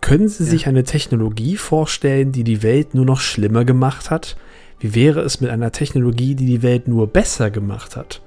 Können 0.00 0.28
Sie 0.28 0.44
ja. 0.44 0.50
sich 0.50 0.66
eine 0.66 0.84
Technologie 0.84 1.56
vorstellen, 1.56 2.32
die 2.32 2.44
die 2.44 2.62
Welt 2.62 2.94
nur 2.94 3.04
noch 3.04 3.20
schlimmer 3.20 3.64
gemacht 3.64 4.10
hat? 4.10 4.36
Wie 4.78 4.94
wäre 4.94 5.20
es 5.20 5.40
mit 5.40 5.50
einer 5.50 5.72
Technologie, 5.72 6.34
die 6.34 6.46
die 6.46 6.62
Welt 6.62 6.88
nur 6.88 7.06
besser 7.06 7.50
gemacht 7.50 7.96
hat? 7.96 8.22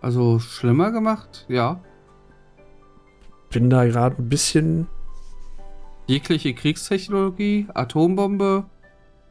Also 0.00 0.40
schlimmer 0.40 0.90
gemacht, 0.90 1.46
ja. 1.48 1.80
Bin 3.50 3.70
da 3.70 3.84
gerade 3.84 4.20
ein 4.20 4.28
bisschen. 4.28 4.88
Jegliche 6.06 6.54
Kriegstechnologie, 6.54 7.68
Atombombe. 7.72 8.64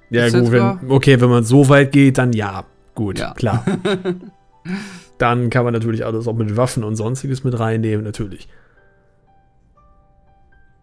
Ja, 0.10 0.30
gut, 0.30 0.52
wenn, 0.52 0.90
okay, 0.90 1.20
wenn 1.22 1.30
man 1.30 1.44
so 1.44 1.70
weit 1.70 1.92
geht, 1.92 2.18
dann 2.18 2.34
ja. 2.34 2.66
Gut, 2.96 3.20
ja. 3.20 3.34
klar. 3.34 3.66
Dann 5.22 5.52
kann 5.52 5.66
man 5.66 5.72
natürlich 5.72 6.04
alles 6.04 6.28
auch 6.28 6.34
mit 6.34 6.58
Waffen 6.58 6.84
und 6.84 6.96
sonstiges 6.96 7.44
mit 7.44 7.60
reinnehmen, 7.60 8.04
natürlich. 8.04 8.50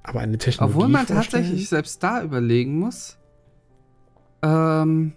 Aber 0.04 0.20
eine 0.20 0.38
Technologie. 0.38 0.76
Obwohl 0.76 0.88
man 0.88 1.06
tatsächlich 1.08 1.68
selbst 1.68 2.00
da 2.04 2.22
überlegen 2.22 2.78
muss. 2.78 3.18
Ähm, 4.42 5.14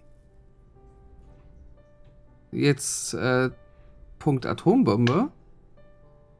jetzt 2.51 3.13
äh, 3.13 3.51
Punkt 4.17 4.47
Atombombe. 4.47 5.29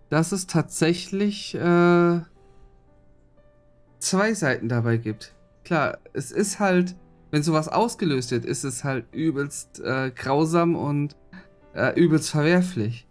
Dass 0.09 0.31
es 0.31 0.47
tatsächlich 0.47 1.53
äh, 1.53 2.19
zwei 3.99 4.33
Seiten 4.33 4.69
dabei 4.69 4.97
gibt. 4.97 5.35
Klar, 5.63 5.99
es 6.13 6.31
ist 6.31 6.59
halt, 6.59 6.95
wenn 7.29 7.43
sowas 7.43 7.67
ausgelöst 7.67 8.31
wird, 8.31 8.43
ist 8.43 8.63
es 8.63 8.83
halt 8.83 9.05
übelst 9.13 9.79
äh, 9.81 10.09
grausam 10.09 10.75
und 10.75 11.15
äh, 11.75 11.99
übelst 11.99 12.29
verwerflich. 12.29 13.07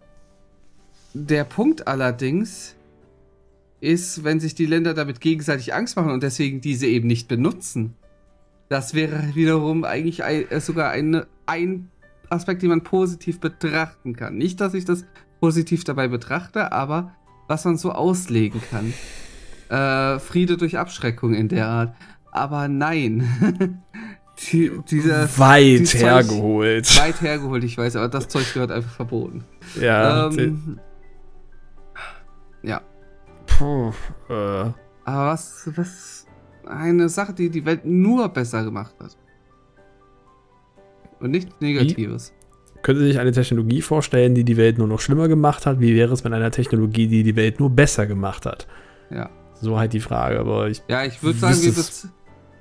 Der 1.13 1.43
Punkt 1.43 1.87
allerdings 1.87 2.75
ist, 3.81 4.23
wenn 4.23 4.39
sich 4.39 4.55
die 4.55 4.65
Länder 4.65 4.93
damit 4.93 5.19
gegenseitig 5.19 5.73
Angst 5.73 5.95
machen 5.95 6.11
und 6.11 6.23
deswegen 6.23 6.61
diese 6.61 6.87
eben 6.87 7.07
nicht 7.07 7.27
benutzen. 7.27 7.95
Das 8.69 8.93
wäre 8.93 9.35
wiederum 9.35 9.83
eigentlich 9.83 10.23
ein, 10.23 10.49
äh, 10.49 10.61
sogar 10.61 10.91
ein, 10.91 11.25
ein 11.45 11.89
Aspekt, 12.29 12.61
den 12.61 12.69
man 12.69 12.83
positiv 12.83 13.39
betrachten 13.39 14.15
kann. 14.15 14.37
Nicht, 14.37 14.61
dass 14.61 14.73
ich 14.73 14.85
das 14.85 15.05
positiv 15.41 15.83
dabei 15.83 16.07
betrachte, 16.07 16.71
aber 16.71 17.13
was 17.47 17.65
man 17.65 17.77
so 17.77 17.91
auslegen 17.91 18.61
kann. 18.71 18.93
Äh, 19.69 20.19
Friede 20.19 20.55
durch 20.55 20.77
Abschreckung 20.77 21.33
in 21.33 21.49
der 21.49 21.67
Art. 21.67 21.95
Aber 22.31 22.67
nein. 22.67 23.81
Die, 24.39 24.71
dieser, 24.89 25.37
weit 25.37 25.87
Zeug, 25.87 26.01
hergeholt. 26.01 26.99
weit 26.99 27.21
hergeholt, 27.21 27.63
ich 27.63 27.77
weiß, 27.77 27.95
aber 27.95 28.09
das 28.09 28.27
Zeug 28.27 28.51
gehört 28.53 28.71
einfach 28.71 28.91
verboten. 28.91 29.43
Ja. 29.79 30.29
Ähm, 30.29 30.79
ja. 32.63 32.81
Puh. 33.45 33.91
Äh. 34.29 34.33
Aber 34.33 34.75
was, 35.05 35.69
was. 35.75 36.25
Eine 36.65 37.09
Sache, 37.09 37.33
die 37.33 37.49
die 37.49 37.65
Welt 37.65 37.85
nur 37.85 38.29
besser 38.29 38.63
gemacht 38.63 38.93
hat. 38.99 39.17
Und 41.19 41.31
nichts 41.31 41.53
Negatives. 41.59 42.33
Wie? 42.35 42.81
Können 42.81 42.99
Sie 42.99 43.07
sich 43.07 43.19
eine 43.19 43.31
Technologie 43.31 43.81
vorstellen, 43.81 44.33
die 44.35 44.43
die 44.43 44.57
Welt 44.57 44.77
nur 44.77 44.87
noch 44.87 44.99
schlimmer 44.99 45.27
gemacht 45.27 45.65
hat? 45.65 45.79
Wie 45.79 45.95
wäre 45.95 46.13
es 46.13 46.23
mit 46.23 46.33
einer 46.33 46.51
Technologie, 46.51 47.07
die 47.07 47.23
die 47.23 47.35
Welt 47.35 47.59
nur 47.59 47.69
besser 47.69 48.07
gemacht 48.07 48.45
hat? 48.45 48.67
Ja. 49.09 49.29
So 49.59 49.77
halt 49.77 49.93
die 49.93 49.99
Frage, 49.99 50.39
aber 50.39 50.69
ich. 50.69 50.81
Ja, 50.87 51.03
ich 51.03 51.21
würde 51.21 51.37
sagen, 51.37 51.61
wir, 51.61 51.73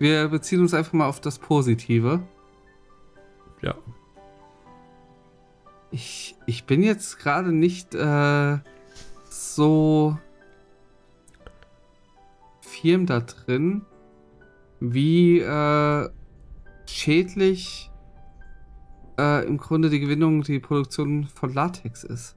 Wir 0.00 0.28
beziehen 0.28 0.60
uns 0.60 0.72
einfach 0.72 0.94
mal 0.94 1.06
auf 1.06 1.20
das 1.20 1.38
Positive. 1.38 2.22
Ja. 3.60 3.74
Ich, 5.90 6.36
ich 6.46 6.64
bin 6.64 6.82
jetzt 6.82 7.18
gerade 7.18 7.52
nicht 7.52 7.94
äh, 7.94 8.58
so 9.28 10.16
firm 12.62 13.04
da 13.04 13.20
drin, 13.20 13.82
wie 14.80 15.40
äh, 15.40 16.08
schädlich 16.86 17.90
äh, 19.18 19.46
im 19.46 19.58
Grunde 19.58 19.90
die 19.90 20.00
Gewinnung, 20.00 20.42
die 20.42 20.60
Produktion 20.60 21.26
von 21.26 21.52
Latex 21.52 22.04
ist. 22.04 22.36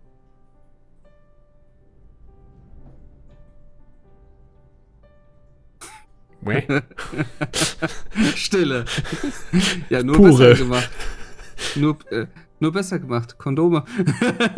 Stille. 8.36 8.86
ja, 9.90 10.04
nur 10.04 10.16
Pure. 10.16 10.32
besser 10.32 10.56
gemacht. 10.56 10.90
Nur, 11.76 11.98
äh, 12.12 12.28
nur 12.60 12.72
besser 12.72 13.00
gemacht. 13.00 13.38
Kondome. 13.38 13.84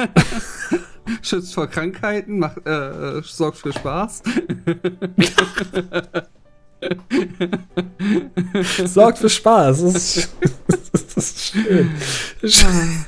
Schützt 1.22 1.54
vor 1.54 1.68
Krankheiten, 1.68 2.40
macht, 2.40 2.66
äh, 2.66 3.18
äh, 3.20 3.22
sorgt 3.24 3.58
für 3.58 3.72
Spaß. 3.74 4.24
Sorgt 8.86 9.20
für 9.20 9.30
Spaß. 9.30 9.82
Das 9.82 10.18
ist, 10.18 10.36
das 10.68 11.14
ist 11.14 11.54
schön. 11.54 13.06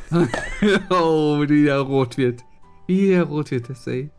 oh, 0.89 1.41
wie 1.41 1.63
der 1.63 1.80
rot 1.80 2.17
wird. 2.17 2.41
Wie 2.88 3.09
der 3.09 3.23
rot 3.23 3.51
wird, 3.51 3.69
das 3.69 3.86
ey. 3.88 4.09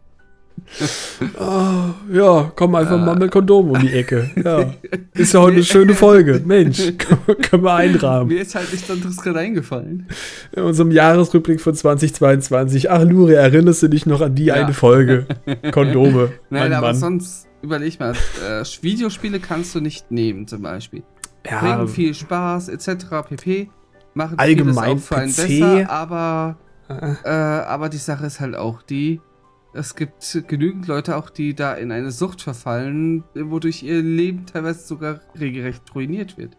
Oh, 1.38 1.94
ja, 2.12 2.52
komm 2.54 2.74
einfach 2.74 3.00
Äh. 3.00 3.04
mal 3.04 3.16
mit 3.16 3.30
Kondom 3.30 3.70
um 3.70 3.78
die 3.80 3.92
Ecke. 3.92 4.30
Ja. 4.44 4.72
Ist 5.14 5.34
ja 5.34 5.40
heute 5.40 5.54
eine 5.56 5.64
schöne 5.64 5.94
Folge. 5.94 6.42
Mensch, 6.44 6.78
können- 7.38 7.62
wir 7.64 7.74
einrahmen. 7.74 8.28
Mir 8.28 8.42
ist 8.42 8.54
halt 8.54 8.72
nichts 8.72 8.90
anderes 8.90 9.16
gerade 9.16 9.38
eingefallen. 9.40 10.06
In 10.52 10.62
unserem 10.62 10.90
Jahresrückblick 10.90 11.61
von 11.61 11.74
2022. 11.74 12.90
Ach, 12.90 13.02
Luri, 13.02 13.34
erinnerst 13.34 13.82
du 13.82 13.88
dich 13.88 14.06
noch 14.06 14.20
an 14.20 14.34
die 14.34 14.44
Ja. 14.46 14.54
eine 14.54 14.72
Folge? 14.74 15.26
Kondome. 15.72 16.32
Nein, 16.50 16.72
aber 16.72 16.88
Mann. 16.88 16.96
sonst 16.96 17.46
überleg 17.62 17.98
mal, 18.00 18.12
äh, 18.46 18.64
Videospiele 18.82 19.40
kannst 19.40 19.74
du 19.74 19.80
nicht 19.80 20.11
nehmen, 20.11 20.46
zum 20.46 20.62
Beispiel. 20.62 21.02
ja, 21.48 21.61
Bringen 21.61 21.88
viel 21.88 22.14
Spaß, 22.14 22.68
etc. 22.68 23.06
pp. 23.28 23.70
Machen 24.14 24.38
Allgemein 24.38 24.74
vieles 24.98 25.02
auch 25.02 25.06
für 25.06 25.16
einen 25.16 25.32
PC. 25.32 25.36
besser, 25.61 25.90
aber, 25.90 26.56
äh, 26.88 27.12
äh, 27.24 27.28
aber 27.64 27.88
die 27.88 27.96
Sache 27.98 28.26
ist 28.26 28.40
halt 28.40 28.56
auch 28.56 28.82
die, 28.82 29.20
es 29.75 29.95
gibt 29.97 30.43
genügend 30.49 30.87
Leute 30.87 31.16
auch, 31.16 31.31
die 31.31 31.55
da 31.55 31.75
in 31.75 31.93
eine 31.93 32.11
Sucht 32.11 32.43
verfallen, 32.43 33.25
wodurch 33.35 33.83
ihr 33.83 34.03
Leben 34.03 34.47
teilweise 34.47 34.87
sogar 34.87 35.21
regelrecht 35.39 35.83
ruiniert 35.95 36.39
wird. 36.39 36.57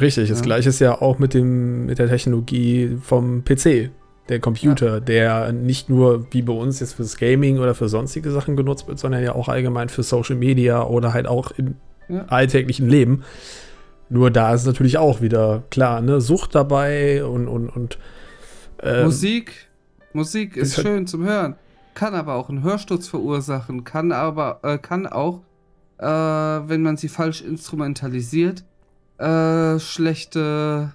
richtig, 0.00 0.28
das 0.28 0.38
Ja. 0.40 0.44
gleiche 0.44 0.68
ist 0.68 0.78
ja 0.78 1.00
auch 1.00 1.18
mit, 1.18 1.34
dem, 1.34 1.86
mit 1.86 1.98
der 1.98 2.08
Technologie 2.08 2.96
vom 3.02 3.42
PC. 3.44 3.90
Der 4.28 4.38
Computer, 4.38 5.00
der 5.00 5.50
nicht 5.52 5.88
nur 5.88 6.26
wie 6.32 6.42
bei 6.42 6.52
uns 6.52 6.78
jetzt 6.78 6.92
fürs 6.94 7.16
Gaming 7.16 7.58
oder 7.58 7.74
für 7.74 7.88
sonstige 7.88 8.30
Sachen 8.30 8.56
genutzt 8.56 8.86
wird, 8.86 9.00
sondern 9.00 9.24
ja 9.24 9.34
auch 9.34 9.48
allgemein 9.48 9.88
für 9.88 10.04
Social 10.04 10.36
Media 10.36 10.84
oder 10.84 11.12
halt 11.12 11.26
auch 11.26 11.50
im 11.52 11.74
Ja. 12.08 12.26
alltäglichen 12.26 12.88
Leben. 12.88 13.24
Nur 14.08 14.30
da 14.30 14.54
ist 14.54 14.66
natürlich 14.66 14.98
auch 14.98 15.20
wieder 15.20 15.64
klar, 15.70 16.00
ne, 16.00 16.20
Sucht 16.20 16.54
dabei 16.54 17.24
und, 17.24 17.48
und, 17.48 17.68
und 17.70 17.98
ähm, 18.82 19.04
Musik, 19.04 19.68
Musik 20.12 20.56
ist 20.56 20.80
schön 20.80 21.08
zum 21.08 21.24
Hören, 21.24 21.56
kann 21.94 22.14
aber 22.14 22.34
auch 22.34 22.48
einen 22.48 22.62
Hörsturz 22.62 23.08
verursachen, 23.08 23.84
kann 23.84 24.12
aber, 24.12 24.60
äh, 24.62 24.78
kann 24.78 25.06
auch, 25.06 25.42
äh, 25.98 26.06
wenn 26.06 26.82
man 26.82 26.96
sie 26.96 27.08
falsch 27.08 27.42
instrumentalisiert, 27.42 28.64
äh, 29.18 29.78
schlechte 29.78 30.94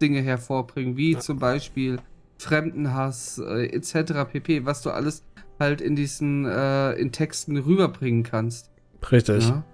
Dinge 0.00 0.20
hervorbringen, 0.20 0.96
wie 0.96 1.16
zum 1.18 1.38
Beispiel 1.38 1.98
Fremdenhass 2.38 3.38
äh, 3.38 3.66
etc. 3.66 4.24
pp, 4.30 4.64
was 4.64 4.82
du 4.82 4.90
alles 4.90 5.24
halt 5.58 5.80
in 5.80 5.96
diesen, 5.96 6.46
äh, 6.46 6.92
in 6.92 7.12
Texten 7.12 7.56
rüberbringen 7.56 8.22
kannst. 8.22 8.70
Richtig. 9.10 9.48
Ja? 9.48 9.64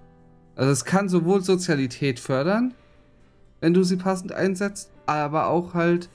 Also 0.55 0.71
es 0.71 0.85
kann 0.85 1.09
sowohl 1.09 1.41
Sozialität 1.41 2.19
fördern, 2.19 2.73
wenn 3.61 3.73
du 3.73 3.83
sie 3.83 3.97
passend 3.97 4.31
einsetzt, 4.31 4.91
aber 5.05 5.47
auch 5.47 5.73
halt 5.73 6.09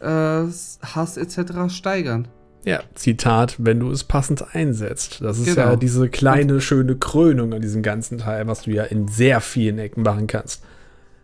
äh, 0.00 0.06
Hass 0.06 1.16
etc. 1.16 1.68
steigern. 1.74 2.28
Ja, 2.66 2.80
Zitat, 2.94 3.54
wenn 3.58 3.78
du 3.80 3.90
es 3.92 4.02
passend 4.04 4.54
einsetzt. 4.54 5.22
Das 5.22 5.38
ist 5.38 5.46
Genau. 5.54 5.68
ja 5.70 5.76
diese 5.76 6.08
kleine, 6.08 6.60
schöne 6.60 6.96
Krönung 6.96 7.54
an 7.54 7.62
diesem 7.62 7.82
ganzen 7.82 8.18
Teil, 8.18 8.48
was 8.48 8.62
du 8.62 8.72
ja 8.72 8.82
in 8.82 9.06
sehr 9.08 9.40
vielen 9.40 9.78
Ecken 9.78 10.02
machen 10.02 10.26
kannst. 10.26 10.62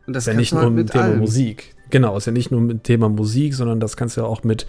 Und 0.06 0.14
das 0.14 0.22
ist 0.24 0.32
ja 0.32 0.34
nicht 0.38 0.52
du 0.52 0.56
nur 0.56 0.64
halt 0.66 0.74
mit 0.74 0.90
Thema 0.92 1.04
allem. 1.04 1.18
Musik. 1.18 1.74
Genau, 1.90 2.16
ist 2.16 2.26
ja 2.26 2.32
nicht 2.32 2.50
nur 2.52 2.60
mit 2.60 2.84
Thema 2.84 3.08
Musik, 3.08 3.54
sondern 3.54 3.80
das 3.80 3.96
kannst 3.96 4.16
du 4.16 4.20
ja 4.20 4.26
auch 4.26 4.44
mit, 4.44 4.66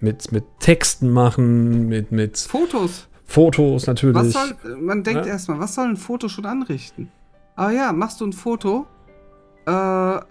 mit, 0.00 0.30
mit 0.32 0.44
Texten 0.60 1.10
machen, 1.10 1.88
mit, 1.88 2.12
mit 2.12 2.38
Fotos. 2.38 3.08
Fotos 3.26 3.86
natürlich. 3.88 4.14
Was 4.14 4.32
soll, 4.32 4.54
man 4.80 5.02
denkt 5.02 5.26
Ja. 5.26 5.32
erstmal, 5.32 5.58
was 5.58 5.74
soll 5.74 5.86
ein 5.88 5.96
Foto 5.96 6.28
schon 6.28 6.46
anrichten? 6.46 7.10
Aber 7.56 7.72
ja, 7.72 7.92
machst 7.92 8.20
du 8.20 8.26
ein 8.26 8.32
Foto, 8.32 8.86
äh, 9.66 9.70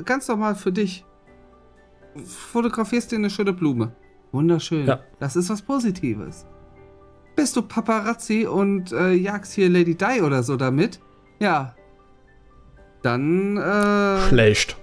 ganz 0.05 0.27
normal 0.29 0.55
für 0.55 0.71
dich. 0.71 1.03
Fotografierst 2.25 3.11
dir 3.11 3.17
eine 3.17 3.29
schöne 3.29 3.53
Blume. 3.53 3.91
Wunderschön. 4.31 4.87
Ja. 4.87 5.01
Das 5.19 5.35
ist 5.35 5.49
was 5.49 5.61
Positives. 5.61 6.45
Bist 7.35 7.55
du 7.55 7.61
Paparazzi 7.61 8.45
und 8.45 8.91
äh, 8.91 9.11
jagst 9.11 9.53
hier 9.53 9.69
Lady 9.69 9.95
Di 9.95 10.21
oder 10.21 10.43
so 10.43 10.57
damit? 10.57 10.99
Ja. 11.39 11.75
Dann, 13.01 13.57
äh, 13.57 14.19
Schlecht. 14.27 14.77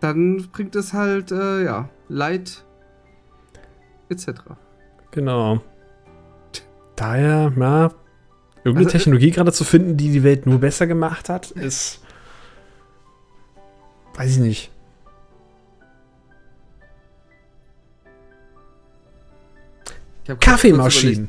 dann 0.00 0.48
bringt 0.52 0.74
es 0.76 0.92
halt, 0.92 1.30
äh, 1.30 1.64
ja, 1.64 1.88
Leid 2.08 2.64
etc. 4.08 4.30
Genau. 5.10 5.60
Daher, 6.96 7.52
ja, 7.56 7.90
irgendeine 8.64 8.86
Also, 8.86 8.88
äh, 8.88 8.92
Technologie 8.92 9.30
gerade 9.30 9.52
zu 9.52 9.64
finden, 9.64 9.96
die 9.96 10.10
die 10.10 10.22
Welt 10.22 10.46
nur 10.46 10.58
besser 10.58 10.86
gemacht 10.86 11.28
hat, 11.28 11.50
ist. 11.50 12.02
Weiß 14.14 14.32
ich 14.32 14.38
nicht. 14.38 14.72
Kaffeemaschinen. 20.40 21.28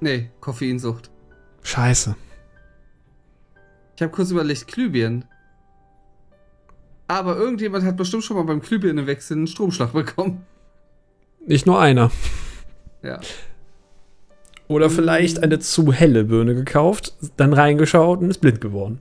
Nee, 0.00 0.30
Koffeinsucht. 0.40 1.10
Scheiße. 1.62 2.16
Ich 3.96 4.02
habe 4.02 4.12
kurz 4.12 4.30
überlegt, 4.30 4.66
Glühbirnen. 4.66 5.24
Aber 7.06 7.36
irgendjemand 7.36 7.84
hat 7.84 7.96
bestimmt 7.96 8.24
schon 8.24 8.36
mal 8.36 8.44
beim 8.44 8.60
Glühbirnenwechsel 8.60 9.36
einen 9.36 9.46
Stromschlag 9.46 9.92
bekommen. 9.92 10.46
Nicht 11.46 11.66
nur 11.66 11.80
einer. 11.80 12.10
Ja. 13.02 13.20
Oder 14.68 14.88
vielleicht 14.88 15.42
eine 15.42 15.58
zu 15.58 15.92
helle 15.92 16.24
Birne 16.24 16.54
gekauft, 16.54 17.14
dann 17.36 17.52
reingeschaut 17.52 18.20
und 18.20 18.30
ist 18.30 18.40
blind 18.40 18.60
geworden. 18.60 19.00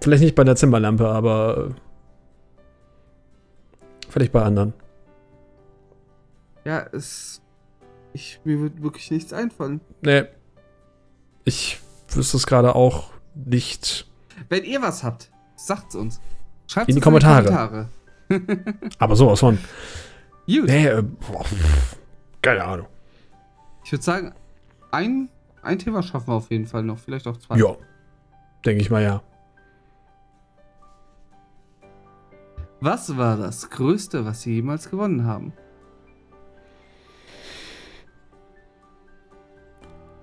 Vielleicht 0.00 0.22
nicht 0.22 0.34
bei 0.34 0.44
der 0.44 0.56
Zimmerlampe, 0.56 1.08
aber 1.08 1.70
äh, 1.70 1.85
vielleicht 4.16 4.32
bei 4.32 4.42
anderen. 4.42 4.72
Ja, 6.64 6.86
es. 6.92 7.42
Ich, 8.14 8.40
mir 8.44 8.58
wird 8.62 8.82
wirklich 8.82 9.10
nichts 9.10 9.34
einfallen. 9.34 9.82
Nee. 10.00 10.24
Ich 11.44 11.78
wüsste 12.08 12.38
es 12.38 12.46
gerade 12.46 12.74
auch 12.74 13.10
nicht. 13.34 14.10
Wenn 14.48 14.64
ihr 14.64 14.80
was 14.80 15.04
habt, 15.04 15.30
sagt's 15.54 15.94
uns. 15.94 16.18
Schreibt 16.66 16.88
In 16.88 16.94
die 16.94 17.02
Kommentare. 17.02 17.44
Kommentare. 17.44 17.88
Aber 18.98 19.16
sowas 19.16 19.40
von. 19.40 19.58
Gut. 20.46 20.64
Nee, 20.64 20.86
äh, 20.86 21.02
boah, 21.02 21.44
keine 22.40 22.64
Ahnung. 22.64 22.86
Ich 23.84 23.92
würde 23.92 24.02
sagen, 24.02 24.32
ein, 24.92 25.28
ein 25.60 25.78
Thema 25.78 26.02
schaffen 26.02 26.28
wir 26.28 26.34
auf 26.36 26.50
jeden 26.50 26.66
Fall 26.66 26.84
noch. 26.84 26.98
Vielleicht 26.98 27.26
auch 27.26 27.36
zwei. 27.36 27.58
Ja. 27.58 27.76
Denke 28.64 28.80
ich 28.80 28.88
mal, 28.88 29.02
ja. 29.02 29.22
Was 32.80 33.16
war 33.16 33.36
das 33.36 33.70
Größte, 33.70 34.24
was 34.24 34.42
Sie 34.42 34.54
jemals 34.54 34.90
gewonnen 34.90 35.24
haben? 35.24 35.52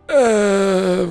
Äh, 0.08 1.08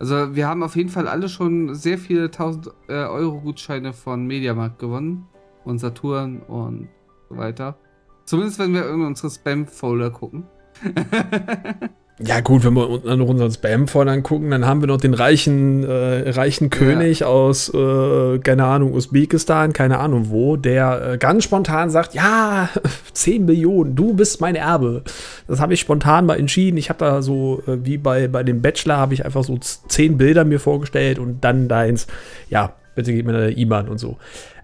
Also, 0.00 0.36
wir 0.36 0.46
haben 0.46 0.62
auf 0.62 0.76
jeden 0.76 0.90
Fall 0.90 1.08
alle 1.08 1.28
schon 1.28 1.74
sehr 1.74 1.98
viele 1.98 2.26
1000 2.26 2.68
äh, 2.88 2.92
Euro 2.92 3.40
Gutscheine 3.40 3.92
von 3.92 4.26
Mediamarkt 4.26 4.78
gewonnen. 4.78 5.26
Und 5.64 5.78
Saturn 5.80 6.40
und 6.42 6.88
so 7.28 7.36
weiter. 7.36 7.76
Zumindest, 8.24 8.58
wenn 8.58 8.72
wir 8.74 8.88
in 8.88 9.02
unsere 9.04 9.30
Spam-Folder 9.30 10.10
gucken. 10.10 10.44
Ja, 12.20 12.40
gut, 12.40 12.64
wenn 12.64 12.74
wir 12.74 13.00
an 13.06 13.20
unseren 13.20 13.52
Spam-Folder 13.52 14.10
angucken, 14.10 14.50
dann 14.50 14.66
haben 14.66 14.80
wir 14.80 14.88
noch 14.88 14.96
den 14.96 15.14
reichen, 15.14 15.84
äh, 15.84 16.30
reichen 16.30 16.68
König 16.68 17.24
aus, 17.24 17.72
äh, 17.72 18.38
keine 18.40 18.64
Ahnung, 18.64 18.92
Usbekistan, 18.92 19.72
keine 19.72 19.98
Ahnung 19.98 20.28
wo, 20.30 20.56
der 20.56 21.12
äh, 21.12 21.18
ganz 21.18 21.44
spontan 21.44 21.90
sagt: 21.90 22.14
Ja, 22.14 22.70
10 23.12 23.44
Millionen, 23.44 23.94
du 23.94 24.14
bist 24.14 24.40
mein 24.40 24.56
Erbe. 24.56 25.04
Das 25.46 25.60
habe 25.60 25.74
ich 25.74 25.80
spontan 25.80 26.26
mal 26.26 26.38
entschieden. 26.38 26.76
Ich 26.76 26.88
habe 26.88 26.98
da 26.98 27.22
so, 27.22 27.62
äh, 27.68 27.84
wie 27.84 27.98
bei, 27.98 28.26
bei 28.26 28.42
dem 28.42 28.62
Bachelor, 28.62 28.96
habe 28.96 29.14
ich 29.14 29.24
einfach 29.24 29.44
so 29.44 29.56
10 29.56 30.18
Bilder 30.18 30.44
mir 30.44 30.58
vorgestellt 30.58 31.20
und 31.20 31.44
dann 31.44 31.68
deins, 31.68 32.08
ja, 32.48 32.72
bitte 32.96 33.12
gib 33.12 33.26
mir 33.26 33.36
eine 33.36 33.56
IBAN 33.56 33.88
und 33.88 33.98
so. 33.98 34.18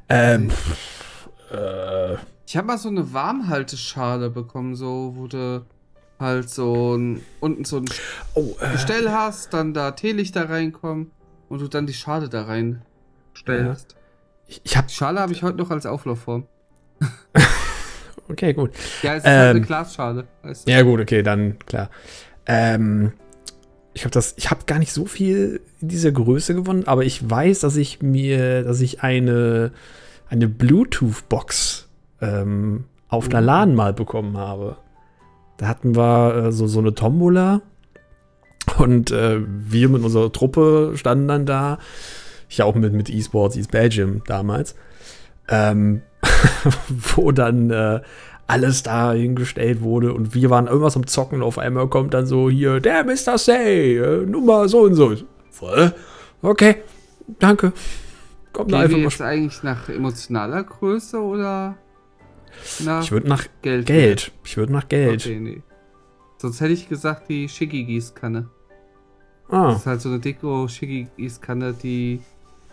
Ähm, 0.08 0.50
äh, 1.52 2.14
ich 2.46 2.56
habe 2.56 2.66
mal 2.66 2.78
so 2.78 2.88
eine 2.88 3.12
Warmhalteschale 3.12 4.28
bekommen, 4.28 4.74
so 4.74 5.14
wurde 5.14 5.62
halt 6.18 6.48
so 6.48 6.96
ein, 6.96 7.20
unten 7.40 7.64
so 7.64 7.78
ein 7.78 7.84
oh, 8.34 8.54
äh, 8.60 8.72
Gestell 8.72 9.10
hast, 9.10 9.52
dann 9.52 9.74
da 9.74 9.92
Teelichter 9.92 10.48
reinkommen 10.48 11.10
und 11.48 11.60
du 11.60 11.68
dann 11.68 11.86
die 11.86 11.94
Schale 11.94 12.28
da 12.28 12.44
reinstellst. 12.44 13.92
Ja. 13.92 13.98
Ich, 14.46 14.60
ich 14.64 14.76
hab, 14.76 14.88
die 14.88 14.94
Schale 14.94 15.20
habe 15.20 15.32
ich 15.32 15.42
heute 15.42 15.58
noch 15.58 15.70
als 15.70 15.86
Auflaufform. 15.86 16.46
okay, 18.28 18.52
gut. 18.52 18.70
Ja, 19.02 19.14
es 19.14 19.24
ist 19.24 19.28
ähm, 19.28 19.32
halt 19.32 19.50
eine 19.50 19.58
ähm, 19.58 19.66
Glasschale. 19.66 20.26
Weißt 20.42 20.66
du? 20.66 20.72
Ja, 20.72 20.82
gut, 20.82 21.00
okay, 21.00 21.22
dann 21.22 21.58
klar. 21.60 21.90
Ähm, 22.46 23.12
ich 23.94 24.04
habe 24.04 24.10
das, 24.10 24.34
ich 24.36 24.50
habe 24.50 24.64
gar 24.66 24.78
nicht 24.78 24.92
so 24.92 25.06
viel 25.06 25.60
in 25.80 25.88
dieser 25.88 26.12
Größe 26.12 26.54
gewonnen, 26.54 26.86
aber 26.86 27.04
ich 27.04 27.28
weiß, 27.28 27.60
dass 27.60 27.76
ich 27.76 28.02
mir, 28.02 28.64
dass 28.64 28.80
ich 28.80 29.02
eine, 29.02 29.72
eine 30.28 30.48
Bluetooth-Box 30.48 31.88
ähm, 32.20 32.84
auf 33.08 33.28
einer 33.28 33.40
mhm. 33.40 33.46
LAN 33.46 33.74
mal 33.74 33.92
bekommen 33.94 34.36
habe. 34.36 34.76
Da 35.56 35.68
hatten 35.68 35.96
wir 35.96 36.34
äh, 36.34 36.52
so, 36.52 36.66
so 36.66 36.80
eine 36.80 36.94
Tombola 36.94 37.62
und 38.78 39.10
äh, 39.10 39.40
wir 39.46 39.88
mit 39.88 40.02
unserer 40.02 40.32
Truppe 40.32 40.92
standen 40.96 41.28
dann 41.28 41.46
da. 41.46 41.78
Ich 42.48 42.62
auch 42.62 42.74
mit, 42.74 42.92
mit 42.92 43.10
eSports, 43.10 43.56
East 43.56 43.70
Belgium 43.70 44.22
damals. 44.26 44.74
Ähm, 45.48 46.02
wo 46.88 47.32
dann 47.32 47.70
äh, 47.70 48.00
alles 48.46 48.82
da 48.82 49.12
hingestellt 49.12 49.82
wurde 49.82 50.12
und 50.12 50.34
wir 50.34 50.50
waren 50.50 50.66
irgendwas 50.66 50.96
am 50.96 51.06
Zocken 51.06 51.38
und 51.38 51.42
auf 51.42 51.58
einmal 51.58 51.88
kommt 51.88 52.14
dann 52.14 52.26
so 52.26 52.50
hier, 52.50 52.80
der 52.80 53.04
Mr. 53.04 53.38
Say, 53.38 53.96
äh, 53.96 54.26
Nummer 54.26 54.68
so 54.68 54.82
und 54.82 54.94
so. 54.94 55.14
Voll. 55.50 55.92
Okay, 56.42 56.76
danke. 57.38 57.72
Kommt 58.52 58.68
Gehen 58.70 58.80
einfach 58.80 58.96
wir 58.96 59.04
jetzt 59.04 59.22
eigentlich 59.22 59.62
nach 59.62 59.88
emotionaler 59.88 60.62
Größe 60.62 61.18
oder 61.18 61.76
nach 62.84 63.02
ich 63.02 63.12
würde 63.12 63.28
nach 63.28 63.46
Geld. 63.62 63.86
Geld. 63.86 64.32
Ich 64.44 64.56
würde 64.56 64.72
nach 64.72 64.88
Geld. 64.88 65.26
Okay, 65.26 65.40
nee. 65.40 65.62
Sonst 66.38 66.60
hätte 66.60 66.72
ich 66.72 66.88
gesagt 66.88 67.28
die 67.28 67.48
Schicki-Gießkanne. 67.48 68.48
Ah. 69.48 69.68
Das 69.68 69.78
ist 69.78 69.86
halt 69.86 70.00
so 70.00 70.08
eine 70.08 70.18
Deko-Schicki-Gießkanne, 70.18 71.74
die 71.74 72.20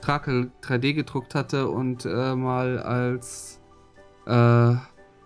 Trakel 0.02 0.52
3D 0.64 0.94
gedruckt 0.94 1.36
hatte 1.36 1.68
und 1.70 2.06
äh, 2.06 2.36
mal 2.36 2.80
als 2.80 3.60
äh, 4.26 4.76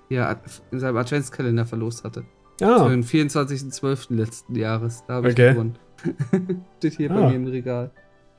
ja, 0.10 0.40
in 0.72 0.80
seinem 0.80 0.98
Adventskalender 0.98 1.66
verlost 1.66 2.04
hatte. 2.04 2.26
Ah. 2.62 2.84
Für 2.84 2.90
den 2.90 3.04
24.12. 3.04 4.16
letzten 4.16 4.56
Jahres. 4.56 5.04
Da 5.08 5.16
habe 5.16 5.30
ich 5.30 5.34
okay. 5.34 5.54
gewonnen. 5.54 5.78
Steht 6.78 6.94
hier 6.94 7.12
ah. 7.12 7.16
bei 7.16 7.30
mir 7.30 7.36
im 7.36 7.48
Regal. 7.48 7.92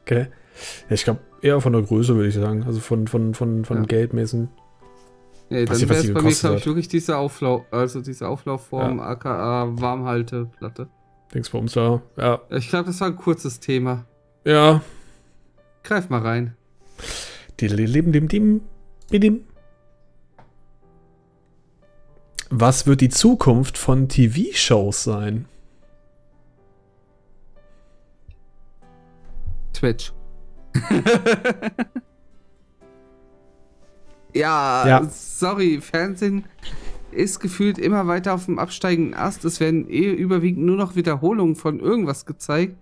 Okay. 0.03 0.29
Ja, 0.89 0.95
ich 0.95 1.05
glaube 1.05 1.21
eher 1.43 1.61
von 1.61 1.73
der 1.73 1.83
Größe, 1.83 2.15
würde 2.15 2.29
ich 2.29 2.35
sagen. 2.35 2.65
Also 2.65 2.81
von, 2.81 3.09
von, 3.09 3.35
von, 3.35 3.65
von 3.65 3.79
ja. 3.79 3.83
Geldmäßen. 3.85 4.49
Ja, 5.49 5.65
dann 5.65 5.81
wäre 5.81 5.95
es 5.95 6.13
bei 6.13 6.23
mir, 6.23 6.35
glaube 6.35 6.57
ich, 6.57 6.67
wirklich 6.67 6.89
diese 6.89 7.17
Auflauf, 7.17 7.65
also 7.71 8.01
diese 8.01 8.29
Auflaufform, 8.29 8.99
ja. 8.99 9.05
aka 9.05 9.69
Warmhalteplatte. 9.81 10.89
Bei 11.33 11.59
uns 11.59 11.73
da, 11.73 12.03
ja. 12.17 12.41
Ich 12.51 12.69
glaube, 12.69 12.87
das 12.87 13.01
war 13.01 13.09
ein 13.09 13.17
kurzes 13.17 13.61
Thema. 13.61 14.05
Ja. 14.45 14.81
Greif 15.83 16.09
mal 16.09 16.21
rein. 16.21 16.57
Was 22.51 22.87
wird 22.87 23.01
die 23.01 23.09
Zukunft 23.09 23.77
von 23.77 24.09
TV-Shows 24.09 25.05
sein? 25.05 25.47
Twitch. 29.73 30.13
Ja, 34.35 34.87
ja, 34.87 35.11
sorry, 35.39 35.81
Fernsehen 35.81 36.45
ist 37.13 37.41
gefühlt 37.41 37.79
immer 37.79 38.07
weiter 38.07 38.35
auf 38.35 38.47
dem 38.47 38.59
absteigenden 38.59 39.15
Ast. 39.15 39.45
Es 39.45 39.61
werden 39.61 39.89
eh 39.89 40.11
überwiegend 40.11 40.67
nur 40.67 40.77
noch 40.77 40.97
Wiederholungen 40.97 41.57
von 41.57 41.81
irgendwas 41.81 42.27
gezeigt. 42.27 42.77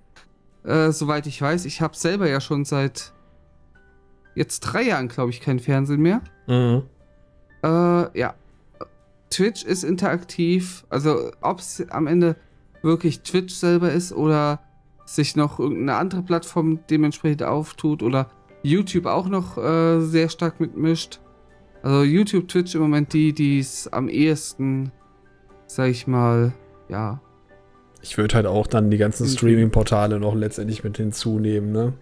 Äh, 0.64 0.90
soweit 0.92 1.26
ich 1.26 1.40
weiß. 1.40 1.66
Ich 1.66 1.80
habe 1.80 1.96
selber 1.96 2.28
ja 2.28 2.40
schon 2.40 2.64
seit 2.64 3.12
jetzt 4.34 4.60
drei 4.60 4.82
Jahren, 4.82 5.08
glaube 5.08 5.30
ich, 5.30 5.40
kein 5.40 5.60
Fernsehen 5.60 6.00
mehr. 6.00 6.22
Mhm. 6.46 6.82
Äh, 7.62 8.18
ja. 8.18 8.34
Twitch 9.30 9.64
ist 9.64 9.84
interaktiv. 9.84 10.84
Also, 10.88 11.32
ob 11.40 11.58
es 11.58 11.84
am 11.90 12.06
Ende 12.06 12.36
wirklich 12.82 13.20
Twitch 13.20 13.54
selber 13.54 13.92
ist 13.92 14.12
oder 14.12 14.60
sich 15.06 15.36
noch 15.36 15.58
irgendeine 15.58 15.96
andere 15.96 16.22
Plattform 16.22 16.80
dementsprechend 16.88 17.42
auftut 17.42 18.02
oder 18.02 18.30
YouTube 18.62 19.06
auch 19.06 19.28
noch 19.28 19.58
äh, 19.58 20.00
sehr 20.00 20.28
stark 20.28 20.60
mitmischt. 20.60 21.20
Also 21.84 22.02
YouTube, 22.02 22.48
Twitch 22.48 22.74
im 22.74 22.80
Moment 22.80 23.12
die, 23.12 23.34
die 23.34 23.58
es 23.58 23.92
am 23.92 24.08
ehesten, 24.08 24.90
sag 25.66 25.90
ich 25.90 26.06
mal, 26.06 26.54
ja. 26.88 27.20
Ich 28.00 28.16
würde 28.16 28.36
halt 28.36 28.46
auch 28.46 28.66
dann 28.66 28.90
die 28.90 28.96
ganzen 28.96 29.26
Streaming-Portale 29.28 30.18
noch 30.18 30.34
letztendlich 30.34 30.82
mit 30.82 30.96
hinzunehmen, 30.96 31.72
ne? 31.72 31.92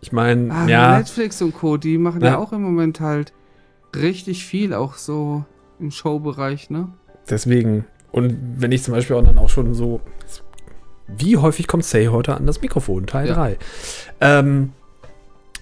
Ich 0.00 0.12
meine, 0.12 0.54
ah, 0.54 0.68
ja. 0.68 0.96
Netflix 0.96 1.42
und 1.42 1.56
Co., 1.56 1.76
die 1.76 1.98
machen 1.98 2.20
ja. 2.20 2.28
ja 2.28 2.38
auch 2.38 2.52
im 2.52 2.62
Moment 2.62 3.00
halt 3.00 3.32
richtig 3.96 4.46
viel, 4.46 4.74
auch 4.74 4.94
so 4.94 5.44
im 5.80 5.90
Showbereich, 5.90 6.70
ne? 6.70 6.92
Deswegen. 7.28 7.84
Und 8.12 8.36
wenn 8.58 8.70
ich 8.70 8.84
zum 8.84 8.94
Beispiel 8.94 9.16
auch 9.16 9.24
dann 9.24 9.38
auch 9.38 9.48
schon 9.48 9.74
so. 9.74 10.00
Wie 11.08 11.36
häufig 11.36 11.66
kommt 11.66 11.84
Say 11.84 12.06
heute 12.06 12.36
an 12.36 12.46
das 12.46 12.62
Mikrofon? 12.62 13.08
Teil 13.08 13.26
ja. 13.26 13.34
3. 13.34 13.58
Ähm, 14.20 14.72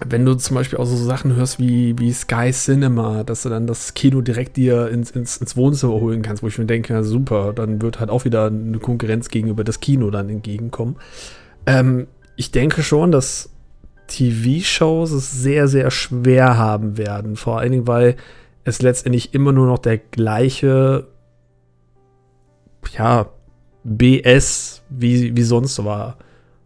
wenn 0.07 0.25
du 0.25 0.35
zum 0.35 0.55
Beispiel 0.55 0.79
auch 0.79 0.85
so 0.85 0.95
Sachen 0.95 1.35
hörst 1.35 1.59
wie, 1.59 1.97
wie 1.99 2.11
Sky 2.11 2.51
Cinema, 2.51 3.23
dass 3.23 3.43
du 3.43 3.49
dann 3.49 3.67
das 3.67 3.93
Kino 3.93 4.21
direkt 4.21 4.57
dir 4.57 4.89
ins, 4.89 5.11
ins, 5.11 5.37
ins 5.37 5.55
Wohnzimmer 5.55 5.93
holen 5.93 6.21
kannst, 6.21 6.41
wo 6.41 6.47
ich 6.47 6.57
mir 6.57 6.65
denke, 6.65 6.93
ja, 6.93 7.03
super, 7.03 7.53
dann 7.53 7.81
wird 7.81 7.99
halt 7.99 8.09
auch 8.09 8.25
wieder 8.25 8.47
eine 8.47 8.79
Konkurrenz 8.79 9.29
gegenüber 9.29 9.63
das 9.63 9.79
Kino 9.79 10.09
dann 10.09 10.29
entgegenkommen. 10.29 10.95
Ähm, 11.65 12.07
ich 12.35 12.51
denke 12.51 12.81
schon, 12.81 13.11
dass 13.11 13.51
TV-Shows 14.07 15.11
es 15.11 15.31
sehr, 15.31 15.67
sehr 15.67 15.91
schwer 15.91 16.57
haben 16.57 16.97
werden. 16.97 17.35
Vor 17.35 17.59
allen 17.59 17.71
Dingen, 17.71 17.87
weil 17.87 18.15
es 18.63 18.81
letztendlich 18.81 19.33
immer 19.33 19.51
nur 19.51 19.67
noch 19.67 19.79
der 19.79 19.97
gleiche, 19.97 21.07
ja, 22.97 23.29
BS 23.83 24.81
wie, 24.89 25.35
wie 25.35 25.43
sonst 25.43 25.83
war. 25.83 26.17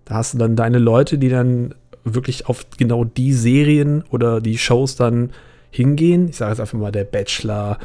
Da 0.06 0.16
hast 0.16 0.34
du 0.34 0.38
dann 0.38 0.56
deine 0.56 0.80
Leute, 0.80 1.18
die 1.18 1.30
dann 1.30 1.74
wirklich 2.06 2.48
auf 2.48 2.66
genau 2.78 3.04
die 3.04 3.34
Serien 3.34 4.04
oder 4.10 4.40
die 4.40 4.58
Shows 4.58 4.96
dann 4.96 5.32
hingehen. 5.72 6.30
Ich 6.30 6.38
sage 6.38 6.52
jetzt 6.52 6.62
einfach 6.62 6.78
mal 6.78 6.92
der 6.92 7.04
Bachelor, 7.04 7.80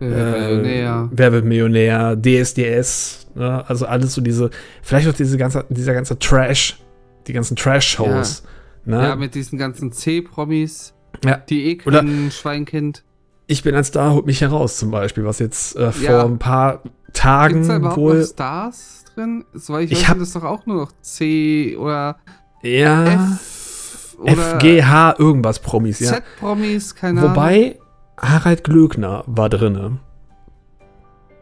Millionär. 0.00 1.08
Äh, 1.10 1.16
Wer 1.16 1.32
wird 1.32 1.44
Millionär, 1.44 2.16
DSDS, 2.16 3.28
ne? 3.34 3.64
also 3.68 3.86
alles 3.86 4.14
so 4.14 4.20
diese, 4.20 4.50
vielleicht 4.82 5.08
auch 5.08 5.14
diese 5.14 5.38
ganze, 5.38 5.64
dieser 5.68 5.94
ganze 5.94 6.18
Trash, 6.18 6.78
die 7.26 7.32
ganzen 7.32 7.56
Trash-Shows. 7.56 8.42
Ja. 8.44 8.50
Ne? 8.86 9.08
ja. 9.08 9.16
mit 9.16 9.34
diesen 9.34 9.58
ganzen 9.58 9.92
C-Promis, 9.92 10.94
ja. 11.24 11.36
die 11.36 11.64
eh 11.64 11.76
kein 11.76 12.30
Schweinkind. 12.30 13.02
Ich 13.46 13.62
bin 13.62 13.74
ein 13.74 13.84
Star, 13.84 14.12
holt 14.12 14.26
mich 14.26 14.40
heraus 14.40 14.78
zum 14.78 14.90
Beispiel, 14.90 15.24
was 15.24 15.38
jetzt 15.38 15.76
äh, 15.76 15.92
vor 15.92 16.04
ja. 16.04 16.24
ein 16.24 16.38
paar 16.38 16.82
Tagen 17.12 17.54
Gibt's 17.54 17.68
da 17.68 17.76
überhaupt 17.76 17.96
wohl. 17.98 18.18
Noch 18.20 18.26
Stars 18.26 19.04
drin? 19.14 19.44
Soweit 19.52 19.84
ich, 19.84 19.92
ich 19.92 20.02
weiß, 20.02 20.08
hab, 20.08 20.18
das 20.18 20.32
doch 20.32 20.44
auch 20.44 20.66
nur 20.66 20.76
noch 20.76 20.92
C 21.02 21.76
oder 21.76 22.18
ja. 22.64 23.04
F 23.04 24.16
FGH 24.24 25.16
irgendwas 25.18 25.58
Promis, 25.58 26.00
ja. 26.00 26.12
Z-Promis, 26.12 26.94
keine 26.94 27.20
Ahnung. 27.20 27.32
Wobei 27.32 27.78
Harald 28.18 28.64
Glöckner 28.64 29.24
war 29.26 29.48
drinne. 29.48 29.98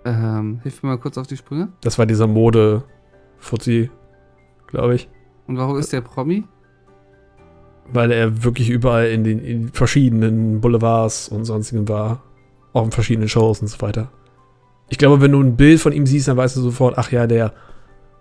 Ähm, 0.04 0.60
hilf 0.62 0.82
mir 0.82 0.90
mal 0.90 0.98
kurz 0.98 1.16
auf 1.18 1.26
die 1.26 1.36
Sprünge. 1.36 1.68
Das 1.82 1.98
war 1.98 2.06
dieser 2.06 2.26
Mode-Fuzzi, 2.26 3.90
glaube 4.66 4.96
ich. 4.96 5.08
Und 5.46 5.58
warum 5.58 5.78
ist 5.78 5.92
der 5.92 6.00
Promi? 6.00 6.44
Weil 7.92 8.10
er 8.10 8.42
wirklich 8.42 8.70
überall 8.70 9.08
in 9.08 9.22
den 9.22 9.38
in 9.38 9.68
verschiedenen 9.68 10.60
Boulevards 10.60 11.28
und 11.28 11.44
sonstigen 11.44 11.88
war. 11.88 12.22
Auch 12.72 12.84
in 12.84 12.90
verschiedenen 12.90 13.28
Shows 13.28 13.60
und 13.60 13.68
so 13.68 13.80
weiter. 13.80 14.10
Ich 14.88 14.98
glaube, 14.98 15.20
wenn 15.20 15.32
du 15.32 15.42
ein 15.42 15.56
Bild 15.56 15.80
von 15.80 15.92
ihm 15.92 16.06
siehst, 16.06 16.28
dann 16.28 16.36
weißt 16.36 16.56
du 16.56 16.62
sofort, 16.62 16.96
ach 16.96 17.12
ja, 17.12 17.26
der 17.26 17.52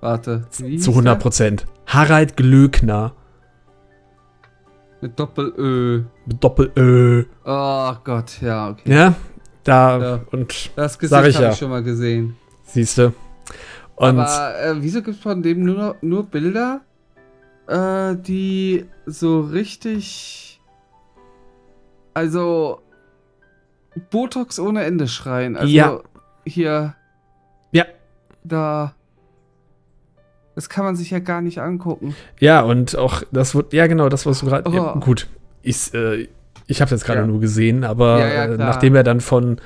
Warte. 0.01 0.47
Zu 0.49 0.91
100 0.91 1.19
Prozent. 1.19 1.65
Harald 1.85 2.37
Glöckner. 2.37 3.13
Mit 5.01 5.19
Doppel-Ö. 5.19 6.03
Mit 6.25 6.43
Doppel-Ö. 6.43 7.25
Oh 7.43 7.93
Gott, 8.03 8.39
ja, 8.41 8.69
okay. 8.69 8.93
Ja, 8.93 9.15
da 9.63 9.99
ja. 9.99 10.19
und 10.31 10.71
das 10.75 10.99
Gesicht 10.99 11.15
habe 11.17 11.29
ja. 11.29 11.51
ich 11.51 11.57
schon 11.57 11.69
mal 11.71 11.83
gesehen. 11.83 12.35
Siehst 12.63 12.97
du. 12.97 13.13
Und 13.95 14.19
Aber 14.19 14.59
äh, 14.59 14.75
wieso 14.81 15.01
gibt 15.01 15.17
es 15.17 15.23
von 15.23 15.41
dem 15.41 15.63
nur, 15.63 15.95
nur 16.01 16.23
Bilder, 16.23 16.81
äh, 17.67 18.15
die 18.15 18.85
so 19.05 19.41
richtig. 19.41 20.59
Also. 22.13 22.81
Botox 24.09 24.57
ohne 24.59 24.83
Ende 24.83 25.07
schreien. 25.07 25.57
Also 25.57 25.71
Ja. 25.71 25.99
hier. 26.45 26.95
Ja. 27.71 27.85
Da. 28.43 28.93
Das 30.55 30.67
kann 30.69 30.83
man 30.83 30.95
sich 30.95 31.09
ja 31.11 31.19
gar 31.19 31.41
nicht 31.41 31.59
angucken. 31.59 32.15
ja, 32.39 32.61
und 32.61 32.95
auch 32.97 33.23
das 33.31 33.55
wird, 33.55 33.73
ja 33.73 33.87
genau, 33.87 34.09
das, 34.09 34.25
was 34.25 34.39
du 34.39 34.47
gerade, 34.47 34.69
ja, 34.71 34.95
Oh. 34.95 34.99
gut, 34.99 35.27
ich, 35.63 35.93
äh, 35.93 36.27
ich 36.67 36.81
habe 36.81 36.91
jetzt 36.91 37.05
gerade 37.05 37.21
Ja. 37.21 37.27
nur 37.27 37.39
gesehen, 37.39 37.83
aber 37.83 38.19
Ja, 38.19 38.27
ja, 38.27 38.45
äh, 38.45 38.57
nachdem 38.57 38.95
er 38.95 39.03
dann 39.03 39.21
von, 39.21 39.59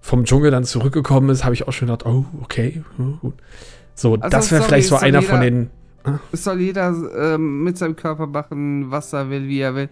vom 0.00 0.24
Dschungel 0.24 0.50
dann 0.50 0.64
zurückgekommen 0.64 1.28
ist, 1.30 1.44
habe 1.44 1.54
ich 1.54 1.68
auch 1.68 1.72
schon 1.72 1.88
gedacht, 1.88 2.06
oh, 2.06 2.24
okay, 2.42 2.82
ja, 2.98 3.04
gut. 3.20 3.34
So, 3.94 4.14
Also, 4.14 4.28
das 4.28 4.50
wäre 4.50 4.62
vielleicht 4.62 4.88
so 4.88 4.96
einer 4.96 5.20
von 5.22 5.42
jeder- 5.42 5.50
den, 5.50 5.70
Es 6.32 6.44
soll 6.44 6.60
jeder 6.60 6.94
ähm, 7.16 7.62
mit 7.62 7.76
seinem 7.78 7.94
Körper 7.94 8.26
machen, 8.26 8.90
was 8.90 9.12
er 9.12 9.28
will, 9.30 9.46
wie 9.48 9.60
er 9.60 9.74
will. 9.74 9.88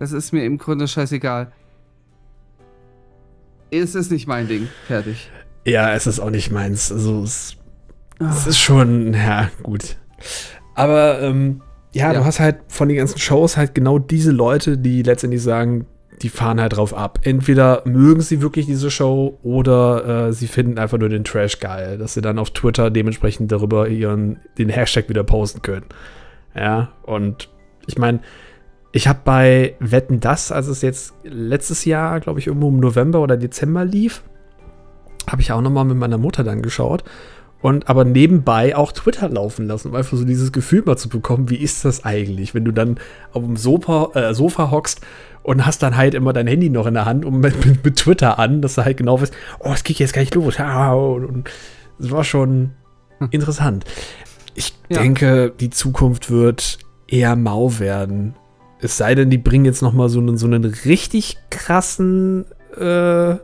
Das 0.00 0.12
ist 0.12 0.32
mir 0.32 0.44
im 0.44 0.58
Grunde 0.58 0.86
scheißegal. 0.88 1.52
Es 3.70 3.94
ist 3.94 4.10
nicht 4.10 4.26
mein 4.26 4.46
Ding. 4.48 4.68
Fertig. 4.86 5.30
ja, 5.64 5.94
es 5.94 6.06
ist 6.06 6.20
auch 6.20 6.30
nicht 6.30 6.50
meins, 6.50 6.92
also 6.92 7.22
es 7.22 7.56
Ah. 8.18 8.30
Es 8.30 8.46
ist 8.46 8.58
schon, 8.58 9.14
ja, 9.14 9.50
gut. 9.62 9.96
Aber 10.74 11.20
ähm, 11.20 11.62
ja, 11.92 12.12
Ja. 12.12 12.18
du 12.20 12.24
hast 12.24 12.40
halt 12.40 12.56
von 12.68 12.88
den 12.88 12.96
ganzen 12.98 13.18
Shows 13.18 13.56
halt 13.56 13.74
genau 13.74 13.98
diese 13.98 14.30
Leute, 14.32 14.78
die 14.78 15.02
letztendlich 15.02 15.42
sagen, 15.42 15.86
die 16.22 16.28
fahren 16.28 16.60
halt 16.60 16.76
drauf 16.76 16.94
ab. 16.94 17.18
Entweder 17.22 17.82
mögen 17.84 18.20
sie 18.20 18.40
wirklich 18.40 18.66
diese 18.66 18.90
Show 18.90 19.38
oder 19.42 20.28
äh, 20.28 20.32
sie 20.32 20.46
finden 20.46 20.78
einfach 20.78 20.98
nur 20.98 21.08
den 21.08 21.24
Trash 21.24 21.58
geil, 21.58 21.98
dass 21.98 22.14
sie 22.14 22.22
dann 22.22 22.38
auf 22.38 22.50
Twitter 22.50 22.90
dementsprechend 22.90 23.50
darüber 23.50 23.88
ihren 23.88 24.38
den 24.58 24.68
Hashtag 24.68 25.08
wieder 25.08 25.24
posten 25.24 25.62
können. 25.62 25.86
Ja, 26.54 26.92
und 27.02 27.48
ich 27.86 27.98
meine, 27.98 28.20
ich 28.92 29.08
habe 29.08 29.18
bei 29.24 29.74
Wetten 29.80 30.20
das, 30.20 30.52
als 30.52 30.68
es 30.68 30.82
jetzt 30.82 31.14
letztes 31.24 31.84
Jahr, 31.84 32.20
glaube 32.20 32.38
ich, 32.38 32.46
irgendwo 32.46 32.68
im 32.68 32.78
November 32.78 33.20
oder 33.20 33.36
Dezember 33.36 33.84
lief, 33.84 34.22
habe 35.28 35.42
ich 35.42 35.50
auch 35.50 35.60
noch 35.60 35.70
mal 35.70 35.84
mit 35.84 35.96
meiner 35.96 36.18
Mutter 36.18 36.44
dann 36.44 36.62
geschaut 36.62 37.02
und 37.64 37.88
aber 37.88 38.04
nebenbei 38.04 38.76
auch 38.76 38.92
Twitter 38.92 39.26
laufen 39.30 39.66
lassen, 39.66 39.88
um 39.88 39.94
einfach 39.94 40.18
so 40.18 40.26
dieses 40.26 40.52
Gefühl 40.52 40.82
mal 40.84 40.98
zu 40.98 41.08
bekommen, 41.08 41.48
wie 41.48 41.56
ist 41.56 41.82
das 41.86 42.04
eigentlich, 42.04 42.52
wenn 42.54 42.66
du 42.66 42.72
dann 42.72 42.98
auf 43.32 43.42
dem 43.42 43.56
Sofa, 43.56 44.10
äh, 44.12 44.34
Sofa 44.34 44.70
hockst 44.70 45.00
und 45.42 45.64
hast 45.64 45.82
dann 45.82 45.96
halt 45.96 46.12
immer 46.12 46.34
dein 46.34 46.46
Handy 46.46 46.68
noch 46.68 46.84
in 46.86 46.92
der 46.92 47.06
Hand 47.06 47.24
und 47.24 47.38
mit, 47.40 47.64
mit, 47.64 47.82
mit 47.82 47.96
Twitter 47.96 48.38
an, 48.38 48.60
dass 48.60 48.74
du 48.74 48.84
halt 48.84 48.98
genau 48.98 49.18
weißt, 49.18 49.32
oh, 49.60 49.70
es 49.72 49.82
geht 49.82 49.98
jetzt 49.98 50.12
gleich 50.12 50.34
los. 50.34 50.60
Ah, 50.60 50.92
Und, 50.92 51.24
und 51.24 51.50
es 51.98 52.10
war 52.10 52.22
schon 52.22 52.72
Hm. 53.18 53.28
interessant. 53.30 53.86
Ich 54.54 54.74
Ja. 54.90 54.98
denke, 55.00 55.50
die 55.58 55.70
Zukunft 55.70 56.30
wird 56.30 56.78
eher 57.08 57.34
mau 57.34 57.78
werden. 57.78 58.34
Es 58.80 58.98
sei 58.98 59.14
denn, 59.14 59.30
die 59.30 59.38
bringen 59.38 59.64
jetzt 59.64 59.80
noch 59.80 59.94
mal 59.94 60.10
so 60.10 60.18
einen, 60.18 60.36
so 60.36 60.44
einen 60.46 60.64
richtig 60.66 61.38
krassen 61.48 62.44
äh, 62.76 63.36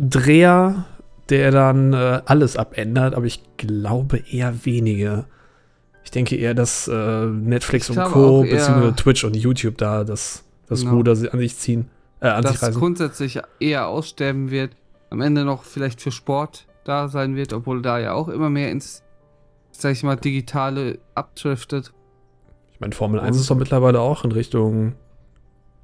Dreher, 0.00 0.86
der 1.28 1.50
dann 1.50 1.92
äh, 1.92 2.22
alles 2.24 2.56
abändert, 2.56 3.14
aber 3.14 3.26
ich 3.26 3.42
glaube 3.56 4.18
eher 4.30 4.64
wenige. 4.64 5.24
Ich 6.04 6.10
denke 6.10 6.36
eher, 6.36 6.54
dass 6.54 6.88
äh, 6.88 7.26
Netflix 7.26 7.90
und 7.90 7.96
Co. 7.98 8.42
beziehungsweise 8.42 8.94
Twitch 8.96 9.24
und 9.24 9.36
YouTube 9.36 9.76
da 9.76 10.04
das, 10.04 10.44
das 10.66 10.80
Genau. 10.80 10.94
Ruder 10.94 11.12
an 11.12 11.38
sich 11.38 11.56
ziehen, 11.56 11.90
äh, 12.20 12.28
an 12.28 12.42
sich 12.44 12.52
das 12.52 12.62
reißen. 12.62 12.78
grundsätzlich 12.80 13.40
eher 13.60 13.88
aussterben 13.88 14.50
wird. 14.50 14.72
Am 15.10 15.20
Ende 15.20 15.44
noch 15.44 15.64
vielleicht 15.64 16.00
für 16.00 16.10
Sport 16.10 16.66
da 16.84 17.08
sein 17.08 17.36
wird, 17.36 17.52
obwohl 17.52 17.82
da 17.82 17.98
ja 17.98 18.14
auch 18.14 18.28
immer 18.28 18.48
mehr 18.48 18.70
ins, 18.70 19.02
sag 19.70 19.92
ich 19.92 20.02
mal, 20.02 20.16
digitale 20.16 20.98
abdriftet. 21.14 21.92
Ich 22.72 22.80
meine, 22.80 22.94
Formel 22.94 23.20
1 23.20 23.36
ist 23.36 23.50
doch 23.50 23.56
mittlerweile 23.56 24.00
auch 24.00 24.24
in 24.24 24.32
Richtung. 24.32 24.94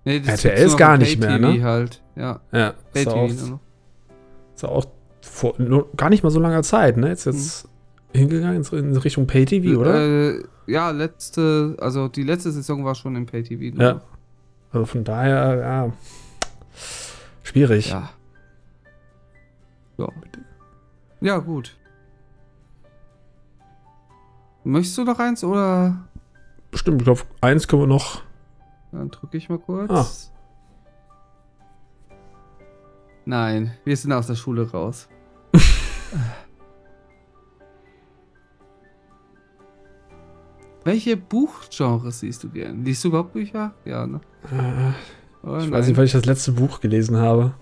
Nee, 0.04 0.22
RTL 0.24 0.66
ist 0.66 0.76
gar 0.76 0.96
nicht 0.96 1.18
mehr, 1.18 1.38
ne? 1.38 1.62
Halt. 1.62 2.02
Ja, 2.16 2.40
Ja, 2.52 2.74
ist 2.92 3.08
auch, 3.08 3.28
ist 3.28 4.64
auch 4.64 4.84
vor 5.24 5.54
gar 5.96 6.10
nicht 6.10 6.22
mal 6.22 6.30
so 6.30 6.40
langer 6.40 6.62
Zeit, 6.62 6.96
ne? 6.96 7.08
Jetzt 7.08 7.24
jetzt 7.24 7.68
hingegangen 8.12 8.64
in, 8.72 8.96
Richtung 8.96 9.26
Pay-TV, 9.26 9.78
oder? 9.80 10.34
Äh, 10.34 10.44
ja, 10.66 10.90
letzte, 10.90 11.76
also 11.80 12.08
die 12.08 12.22
letzte 12.22 12.52
Saison 12.52 12.84
war 12.84 12.94
schon 12.94 13.16
im 13.16 13.26
Pay-TV. 13.26 13.76
Ja. 13.80 14.00
Also 14.72 14.86
von 14.86 15.04
daher, 15.04 15.56
ja. 15.58 15.92
Schwierig. 17.42 17.90
Ja. 17.90 18.10
Ja. 19.98 20.08
Ja, 21.20 21.38
gut. 21.38 21.76
Möchtest 24.64 24.98
du 24.98 25.04
noch 25.04 25.18
eins 25.18 25.44
oder 25.44 26.04
Stimmt, 26.74 27.02
ich 27.02 27.04
glaube, 27.04 27.20
eins 27.40 27.68
können 27.68 27.82
wir 27.82 27.86
noch. 27.86 28.22
dann 28.90 29.10
drücke 29.10 29.36
ich 29.36 29.48
mal 29.48 29.58
kurz. 29.58 29.90
Ah. 29.90 30.06
Nein, 33.26 33.72
wir 33.84 33.96
sind 33.96 34.12
aus 34.12 34.26
der 34.26 34.34
Schule 34.34 34.70
raus. 34.70 35.08
Welche 40.84 41.16
Buchgenres 41.16 42.20
siehst 42.20 42.44
du 42.44 42.50
gern? 42.50 42.84
Liest 42.84 43.04
du 43.04 43.08
überhaupt 43.08 43.32
Bücher? 43.32 43.72
Ja, 43.84 44.06
ne? 44.06 44.20
Äh, 44.52 45.46
Oder 45.46 45.58
ich 45.58 45.64
nein? 45.64 45.72
weiß 45.72 45.88
nicht, 45.88 45.96
weil 45.96 46.04
ich 46.04 46.12
das 46.12 46.26
letzte 46.26 46.52
Buch 46.52 46.80
gelesen 46.80 47.16
habe. 47.16 47.54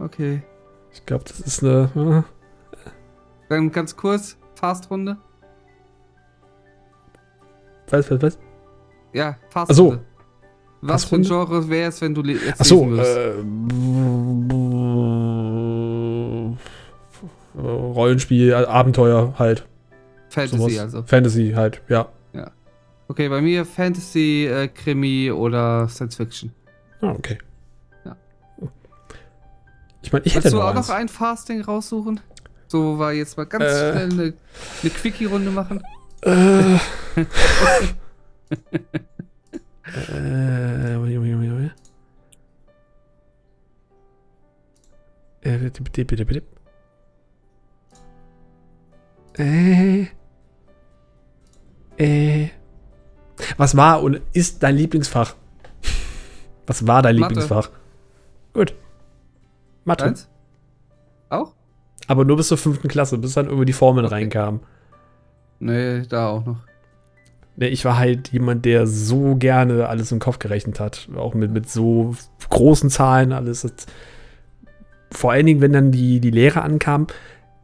Okay. 0.00 0.42
Ich 0.92 1.06
glaube, 1.06 1.24
das 1.28 1.40
ist 1.40 1.62
eine. 1.62 2.24
Äh, 2.74 2.90
Dann 3.48 3.70
ganz 3.70 3.96
kurz, 3.96 4.36
Fastrunde. 4.56 5.16
was, 7.88 8.10
was, 8.10 8.20
was? 8.22 8.38
Ja, 9.12 9.36
Ach 9.48 9.52
Fastrunde. 9.52 9.94
so. 9.96 10.00
Was 10.82 11.04
für 11.04 11.16
ein 11.16 11.24
Fastrunde? 11.24 11.28
Genre 11.28 11.68
wäre 11.68 11.88
es, 11.88 12.00
wenn 12.00 12.14
du 12.14 12.22
jetzt 12.24 12.60
Ach 12.60 12.64
so, 12.64 12.84
lesen 12.84 12.90
würdest? 12.96 13.16
äh, 13.16 14.65
Rollenspiel, 17.56 18.50
äh, 18.50 18.54
Abenteuer 18.54 19.34
halt. 19.38 19.66
Fantasy 20.28 20.56
sowas. 20.58 20.78
also. 20.78 21.02
Fantasy 21.04 21.52
halt, 21.54 21.82
ja. 21.88 22.08
Okay, 23.08 23.28
bei 23.28 23.40
mir 23.40 23.64
Fantasy, 23.64 24.46
äh, 24.46 24.66
Krimi 24.66 25.30
oder 25.30 25.88
Science 25.88 26.16
Fiction. 26.16 26.52
Ah, 27.00 27.12
okay. 27.12 27.38
Ja. 28.04 28.16
Ich 30.02 30.12
meine, 30.12 30.24
ich 30.24 30.34
hätte 30.34 30.44
Willst 30.44 30.54
du 30.54 30.58
noch 30.58 30.64
auch 30.64 30.74
eins. 30.74 30.88
noch 30.88 30.94
ein 30.96 31.08
Fasting 31.08 31.60
raussuchen? 31.60 32.18
So, 32.66 32.82
wo 32.82 32.98
wir 32.98 33.12
jetzt 33.12 33.36
mal 33.36 33.46
ganz 33.46 33.62
Äh. 33.62 33.92
schnell 33.92 34.10
eine, 34.10 34.22
eine 34.82 34.90
Quickie-Runde 34.90 35.50
machen. 35.52 35.84
Äh. 36.22 36.74
äh. 36.74 36.78
Äh. 49.38 50.06
Äh. 51.98 52.48
Was 53.56 53.76
war 53.76 54.02
und 54.02 54.20
ist 54.32 54.62
dein 54.62 54.76
Lieblingsfach? 54.76 55.34
Was 56.66 56.86
war 56.86 57.02
dein 57.02 57.16
Mathe. 57.16 57.34
Lieblingsfach? 57.34 57.70
Gut. 58.52 58.74
Mathe. 59.84 60.04
Eins? 60.04 60.28
Auch? 61.28 61.54
Aber 62.08 62.24
nur 62.24 62.36
bis 62.36 62.48
zur 62.48 62.58
fünften 62.58 62.88
Klasse, 62.88 63.18
bis 63.18 63.34
dann 63.34 63.46
irgendwie 63.46 63.66
die 63.66 63.72
Formeln 63.72 64.06
Okay. 64.06 64.14
reinkamen. 64.14 64.60
Nee, 65.58 66.02
da 66.08 66.28
auch 66.28 66.44
noch. 66.44 66.58
Ne, 67.56 67.68
ich 67.68 67.84
war 67.84 67.96
halt 67.98 68.32
jemand, 68.32 68.64
der 68.64 68.86
so 68.86 69.34
gerne 69.36 69.88
alles 69.88 70.12
im 70.12 70.18
Kopf 70.18 70.38
gerechnet 70.38 70.78
hat. 70.78 71.08
Auch 71.16 71.34
mit, 71.34 71.50
mit 71.52 71.70
so 71.70 72.14
großen 72.50 72.90
Zahlen, 72.90 73.32
alles. 73.32 73.66
Vor 75.10 75.32
allen 75.32 75.46
Dingen, 75.46 75.60
wenn 75.62 75.72
dann 75.72 75.90
die, 75.90 76.20
die 76.20 76.30
Lehre 76.30 76.62
ankam. 76.62 77.06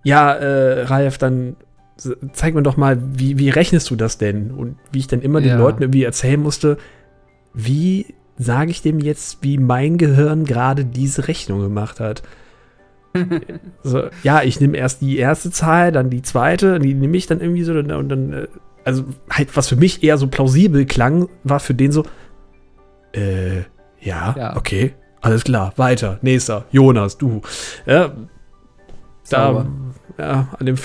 Ja, 0.02 0.32
äh, 0.34 0.82
Ralf, 0.82 1.18
dann 1.18 1.56
zeig 2.32 2.54
mir 2.54 2.62
doch 2.62 2.76
mal, 2.76 2.98
wie, 3.00 3.38
wie 3.38 3.50
rechnest 3.50 3.90
du 3.90 3.96
das 3.96 4.18
denn? 4.18 4.50
Und 4.50 4.76
wie 4.90 4.98
ich 4.98 5.06
dann 5.06 5.22
immer 5.22 5.40
den 5.40 5.50
Ja. 5.50 5.58
Leuten 5.58 5.82
irgendwie 5.82 6.04
erzählen 6.04 6.40
musste, 6.40 6.78
wie 7.54 8.14
sage 8.38 8.70
ich 8.70 8.82
dem 8.82 8.98
jetzt, 8.98 9.38
wie 9.42 9.58
mein 9.58 9.98
Gehirn 9.98 10.44
gerade 10.44 10.84
diese 10.84 11.28
Rechnung 11.28 11.60
gemacht 11.60 12.00
hat. 12.00 12.22
so, 13.82 14.04
ja, 14.22 14.42
ich 14.42 14.58
nehme 14.60 14.76
erst 14.78 15.02
die 15.02 15.18
erste 15.18 15.50
Zahl, 15.50 15.92
dann 15.92 16.08
die 16.10 16.22
zweite, 16.22 16.78
die 16.78 16.94
nehme 16.94 17.16
ich 17.16 17.26
dann 17.26 17.40
irgendwie 17.40 17.62
so 17.62 17.72
und 17.72 17.88
dann, 17.88 17.98
und 17.98 18.08
dann 18.08 18.32
äh, 18.32 18.46
also 18.84 19.04
halt, 19.30 19.54
was 19.56 19.68
für 19.68 19.76
mich 19.76 20.02
eher 20.02 20.16
so 20.18 20.26
plausibel 20.26 20.86
klang, 20.86 21.28
war 21.44 21.60
für 21.60 21.74
den 21.74 21.92
so, 21.92 22.04
äh, 23.14 23.58
ja, 24.00 24.34
Ja. 24.36 24.56
okay, 24.56 24.94
alles 25.20 25.44
klar, 25.44 25.72
weiter, 25.76 26.18
nächster, 26.22 26.64
Jonas, 26.72 27.18
du. 27.18 27.42
Ja, 27.86 28.12
da. 29.28 29.66
Ja, 30.18 30.48
an 30.58 30.66
dem 30.66 30.76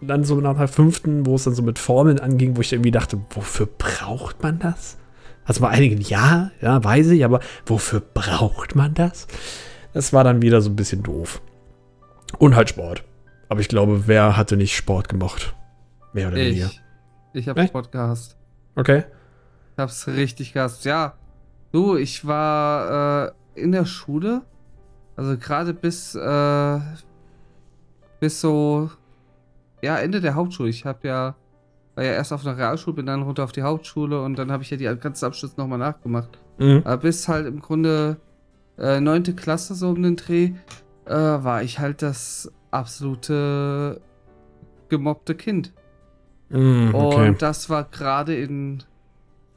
dann 0.00 0.24
so 0.24 0.40
nach 0.40 0.56
der 0.56 0.68
fünften, 0.68 1.26
wo 1.26 1.34
es 1.34 1.44
dann 1.44 1.54
so 1.54 1.62
mit 1.62 1.78
Formeln 1.78 2.20
anging, 2.20 2.56
wo 2.56 2.60
ich 2.60 2.72
irgendwie 2.72 2.90
dachte, 2.90 3.20
wofür 3.30 3.66
braucht 3.66 4.42
man 4.42 4.58
das? 4.58 4.98
Also 5.44 5.60
bei 5.60 5.68
einigen 5.68 6.00
ja, 6.00 6.50
ja, 6.60 6.82
weiß 6.82 7.08
ich, 7.08 7.24
aber 7.24 7.40
wofür 7.64 8.00
braucht 8.00 8.74
man 8.74 8.94
das? 8.94 9.26
Das 9.92 10.12
war 10.12 10.24
dann 10.24 10.42
wieder 10.42 10.60
so 10.60 10.70
ein 10.70 10.76
bisschen 10.76 11.02
doof. 11.02 11.40
Und 12.38 12.56
halt 12.56 12.68
Sport. 12.68 13.04
Aber 13.48 13.60
ich 13.60 13.68
glaube, 13.68 14.06
wer 14.06 14.36
hatte 14.36 14.56
nicht 14.56 14.76
Sport 14.76 15.08
gemacht? 15.08 15.54
Mehr 16.12 16.28
oder 16.28 16.36
weniger. 16.36 16.66
Ich. 16.66 16.82
Ich 17.32 17.48
hab 17.48 17.56
Echt? 17.58 17.68
Sport 17.68 17.92
gehasst. 17.92 18.36
Okay. 18.74 19.04
Ich 19.72 19.78
hab's 19.78 20.06
richtig 20.08 20.52
gehasst. 20.52 20.84
Ja. 20.84 21.14
Du, 21.70 21.96
ich 21.96 22.26
war 22.26 23.28
äh, 23.28 23.60
in 23.60 23.72
der 23.72 23.84
Schule. 23.84 24.42
Also 25.16 25.36
gerade 25.38 25.74
bis, 25.74 26.14
äh, 26.14 26.80
bis 28.26 28.40
so, 28.40 28.90
ja, 29.82 29.98
Ende 29.98 30.20
der 30.20 30.34
Hauptschule. 30.34 30.68
Ich 30.68 30.84
hab 30.84 31.04
ja, 31.04 31.36
war 31.94 32.02
ja 32.02 32.10
erst 32.10 32.32
auf 32.32 32.44
einer 32.44 32.58
Realschule, 32.58 32.96
bin 32.96 33.06
dann 33.06 33.22
runter 33.22 33.44
auf 33.44 33.52
die 33.52 33.62
Hauptschule 33.62 34.20
und 34.20 34.36
dann 34.36 34.50
habe 34.50 34.64
ich 34.64 34.70
ja 34.70 34.76
die 34.76 34.84
ganzen 34.98 35.26
Abschlüsse 35.26 35.54
nochmal 35.56 35.78
nachgemacht. 35.78 36.30
Mhm. 36.58 36.82
Aber 36.84 36.96
bis 36.96 37.28
halt 37.28 37.46
im 37.46 37.60
Grunde 37.60 38.16
äh, 38.78 38.98
neunte 38.98 39.32
Klasse 39.32 39.76
so 39.76 39.90
um 39.90 40.02
den 40.02 40.16
Dreh, 40.16 40.54
äh, 41.04 41.14
war 41.14 41.62
ich 41.62 41.78
halt 41.78 42.02
das 42.02 42.50
absolute 42.72 44.00
gemobbte 44.88 45.36
Kind. 45.36 45.72
Mhm, 46.48 46.96
okay. 46.96 47.28
Und 47.28 47.42
das 47.42 47.70
war 47.70 47.84
gerade 47.84 48.34
in 48.34 48.82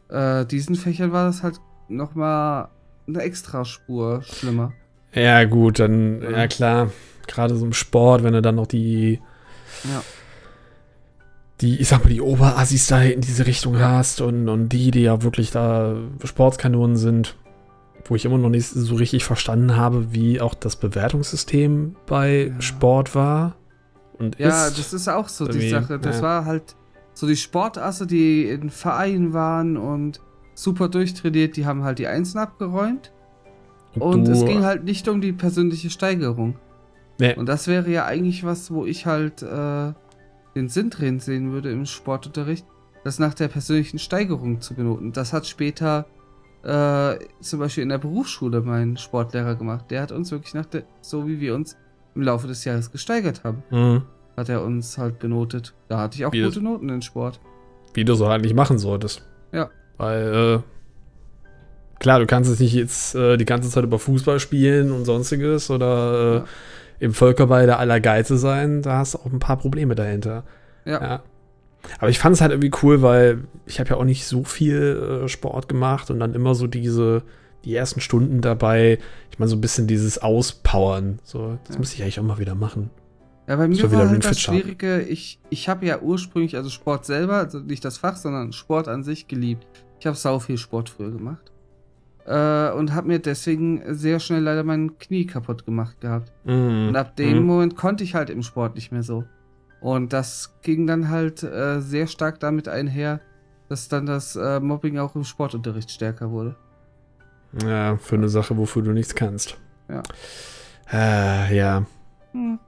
äh, 0.09 0.45
diesen 0.45 0.75
Fächern 0.75 1.11
war 1.11 1.25
das 1.25 1.41
halt 1.41 1.59
nochmal 1.87 2.67
eine 3.07 3.23
Extraspur 3.23 4.21
schlimmer. 4.21 4.73
Ja, 5.15 5.43
gut, 5.45 5.79
dann, 5.79 6.21
ja 6.21 6.45
klar, 6.45 6.91
gerade 7.29 7.55
so 7.55 7.65
im 7.65 7.73
Sport, 7.73 8.23
wenn 8.23 8.33
du 8.33 8.41
dann 8.41 8.55
noch 8.55 8.67
die, 8.67 9.19
Ja. 9.85 10.01
die, 11.61 11.79
ich 11.81 11.87
sag 11.87 12.03
mal, 12.03 12.09
die 12.09 12.21
Oberassis 12.21 12.87
da 12.87 13.01
in 13.01 13.21
diese 13.21 13.45
Richtung 13.45 13.79
hast 13.79 14.21
und, 14.21 14.47
und 14.49 14.69
die, 14.69 14.91
die 14.91 15.01
ja 15.01 15.21
wirklich 15.23 15.51
da 15.51 15.95
Sportskanonen 16.23 16.95
sind, 16.95 17.35
wo 18.05 18.15
ich 18.15 18.25
immer 18.25 18.37
noch 18.37 18.49
nicht 18.49 18.67
so 18.67 18.95
richtig 18.95 19.25
verstanden 19.25 19.75
habe, 19.75 20.13
wie 20.13 20.39
auch 20.41 20.53
das 20.53 20.77
Bewertungssystem 20.77 21.95
bei 22.07 22.47
Ja. 22.53 22.61
Sport 22.61 23.13
war. 23.13 23.55
Und 24.17 24.39
Ja, 24.39 24.67
ist. 24.67 24.79
das 24.79 24.93
ist 24.93 25.07
auch 25.09 25.27
so 25.29 25.47
die 25.47 25.69
Sache. 25.69 25.99
Das 25.99 26.17
ja. 26.17 26.21
war 26.23 26.45
halt 26.45 26.75
so 27.13 27.27
die 27.27 27.35
Sportasse, 27.35 28.07
die 28.07 28.43
in 28.49 28.69
Vereinen 28.69 29.33
waren 29.33 29.75
und 29.77 30.21
super 30.55 30.87
durchtrainiert, 30.89 31.55
die 31.57 31.65
haben 31.65 31.83
halt 31.83 31.99
die 31.99 32.07
Einsen 32.07 32.37
abgeräumt. 32.37 33.11
Und 33.95 34.27
du- 34.27 34.31
es 34.31 34.45
ging 34.45 34.63
halt 34.63 34.83
nicht 34.85 35.07
um 35.07 35.19
die 35.19 35.33
persönliche 35.33 35.89
Steigerung. 35.89 36.55
Nee. 37.19 37.35
Und 37.35 37.47
das 37.47 37.67
wäre 37.67 37.89
ja 37.89 38.05
eigentlich 38.05 38.43
was, 38.45 38.71
wo 38.71 38.85
ich 38.85 39.05
halt 39.05 39.41
äh, 39.43 39.93
den 40.55 40.69
Sinn 40.69 40.89
drin 40.89 41.19
sehen 41.19 41.51
würde 41.51 41.69
im 41.71 41.85
Sportunterricht, 41.85 42.65
das 43.03 43.19
nach 43.19 43.33
der 43.33 43.47
persönlichen 43.49 43.99
Steigerung 43.99 44.61
zu 44.61 44.73
benoten. 44.73 45.11
Das 45.11 45.33
hat 45.33 45.45
später 45.45 46.05
äh, 46.63 47.15
zum 47.41 47.59
Beispiel 47.59 47.83
in 47.83 47.89
der 47.89 47.97
Berufsschule 47.97 48.61
mein 48.61 48.97
Sportlehrer 48.97 49.55
gemacht. 49.55 49.85
Der 49.91 50.01
hat 50.01 50.11
uns 50.11 50.31
wirklich 50.31 50.53
nach 50.53 50.65
der, 50.65 50.83
so 51.01 51.27
wie 51.27 51.39
wir 51.39 51.55
uns 51.55 51.77
im 52.15 52.21
Laufe 52.23 52.47
des 52.47 52.65
Jahres 52.65 52.91
gesteigert 52.91 53.43
haben, 53.43 53.63
Mhm. 53.69 54.03
hat 54.35 54.49
er 54.49 54.63
uns 54.63 54.97
halt 54.97 55.19
benotet. 55.19 55.73
Da 55.87 55.99
hatte 55.99 56.17
ich 56.17 56.25
auch 56.25 56.33
Wie 56.33 56.41
gute 56.43 56.61
Noten 56.61 56.89
in 56.89 57.01
Sport. 57.01 57.39
wie 57.93 58.03
du 58.05 58.15
so 58.15 58.25
eigentlich 58.27 58.53
machen 58.53 58.77
solltest. 58.79 59.25
Ja. 59.51 59.69
Weil, 59.97 60.61
äh, 60.63 61.99
klar, 61.99 62.19
du 62.19 62.25
kannst 62.25 62.49
es 62.51 62.59
nicht 62.59 62.73
jetzt 62.73 63.15
äh, 63.15 63.35
die 63.37 63.45
ganze 63.45 63.69
Zeit 63.69 63.83
über 63.83 63.99
Fußball 63.99 64.39
spielen 64.39 64.91
und 64.91 65.05
sonstiges 65.05 65.69
oder 65.69 66.13
äh, 66.13 66.35
Ja. 66.37 66.45
Im 66.99 67.13
Völkerball 67.13 67.65
der 67.65 67.79
Allergeize 67.79 68.37
sein. 68.37 68.81
Da 68.81 68.97
hast 68.97 69.13
du 69.13 69.19
auch 69.19 69.25
ein 69.25 69.39
paar 69.39 69.57
Probleme 69.57 69.95
dahinter. 69.95 70.43
Ja. 70.85 71.23
Aber 71.99 72.09
ich 72.09 72.19
fand 72.19 72.35
es 72.35 72.41
halt 72.41 72.51
irgendwie 72.51 72.71
cool, 72.83 73.01
weil 73.01 73.43
ich 73.65 73.79
habe 73.79 73.91
ja 73.91 73.95
auch 73.97 74.03
nicht 74.03 74.25
so 74.25 74.43
viel 74.43 75.21
äh, 75.23 75.27
Sport 75.29 75.69
gemacht 75.69 76.11
und 76.11 76.19
dann 76.19 76.33
immer 76.33 76.53
so 76.55 76.67
diese, 76.67 77.23
die 77.63 77.73
ersten 77.75 78.01
Stunden 78.01 78.41
dabei, 78.41 78.99
ich 79.31 79.39
meine, 79.39 79.49
so 79.49 79.55
ein 79.55 79.61
bisschen 79.61 79.87
dieses 79.87 80.21
Auspowern. 80.21 81.19
So, 81.23 81.57
das 81.65 81.75
Ja. 81.75 81.79
müsste 81.79 81.95
ich 81.95 82.03
eigentlich 82.03 82.19
auch 82.19 82.23
mal 82.23 82.37
wieder 82.39 82.55
machen. 82.55 82.89
Ja, 83.47 83.55
bei 83.55 83.67
mir 83.67 83.91
war 83.91 84.09
halt 84.09 84.25
das. 84.25 84.39
Schwierige, 84.39 85.01
ich, 85.01 85.39
ich 85.49 85.69
habe 85.69 85.85
ja 85.85 86.01
ursprünglich, 86.01 86.55
also 86.55 86.69
Sport 86.69 87.05
selber, 87.05 87.35
also 87.35 87.59
nicht 87.59 87.83
das 87.83 87.97
Fach, 87.97 88.15
sondern 88.15 88.51
Sport 88.53 88.87
an 88.87 89.03
sich 89.03 89.27
geliebt. 89.27 89.65
Ich 89.99 90.05
habe 90.05 90.15
sau 90.15 90.37
viel 90.39 90.57
Sport 90.57 90.89
früher 90.89 91.11
gemacht. 91.11 91.51
Äh, 92.29 92.71
und 92.73 92.93
habe 92.93 93.07
mir 93.07 93.17
deswegen 93.17 93.81
sehr 93.95 94.19
schnell 94.19 94.43
leider 94.43 94.63
mein 94.63 94.99
Knie 94.99 95.25
kaputt 95.25 95.65
gemacht 95.65 95.99
gehabt. 95.99 96.31
Mhm. 96.43 96.89
Und 96.89 96.95
ab 96.95 97.15
dem 97.15 97.39
Mhm. 97.39 97.45
Moment 97.47 97.75
konnte 97.75 98.03
ich 98.03 98.13
halt 98.13 98.29
im 98.29 98.43
Sport 98.43 98.75
nicht 98.75 98.91
mehr 98.91 99.01
so. 99.01 99.23
Und 99.81 100.13
das 100.13 100.53
ging 100.61 100.85
dann 100.85 101.09
halt 101.09 101.41
äh, 101.41 101.81
sehr 101.81 102.05
stark 102.05 102.39
damit 102.39 102.67
einher, 102.67 103.19
dass 103.67 103.87
dann 103.87 104.05
das 104.05 104.35
äh, 104.35 104.59
Mobbing 104.59 104.99
auch 104.99 105.15
im 105.15 105.23
Sportunterricht 105.23 105.89
stärker 105.89 106.29
wurde. 106.29 106.55
Ja, 107.65 107.97
für 107.97 108.15
eine 108.15 108.29
Sache, 108.29 108.55
wofür 108.57 108.83
du 108.83 108.91
nichts 108.91 109.15
kannst. 109.15 109.57
Ja. 109.87 110.03
Äh, 110.91 111.57
ja. 111.57 111.85
Hm. 112.33 112.59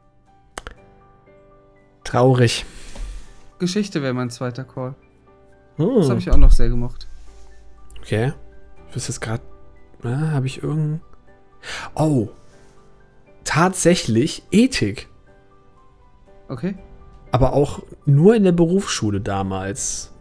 Traurig. 2.03 2.65
Geschichte 3.59 4.01
wäre 4.01 4.15
mein 4.15 4.31
zweiter 4.31 4.63
Call. 4.63 4.95
Hm. 5.75 5.97
Das 5.97 6.09
habe 6.09 6.19
ich 6.19 6.31
auch 6.31 6.37
noch 6.37 6.51
sehr 6.51 6.69
gemocht. 6.69 7.07
Okay. 7.99 8.33
Ich 8.89 8.95
wüsste 8.95 9.11
jetzt 9.11 9.21
gerade. 9.21 9.43
Ah, 10.03 10.31
habe 10.31 10.47
ich 10.47 10.63
irgendein. 10.63 11.01
Oh. 11.95 12.29
Tatsächlich 13.43 14.43
Ethik. 14.51 15.07
Okay? 16.47 16.75
Aber 17.31 17.53
auch 17.53 17.81
nur 18.05 18.35
in 18.35 18.43
der 18.43 18.51
Berufsschule 18.51 19.21
damals. 19.21 20.13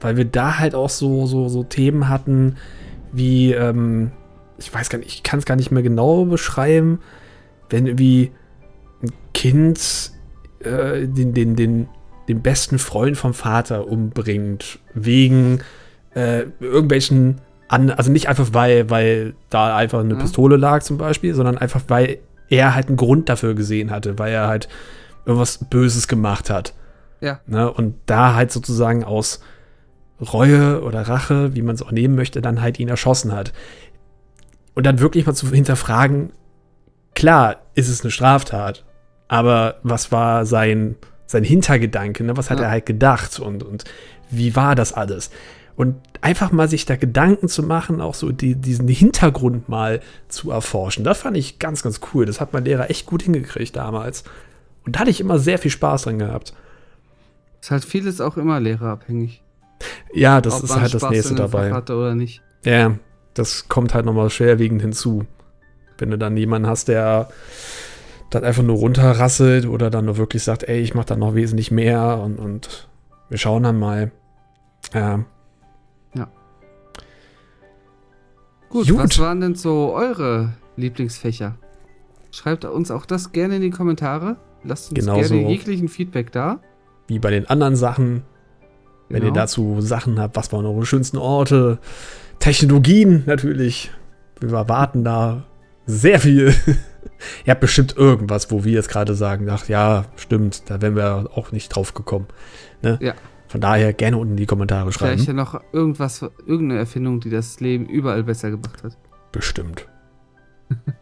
Weil 0.00 0.16
wir 0.16 0.24
da 0.24 0.58
halt 0.58 0.74
auch 0.74 0.90
so, 0.90 1.26
so, 1.26 1.48
so 1.48 1.64
Themen 1.64 2.08
hatten, 2.08 2.56
wie, 3.12 3.52
ähm, 3.52 4.10
ich 4.58 4.72
weiß 4.72 4.90
gar 4.90 4.98
nicht, 4.98 5.08
ich 5.08 5.22
kann 5.22 5.38
es 5.38 5.46
gar 5.46 5.56
nicht 5.56 5.70
mehr 5.70 5.82
genau 5.82 6.24
beschreiben, 6.24 7.00
wenn 7.70 7.86
irgendwie 7.86 8.32
ein 9.02 9.12
Kind 9.32 10.12
äh, 10.60 11.06
den, 11.06 11.32
den, 11.34 11.56
den, 11.56 11.88
den 12.28 12.42
besten 12.42 12.78
Freund 12.78 13.16
vom 13.16 13.34
Vater 13.34 13.88
umbringt, 13.88 14.80
wegen 14.94 15.60
äh, 16.14 16.46
irgendwelchen, 16.60 17.40
an, 17.68 17.90
also 17.90 18.10
nicht 18.12 18.28
einfach 18.28 18.48
weil, 18.52 18.90
weil 18.90 19.34
da 19.50 19.76
einfach 19.76 20.00
eine 20.00 20.14
Ja. 20.14 20.20
Pistole 20.20 20.56
lag 20.56 20.82
zum 20.82 20.98
Beispiel, 20.98 21.34
sondern 21.34 21.58
einfach 21.58 21.82
weil 21.88 22.18
er 22.48 22.74
halt 22.74 22.88
einen 22.88 22.96
Grund 22.96 23.28
dafür 23.28 23.54
gesehen 23.54 23.90
hatte, 23.90 24.18
weil 24.18 24.32
er 24.32 24.46
halt 24.46 24.68
irgendwas 25.24 25.58
Böses 25.68 26.06
gemacht 26.06 26.48
hat. 26.50 26.74
Ja. 27.20 27.40
Ne? 27.46 27.70
Und 27.72 27.96
da 28.06 28.34
halt 28.34 28.52
sozusagen 28.52 29.02
aus 29.02 29.40
Reue 30.20 30.82
oder 30.82 31.02
Rache, 31.02 31.54
wie 31.54 31.62
man 31.62 31.74
es 31.74 31.82
auch 31.82 31.90
nehmen 31.90 32.14
möchte, 32.14 32.40
dann 32.40 32.62
halt 32.62 32.78
ihn 32.78 32.88
erschossen 32.88 33.32
hat. 33.32 33.52
Und 34.74 34.86
dann 34.86 35.00
wirklich 35.00 35.26
mal 35.26 35.34
zu 35.34 35.50
hinterfragen, 35.50 36.30
klar, 37.14 37.56
ist 37.74 37.88
es 37.88 38.02
eine 38.02 38.10
Straftat, 38.10 38.84
aber 39.28 39.76
was 39.82 40.12
war 40.12 40.46
sein, 40.46 40.94
sein 41.26 41.42
Hintergedanke, 41.44 42.22
ne? 42.22 42.36
was 42.36 42.50
hat 42.50 42.58
Ja. 42.60 42.66
er 42.66 42.70
halt 42.70 42.86
gedacht 42.86 43.40
und, 43.40 43.62
und 43.64 43.84
wie 44.30 44.54
war 44.54 44.74
das 44.74 44.92
alles? 44.92 45.30
Und 45.76 45.96
einfach 46.22 46.52
mal 46.52 46.68
sich 46.68 46.86
da 46.86 46.96
Gedanken 46.96 47.48
zu 47.48 47.62
machen, 47.62 48.00
auch 48.00 48.14
so 48.14 48.32
die, 48.32 48.54
diesen 48.54 48.88
Hintergrund 48.88 49.68
mal 49.68 50.00
zu 50.28 50.50
erforschen, 50.50 51.04
das 51.04 51.18
fand 51.18 51.36
ich 51.36 51.58
ganz, 51.58 51.82
ganz 51.82 52.00
cool. 52.12 52.24
Das 52.24 52.40
hat 52.40 52.54
mein 52.54 52.64
Lehrer 52.64 52.90
echt 52.90 53.06
gut 53.06 53.22
hingekriegt 53.22 53.76
damals. 53.76 54.24
Und 54.84 54.96
da 54.96 55.00
hatte 55.00 55.10
ich 55.10 55.20
immer 55.20 55.38
sehr 55.38 55.58
viel 55.58 55.70
Spaß 55.70 56.02
dran 56.02 56.18
gehabt. 56.18 56.54
Ist 57.60 57.70
halt 57.70 57.84
vieles 57.84 58.20
auch 58.20 58.36
immer 58.36 58.58
lehrerabhängig. 58.58 59.42
Ja, 60.14 60.40
das 60.40 60.58
Ob 60.58 60.64
ist 60.64 60.76
halt 60.76 60.94
das 60.94 61.02
Spaß 61.02 61.10
nächste 61.10 61.34
dem 61.34 61.38
Fach 61.38 61.50
dabei. 61.50 61.72
Hatte 61.72 61.94
oder 61.96 62.14
nicht. 62.14 62.42
Ja, 62.64 62.96
das 63.34 63.68
kommt 63.68 63.92
halt 63.92 64.06
nochmal 64.06 64.30
schwerwiegend 64.30 64.80
hinzu. 64.80 65.26
Wenn 65.98 66.10
du 66.10 66.18
dann 66.18 66.36
jemanden 66.36 66.68
hast, 66.68 66.88
der 66.88 67.28
dann 68.30 68.44
einfach 68.44 68.62
nur 68.62 68.76
runterrasselt 68.76 69.66
oder 69.66 69.90
dann 69.90 70.06
nur 70.06 70.16
wirklich 70.16 70.42
sagt, 70.42 70.64
ey, 70.64 70.80
ich 70.80 70.94
mach 70.94 71.04
da 71.04 71.16
noch 71.16 71.34
wesentlich 71.34 71.70
mehr 71.70 72.18
und, 72.22 72.38
und 72.38 72.88
wir 73.28 73.38
schauen 73.38 73.62
dann 73.62 73.78
mal. 73.78 74.10
Ja. 74.94 75.24
Gut, 78.76 78.88
Gut. 78.88 78.98
was 78.98 79.18
waren 79.20 79.40
denn 79.40 79.54
so 79.54 79.94
eure 79.94 80.52
Lieblingsfächer? 80.76 81.54
Schreibt 82.30 82.66
uns 82.66 82.90
auch 82.90 83.06
das 83.06 83.32
gerne 83.32 83.56
in 83.56 83.62
die 83.62 83.70
Kommentare. 83.70 84.36
Lasst 84.64 84.90
uns 84.90 85.00
Genauso. 85.00 85.32
gerne 85.32 85.48
jeglichen 85.48 85.88
Feedback 85.88 86.30
da. 86.30 86.60
Wie 87.08 87.18
bei 87.18 87.30
den 87.30 87.46
anderen 87.46 87.74
Sachen, 87.74 88.22
wenn 89.08 89.22
ihr 89.22 89.28
Genau. 89.28 89.34
dazu 89.34 89.80
Sachen 89.80 90.20
habt, 90.20 90.36
was 90.36 90.52
waren 90.52 90.66
eure 90.66 90.84
schönsten 90.84 91.16
Orte, 91.16 91.78
Technologien 92.38 93.22
natürlich. 93.24 93.90
Wir 94.40 94.52
erwarten 94.52 95.04
da 95.04 95.44
sehr 95.86 96.20
viel. 96.20 96.52
ihr 97.46 97.50
habt 97.52 97.62
bestimmt 97.62 97.96
irgendwas, 97.96 98.50
wo 98.50 98.62
wir 98.64 98.72
jetzt 98.72 98.90
gerade 98.90 99.14
sagen, 99.14 99.48
ach 99.48 99.68
ja, 99.68 100.04
stimmt, 100.16 100.68
da 100.68 100.82
wären 100.82 100.96
wir 100.96 101.30
auch 101.34 101.50
nicht 101.50 101.70
drauf 101.70 101.94
gekommen. 101.94 102.26
Ne? 102.82 102.98
Ja. 103.00 103.14
Von 103.56 103.62
daher 103.62 103.94
gerne 103.94 104.18
unten 104.18 104.32
in 104.32 104.36
die 104.36 104.44
Kommentare 104.44 104.92
schreiben. 104.92 105.12
Vielleicht 105.12 105.28
ja 105.28 105.32
noch 105.32 105.58
irgendwas, 105.72 106.20
irgendeine 106.46 106.78
Erfindung, 106.78 107.20
die 107.20 107.30
das 107.30 107.58
Leben 107.58 107.86
überall 107.86 108.22
besser 108.22 108.50
gemacht 108.50 108.84
hat. 108.84 108.98
Bestimmt. 109.32 109.88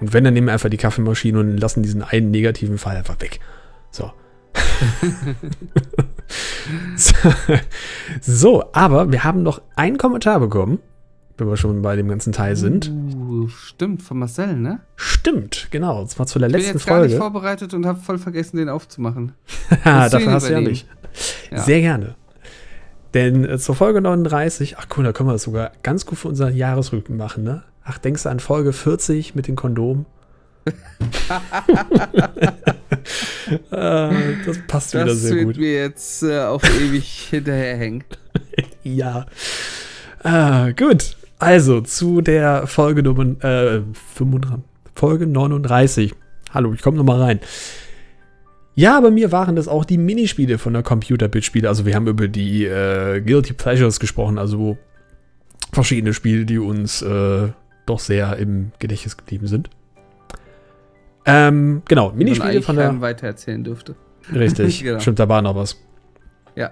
und 0.00 0.12
wenn, 0.12 0.22
dann 0.22 0.34
nehmen 0.34 0.48
wir 0.48 0.52
einfach 0.52 0.68
die 0.68 0.76
Kaffeemaschine 0.76 1.40
und 1.40 1.56
lassen 1.56 1.82
diesen 1.82 2.02
einen 2.02 2.30
negativen 2.30 2.76
Fall 2.76 2.94
einfach 2.94 3.18
weg. 3.22 3.40
So. 3.90 4.12
so. 8.20 8.64
aber 8.74 9.10
wir 9.10 9.24
haben 9.24 9.42
noch 9.42 9.62
einen 9.76 9.96
Kommentar 9.96 10.40
bekommen, 10.40 10.78
wenn 11.38 11.48
wir 11.48 11.56
schon 11.56 11.80
bei 11.80 11.96
dem 11.96 12.08
ganzen 12.08 12.34
Teil 12.34 12.54
sind. 12.54 12.90
Uh, 12.90 13.48
stimmt, 13.48 14.02
von 14.02 14.18
Marcel, 14.18 14.56
ne? 14.56 14.80
Stimmt, 14.94 15.68
genau. 15.70 16.02
Und 16.02 16.10
zwar 16.10 16.26
zu 16.26 16.38
der 16.38 16.48
Ich 16.48 16.52
bin 16.52 16.60
letzten 16.60 16.76
jetzt 16.76 16.86
gar 16.86 17.00
nicht 17.00 17.12
Folge. 17.12 17.22
vorbereitet 17.22 17.72
und 17.72 17.86
habe 17.86 17.98
voll 17.98 18.18
vergessen, 18.18 18.58
den 18.58 18.68
aufzumachen. 18.68 19.32
Dafür 19.84 20.32
hast 20.32 20.50
du 20.50 20.52
ja 20.52 20.60
nicht. 20.60 20.86
Ja. 21.50 21.58
Sehr 21.62 21.80
gerne. 21.80 22.14
Denn 23.14 23.44
äh, 23.44 23.58
zur 23.58 23.74
Folge 23.74 24.00
39, 24.00 24.76
ach 24.78 24.86
cool, 24.96 25.04
da 25.04 25.12
können 25.12 25.28
wir 25.28 25.32
das 25.32 25.42
sogar 25.42 25.72
ganz 25.82 26.06
gut 26.06 26.18
für 26.18 26.28
unseren 26.28 26.54
Jahresrücken 26.54 27.16
machen, 27.16 27.42
ne? 27.44 27.62
Ach, 27.84 27.98
denkst 27.98 28.22
du 28.22 28.28
an 28.28 28.40
Folge 28.40 28.72
40 28.72 29.34
mit 29.34 29.48
den 29.48 29.56
Kondomen? 29.56 30.06
äh, 30.66 30.72
das 34.46 34.58
passt 34.68 34.94
wieder 34.94 35.06
Das 35.06 35.20
sehr 35.22 35.36
wird 35.36 35.44
gut. 35.46 35.56
mir 35.56 35.72
jetzt 35.72 36.22
äh, 36.22 36.40
auf 36.40 36.62
ewig 36.64 37.04
hinterherhängen. 37.30 38.04
Ja. 38.82 39.26
Ah, 40.22 40.70
gut. 40.72 41.16
Also 41.38 41.80
zu 41.80 42.20
der 42.20 42.66
Folge 42.66 43.02
Nummer 43.02 43.42
äh, 43.42 43.80
35, 44.16 44.64
Folge 44.94 45.26
39. 45.26 46.14
Hallo, 46.52 46.74
ich 46.74 46.82
komme 46.82 46.98
nochmal 46.98 47.20
rein. 47.22 47.40
Ja, 48.74 49.00
bei 49.00 49.10
mir 49.10 49.32
waren 49.32 49.56
das 49.56 49.68
auch 49.68 49.84
die 49.84 49.98
Minispiele 49.98 50.58
von 50.58 50.72
der 50.72 50.82
Computerbit-Spiele. 50.82 51.68
Also 51.68 51.84
wir 51.86 51.94
haben 51.94 52.06
über 52.06 52.28
die 52.28 52.64
äh, 52.64 53.20
Guilty 53.20 53.52
Pleasures 53.52 54.00
gesprochen, 54.00 54.38
also 54.38 54.78
verschiedene 55.72 56.14
Spiele, 56.14 56.44
die 56.46 56.58
uns 56.58 57.02
äh, 57.02 57.48
doch 57.86 57.98
sehr 57.98 58.36
im 58.36 58.72
Gedächtnis 58.78 59.16
geblieben 59.16 59.46
sind. 59.46 59.70
Ähm, 61.26 61.82
genau, 61.88 62.12
Minispiele 62.12 62.62
von 62.62 62.76
der. 62.76 62.86
keinem 62.86 63.00
weitererzählen 63.00 63.62
dürfte. 63.62 63.94
Richtig, 64.32 64.82
Genau. 64.84 65.00
stimmt, 65.00 65.18
da 65.18 65.28
war 65.28 65.42
noch 65.42 65.54
was. 65.54 65.76
Ja. 66.56 66.70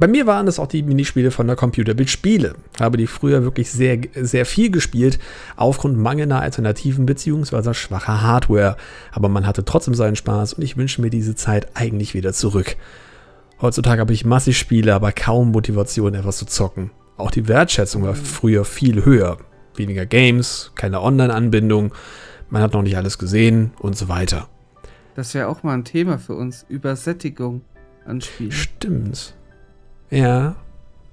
Bei 0.00 0.08
mir 0.08 0.26
waren 0.26 0.48
es 0.48 0.58
auch 0.58 0.66
die 0.66 0.82
Minispiele 0.82 1.30
von 1.30 1.46
der 1.46 1.56
Computerbit 1.56 2.08
Spiele. 2.08 2.54
Habe 2.80 2.96
die 2.96 3.06
früher 3.06 3.44
wirklich 3.44 3.70
sehr, 3.70 3.98
sehr 4.14 4.46
viel 4.46 4.70
gespielt, 4.70 5.18
aufgrund 5.56 5.98
mangelnder 5.98 6.40
Alternativen 6.40 7.04
bzw. 7.04 7.74
schwacher 7.74 8.22
Hardware. 8.22 8.78
Aber 9.12 9.28
man 9.28 9.46
hatte 9.46 9.62
trotzdem 9.62 9.94
seinen 9.94 10.16
Spaß 10.16 10.54
und 10.54 10.62
ich 10.62 10.78
wünsche 10.78 11.02
mir 11.02 11.10
diese 11.10 11.34
Zeit 11.34 11.68
eigentlich 11.74 12.14
wieder 12.14 12.32
zurück. 12.32 12.76
Heutzutage 13.60 14.00
habe 14.00 14.14
ich 14.14 14.24
massig 14.24 14.56
Spiele, 14.56 14.94
aber 14.94 15.12
kaum 15.12 15.50
Motivation, 15.50 16.14
etwas 16.14 16.38
zu 16.38 16.46
zocken. 16.46 16.92
Auch 17.18 17.30
die 17.30 17.46
Wertschätzung 17.46 18.02
war 18.02 18.14
früher 18.14 18.64
viel 18.64 19.04
höher. 19.04 19.36
Weniger 19.76 20.06
Games, 20.06 20.72
keine 20.76 21.02
Online-Anbindung, 21.02 21.92
man 22.48 22.62
hat 22.62 22.72
noch 22.72 22.82
nicht 22.82 22.96
alles 22.96 23.18
gesehen 23.18 23.72
und 23.78 23.98
so 23.98 24.08
weiter. 24.08 24.48
Das 25.14 25.34
wäre 25.34 25.48
auch 25.48 25.62
mal 25.62 25.74
ein 25.74 25.84
Thema 25.84 26.16
für 26.16 26.36
uns. 26.36 26.64
Übersättigung 26.70 27.60
an 28.06 28.22
Spielen. 28.22 28.52
Stimmt. 28.52 29.34
Ja. 30.10 30.56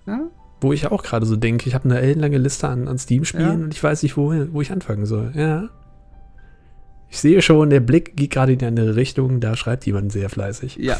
Ja? 0.06 0.20
Wo 0.60 0.74
ich 0.74 0.88
auch 0.88 1.04
gerade 1.04 1.26
so 1.26 1.36
denke, 1.36 1.68
ich 1.68 1.76
habe 1.76 1.86
eine 1.86 2.00
ellenlange 2.00 2.38
Liste 2.39 2.68
an, 2.68 2.88
an 2.88 2.98
Steam-Spielen 2.98 3.45
Ja. 3.48 3.54
und 3.66 3.74
ich 3.74 3.84
weiß 3.84 4.04
nicht, 4.04 4.18
wo, 4.18 4.34
wo 4.52 4.62
ich 4.62 4.72
anfangen 4.72 5.06
soll. 5.06 5.32
Ja. 5.36 5.70
Ich 7.10 7.20
sehe 7.20 7.41
schon, 7.41 7.70
der 7.70 7.80
Blick 7.80 8.18
geht 8.18 8.32
gerade 8.32 8.52
in 8.52 8.62
eine 8.62 8.98
Richtung, 8.98 9.39
da 9.39 9.56
schreibt 9.56 9.86
jemand 9.86 10.12
sehr 10.12 10.30
fleißig. 10.30 10.76
Ja. 10.76 10.98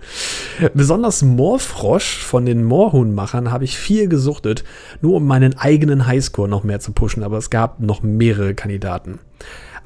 Besonders 0.75 1.23
Moorfrosch 1.23 2.19
von 2.19 2.45
den 2.45 2.65
Moorhuhn-Machern 2.65 3.53
habe 3.53 3.65
ich 3.65 3.79
viel 3.79 4.09
gesuchtet, 4.09 4.65
nur 5.01 5.17
um 5.17 5.27
meinen 5.27 5.57
eigenen 5.57 6.07
Highscore 6.07 6.49
noch 6.49 6.65
mehr 6.65 6.81
zu 6.81 6.93
pushen, 6.93 7.23
aber 7.23 7.39
es 7.39 7.51
gab 7.51 7.79
noch 7.81 8.03
mehrere 8.03 8.55
Kandidaten. 8.55 9.21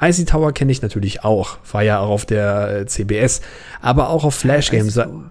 Icy 0.01 0.25
Tower 0.25 0.53
kenne 0.53 0.73
ich 0.73 0.81
natürlich 0.81 1.25
auch, 1.25 1.59
war 1.71 1.83
ja 1.83 1.99
auch 1.99 2.11
auf 2.11 2.25
der 2.25 2.81
äh, 2.81 2.87
CBS, 2.87 3.41
aber 3.81 4.09
auch 4.11 4.25
auf 4.25 4.35
Flash 4.35 4.71
Games. 4.71 4.97
Also, 4.97 5.25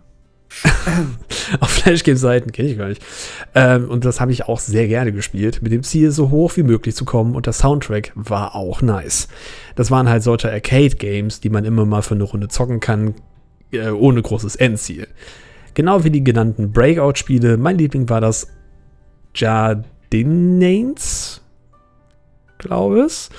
auf 1.60 1.70
Flash-Game-Seiten 1.70 2.52
kenne 2.52 2.70
ich 2.70 2.78
gar 2.78 2.88
nicht. 2.88 3.02
Ähm, 3.56 3.90
und 3.90 4.06
das 4.06 4.20
habe 4.20 4.32
ich 4.32 4.46
auch 4.46 4.60
sehr 4.60 4.88
gerne 4.88 5.12
gespielt, 5.12 5.62
mit 5.62 5.72
dem 5.72 5.84
Ziel, 5.84 6.12
so 6.12 6.30
hoch 6.30 6.56
wie 6.56 6.64
möglich 6.64 6.96
zu 6.96 7.06
kommen. 7.06 7.36
Und 7.36 7.46
der 7.46 7.54
Soundtrack 7.54 8.12
war 8.16 8.56
auch 8.56 8.82
nice. 8.82 9.28
Das 9.76 9.92
waren 9.92 10.10
halt 10.10 10.24
solche 10.24 10.52
Arcade-Games, 10.52 11.40
die 11.40 11.50
man 11.50 11.66
immer 11.66 11.86
mal 11.86 12.02
für 12.02 12.16
eine 12.16 12.24
Runde 12.24 12.48
zocken 12.48 12.80
kann, 12.80 13.16
äh, 13.72 13.90
ohne 13.90 14.22
großes 14.22 14.56
Endziel. 14.56 15.08
Genau 15.74 16.04
wie 16.04 16.10
die 16.10 16.24
genannten 16.24 16.72
Breakout-Spiele. 16.72 17.58
Mein 17.58 17.78
Liebling 17.78 18.10
war 18.10 18.22
das 18.22 18.48
Jardinains, 19.36 21.42
glaube 22.58 23.02
es, 23.02 23.30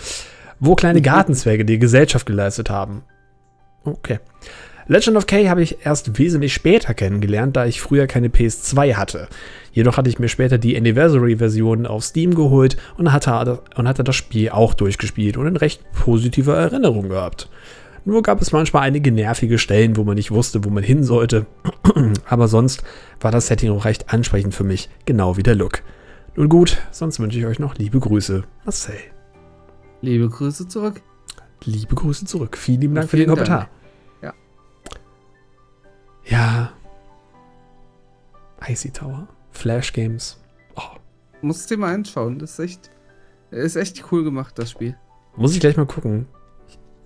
wo 0.61 0.75
kleine 0.75 1.03
Gartenzwerge 1.03 1.65
die 1.65 1.79
Gesellschaft 1.79 2.27
geleistet 2.27 2.71
haben. 2.71 3.03
Okay. 3.85 4.19
Legend 4.91 5.19
of 5.19 5.27
K 5.27 5.51
habe 5.51 5.63
ich 5.63 5.85
erst 5.85 6.19
wesentlich 6.19 6.55
später 6.55 6.95
kennengelernt, 6.95 7.57
da 7.57 7.67
ich 7.67 7.83
früher 7.83 8.07
keine 8.07 8.29
PS2 8.29 8.95
hatte. 8.95 9.29
Jedoch 9.71 9.99
hatte 9.99 10.09
ich 10.09 10.19
mir 10.19 10.29
später 10.29 10.57
die 10.57 10.79
Anniversary-Version 10.79 11.87
auf 11.87 12.05
Steam 12.05 12.35
geholt 12.35 12.79
und 12.97 13.13
hatte, 13.13 13.61
und 13.77 13.87
hatte 13.87 14.03
das 14.03 14.17
Spiel 14.17 14.49
auch 14.49 14.73
durchgespielt 14.73 15.37
und 15.37 15.47
in 15.47 15.57
recht 15.57 15.83
positiver 15.93 16.57
Erinnerung 16.57 17.11
gehabt. 17.11 17.51
Nur 18.07 18.23
gab 18.23 18.41
es 18.41 18.51
manchmal 18.53 18.85
einige 18.85 19.13
nervige 19.13 19.59
Stellen, 19.59 19.99
wo 19.99 20.05
man 20.05 20.15
nicht 20.15 20.31
wusste, 20.31 20.65
wo 20.65 20.71
man 20.71 20.83
hin 20.83 21.05
sollte. 21.05 21.45
Aber 22.25 22.49
sonst 22.49 22.83
war 23.21 23.31
das 23.31 23.49
Setting 23.49 23.71
auch 23.71 23.85
recht 23.85 24.11
ansprechend 24.11 24.55
für 24.55 24.65
mich, 24.65 24.89
genau 25.05 25.37
wie 25.37 25.43
der 25.43 25.55
Look. 25.55 25.83
Nun 26.35 26.49
gut, 26.49 26.79
sonst 26.93 27.21
wünsche 27.21 27.39
ich 27.39 27.45
euch 27.45 27.59
noch 27.59 27.75
liebe 27.75 28.01
Grüße. 28.01 28.43
Marcel. 28.65 28.95
Liebe 30.01 30.31
Grüße 30.31 30.67
zurück. 30.67 31.03
Liebe 31.65 31.95
Grüße 31.95 32.25
zurück. 32.25 32.57
Vielen 32.57 32.81
lieben 32.81 32.95
Dank 32.95 33.11
für 33.11 33.19
Vielen 33.19 33.29
den 33.29 33.37
Dank. 33.37 33.47
Kommentar. 33.47 33.69
Ja. 33.71 33.78
Ja. 36.29 36.73
Icy 38.67 38.91
Tower. 38.91 39.29
Flash 39.51 39.93
Games. 39.93 40.41
Oh, 40.77 40.97
Musst 41.43 41.71
dir 41.71 41.77
mal 41.79 41.95
anschauen. 41.95 42.39
Das 42.39 42.53
ist 42.53 42.59
echt, 42.59 42.91
ist 43.51 43.77
echt 43.77 44.05
cool 44.13 44.25
gemacht, 44.25 44.59
das 44.59 44.71
Spiel. 44.71 44.97
muss 45.37 45.55
ich 45.55 45.61
gleich 45.61 45.77
mal 45.77 45.87
gucken. 45.87 46.27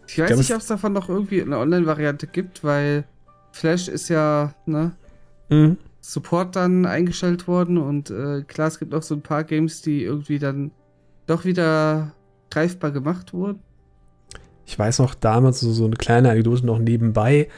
Ich 0.07 0.18
weiß 0.18 0.27
glaub, 0.27 0.39
nicht, 0.39 0.53
ob 0.53 0.59
es 0.61 0.66
davon 0.66 0.93
noch 0.93 1.09
irgendwie 1.09 1.41
eine 1.41 1.59
Online-Variante 1.59 2.27
gibt, 2.27 2.64
weil 2.64 3.05
Flash 3.53 3.89
ist 3.89 4.09
ja, 4.09 4.55
ne, 4.66 4.93
Mhm. 5.49 5.77
Support 6.01 6.57
dann 6.57 6.87
eingestellt 6.87 7.47
worden 7.47 7.77
und 7.79 8.11
äh, 8.11 8.43
klar, 8.43 8.68
es 8.68 8.79
gibt 8.79 8.93
auch 8.95 9.03
so 9.03 9.14
ein 9.14 9.23
paar 9.23 9.45
Games, 9.45 9.83
die 9.83 10.03
irgendwie 10.03 10.39
dann 10.39 10.70
doch 11.27 11.45
wieder 11.45 12.12
greifbar 12.51 12.91
gemacht 12.91 13.33
wurden. 13.35 13.61
Ich 14.66 14.77
weiß 14.79 14.99
noch 14.99 15.14
damals 15.14 15.61
so, 15.61 15.70
so 15.73 15.85
eine 15.85 15.97
kleine 15.97 16.31
Anekdote 16.31 16.64
noch 16.66 16.79
nebenbei, 16.79 17.49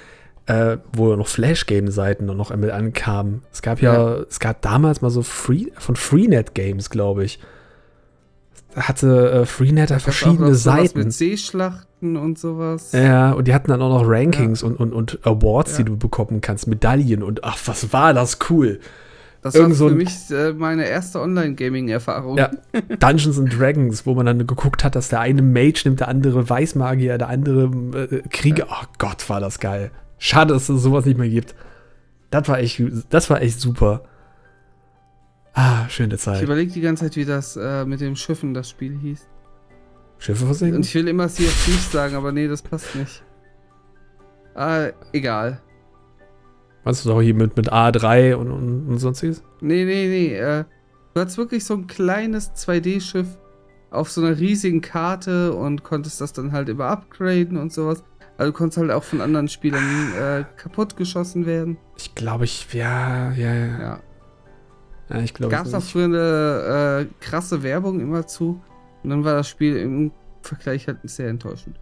äh, 0.47 0.77
wo 0.93 1.15
noch 1.17 1.29
Flash-Game-Seiten 1.29 2.27
noch 2.27 2.55
mit 2.55 2.71
ankamen. 2.71 3.43
Es 3.53 3.63
gab 3.63 3.81
ja, 3.81 4.17
es 4.29 4.41
gab 4.41 4.61
damals 4.63 5.01
mal 5.01 5.11
so 5.11 5.23
Free, 5.23 5.67
von 5.79 5.97
Freenet 5.97 6.55
Games, 6.55 6.91
glaube 6.91 7.25
ich. 7.25 7.39
Da 8.75 8.83
hatte 8.83 9.31
äh, 9.31 9.47
Freenet 9.47 9.91
da 9.91 9.97
auch 9.97 10.01
verschiedene 10.01 10.55
sowas 10.55 10.63
Seiten. 10.65 10.99
Mit 10.99 11.13
Seeschlachten 11.13 12.17
und 12.17 12.39
sowas. 12.39 12.93
Ja, 12.93 13.33
und 13.33 13.49
die 13.49 13.55
hatten 13.55 13.69
dann 13.69 13.81
auch 13.81 14.01
noch 14.03 14.09
Rankings 14.09 14.63
und, 14.63 14.77
und, 14.77 14.93
und 14.93 15.21
Awards, 15.25 15.73
Ja. 15.73 15.79
die 15.79 15.85
du 15.85 15.97
bekommen 15.97 16.41
kannst, 16.41 16.67
Medaillen 16.67 17.23
und 17.23 17.45
ach, 17.45 17.59
was 17.65 17.93
war 17.93 18.13
das 18.13 18.39
cool. 18.51 18.81
das 19.41 19.55
irgend 19.55 19.71
war 19.71 19.77
so 19.77 19.89
für 19.89 19.95
mich 19.95 20.15
äh, 20.31 20.53
meine 20.53 20.87
erste 20.87 21.21
Online-Gaming-Erfahrung. 21.21 22.37
Ja, 22.37 22.51
Dungeons 22.99 23.39
and 23.39 23.59
Dragons, 23.59 24.05
wo 24.05 24.15
man 24.15 24.27
dann 24.27 24.47
geguckt 24.47 24.85
hat, 24.85 24.95
dass 24.97 25.09
der 25.09 25.21
eine 25.21 25.41
Mage 25.41 25.83
nimmt, 25.87 26.01
der 26.01 26.09
andere 26.09 26.47
Weißmagier, 26.51 27.17
der 27.17 27.29
andere 27.29 27.71
äh, 27.97 28.23
Krieger. 28.29 28.67
Oh 28.69 28.85
Gott, 28.99 29.31
war 29.31 29.41
das 29.41 29.59
geil. 29.59 29.91
Schade, 30.25 30.55
dass 30.55 30.71
es 30.71 30.83
sowas 30.83 31.05
nicht 31.05 31.19
mehr 31.19 31.29
gibt. 31.29 31.55
Das 32.31 32.49
war 32.49 32.59
echt, 32.59 32.83
das 33.11 33.29
war 33.29 33.43
echt 33.43 33.61
super. 33.61 34.05
Ah, 35.53 35.87
schöne 35.91 36.15
Ich 36.15 36.21
Zeit. 36.23 36.43
überlege 36.43 36.73
die 36.73 36.81
ganze 36.81 37.05
Zeit, 37.05 37.17
wie 37.17 37.27
das 37.27 37.57
äh, 37.57 37.85
mit 37.85 38.01
dem 38.01 38.17
Schiffen 38.17 38.55
das 38.55 38.71
Spiel 38.71 38.97
hieß. 38.99 39.29
Schiffe 40.17 40.41
Und 40.45 40.47
versinken? 40.47 40.81
ich 40.81 40.95
will 40.95 41.09
immer 41.09 41.29
Sea 41.29 41.47
of 41.47 41.65
Thieves 41.67 41.93
sagen, 41.93 42.15
aber 42.17 42.33
nee, 42.33 42.49
das 42.49 42.63
passt 42.63 42.95
nicht. 42.97 43.23
Ah, 44.55 44.87
egal. 45.13 45.61
Meinst 46.85 47.05
du 47.05 47.11
doch 47.11 47.21
hier 47.21 47.35
mit, 47.35 47.55
mit 47.59 47.71
A3 47.71 48.35
und, 48.35 48.51
und, 48.51 48.89
und 48.89 48.99
sonstiges? 48.99 49.43
Nee, 49.61 49.85
nee, 49.85 50.07
nee. 50.09 50.35
Äh, 50.37 50.65
du 51.13 51.21
hattest 51.21 51.37
wirklich 51.37 51.67
so 51.67 51.75
ein 51.75 51.87
kleines 51.87 52.53
2D-Schiff 52.55 53.27
auf 53.91 54.11
so 54.11 54.23
einer 54.23 54.39
riesigen 54.39 54.81
Karte 54.81 55.53
und 55.53 55.85
konntest 55.85 56.23
das 56.23 56.33
dann 56.33 56.53
halt 56.53 56.71
immer 56.71 56.87
upgraden 56.87 57.59
und 57.59 57.75
sowas. 57.75 58.03
Also 58.37 58.51
du 58.51 58.57
konntest 58.57 58.79
halt 58.79 58.91
auch 58.91 59.05
von 59.05 59.21
anderen 59.21 59.49
Spielern 59.49 60.13
äh, 60.19 60.45
kaputt 60.57 60.97
geschossen 60.97 61.47
werden. 61.47 61.77
Ich 61.97 62.15
glaube, 62.15 62.45
ich, 62.45 62.73
ja, 62.73 63.33
ja, 63.33 63.55
ja. 63.55 63.81
Ja. 63.81 64.01
ja 65.11 65.19
ich 65.21 65.35
glaube, 65.35 65.55
Gab 65.55 65.67
es 65.67 65.75
auch 65.75 65.83
früher 65.83 66.07
eine 66.07 67.07
äh, 67.09 67.25
krasse 67.25 67.63
Werbung 67.63 68.01
immer 68.01 68.27
zu. 68.27 68.61
Und 69.03 69.11
dann 69.11 69.25
war 69.25 69.35
das 69.35 69.49
Spiel 69.49 69.77
im 69.77 70.11
Vergleich 70.43 70.89
halt 70.89 70.99
sehr 71.05 71.29
enttäuschend. 71.29 71.79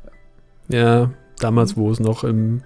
Ja, 0.69 1.11
damals, 1.39 1.77
wo 1.77 1.91
es 1.91 2.01
noch 2.01 2.23
im, 2.25 2.63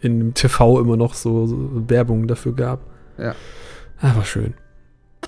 im 0.00 0.34
TV 0.34 0.80
immer 0.80 0.96
noch 0.96 1.14
so, 1.14 1.46
so 1.46 1.88
Werbung 1.88 2.26
dafür 2.28 2.54
gab. 2.54 2.80
Ja. 3.16 3.34
Ah, 4.00 4.14
war 4.14 4.24
schön. 4.24 4.54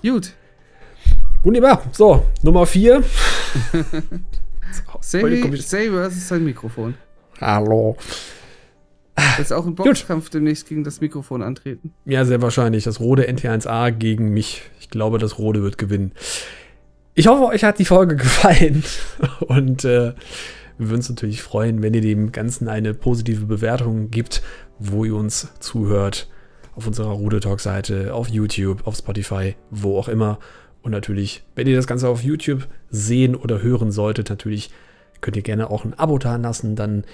Gut. 0.03 0.35
Wunderbar. 1.43 1.83
So, 1.93 2.25
Nummer 2.43 2.67
4. 2.67 3.03
Say, 5.01 5.57
Say 5.57 5.89
versus 5.89 6.29
sein 6.29 6.45
Mikrofon. 6.45 6.95
Hallo. 7.41 7.97
Jetzt 9.37 9.53
auch 9.53 9.67
ein 9.67 9.75
Boxkampf 9.75 10.31
demnächst 10.31 10.69
gegen 10.69 10.85
das 10.85 11.01
Mikrofon 11.01 11.43
antreten. 11.43 11.93
Ja, 12.05 12.25
sehr 12.25 12.41
wahrscheinlich. 12.41 12.85
Das 12.85 13.01
Rode 13.01 13.29
NT1A 13.29 13.91
gegen 13.91 14.31
mich. 14.31 14.63
Ich 14.81 14.91
glaube, 14.91 15.19
das 15.19 15.39
Rode 15.39 15.63
wird 15.63 15.79
gewinnen. 15.79 16.13
Ich 17.15 17.27
hoffe, 17.27 17.47
euch 17.47 17.65
hat 17.65 17.79
die 17.79 17.85
Folge 17.85 18.17
gefallen. 18.17 18.85
Und 19.41 19.85
äh, 19.85 20.15
Wir 20.79 20.89
würden 20.89 20.99
uns 20.99 21.09
natürlich 21.09 21.43
freuen, 21.43 21.83
wenn 21.83 21.95
ihr 21.95 22.01
dem 22.01 22.31
Ganzen 22.31 22.69
eine 22.69 22.95
positive 22.95 23.47
Bewertung 23.47 24.11
gibt, 24.11 24.43
wo 24.79 25.05
ihr 25.05 25.17
uns 25.17 25.49
zuhört. 25.59 26.29
Auf 26.77 26.87
unserer 26.87 27.11
Rude 27.11 27.41
Talk-Seite, 27.41 28.15
auf 28.15 28.29
YouTube, 28.29 28.87
auf 28.87 28.97
Spotify, 28.97 29.57
wo 29.71 29.99
auch 29.99 30.09
immer. 30.09 30.39
Und 30.83 30.93
natürlich, 30.93 31.43
wenn 31.57 31.67
ihr 31.67 31.75
das 31.75 31.89
Ganze 31.89 32.09
auf 32.09 32.23
YouTube 32.23 32.69
sehen 32.89 33.35
oder 33.35 33.61
hören 33.61 33.91
solltet, 33.91 34.31
natürlich 34.31 34.71
könnt 35.21 35.37
ihr 35.37 35.43
gerne 35.43 35.71
auch 35.71 35.85
ein 35.85 35.95
Abo 35.99 36.19
da 36.19 36.37
lassen. 36.37 36.77
Dann 36.77 37.05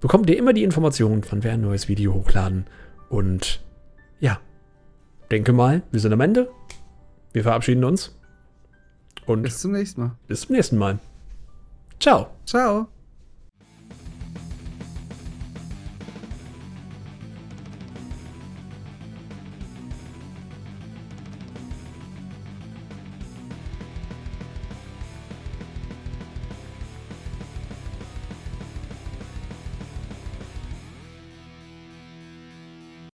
bekommt 0.00 0.28
ihr 0.30 0.36
immer 0.38 0.52
die 0.52 0.64
Informationen, 0.64 1.22
wann 1.30 1.42
wir 1.42 1.52
ein 1.52 1.60
neues 1.60 1.88
Video 1.88 2.14
hochladen. 2.14 2.66
Und 3.08 3.60
ja, 4.20 4.38
denke 5.30 5.52
mal, 5.52 5.82
wir 5.90 6.00
sind 6.00 6.12
am 6.12 6.20
Ende. 6.20 6.50
Wir 7.32 7.42
verabschieden 7.42 7.84
uns. 7.84 8.16
Und 9.26 9.42
Bis 9.42 9.60
zum 9.60 9.72
nächsten 9.72 10.00
Mal. 10.00 10.10
bis 10.26 10.42
zum 10.42 10.56
nächsten 10.56 10.78
Mal. 10.78 10.98
Ciao. 12.00 12.28
Ciao. 12.44 13.01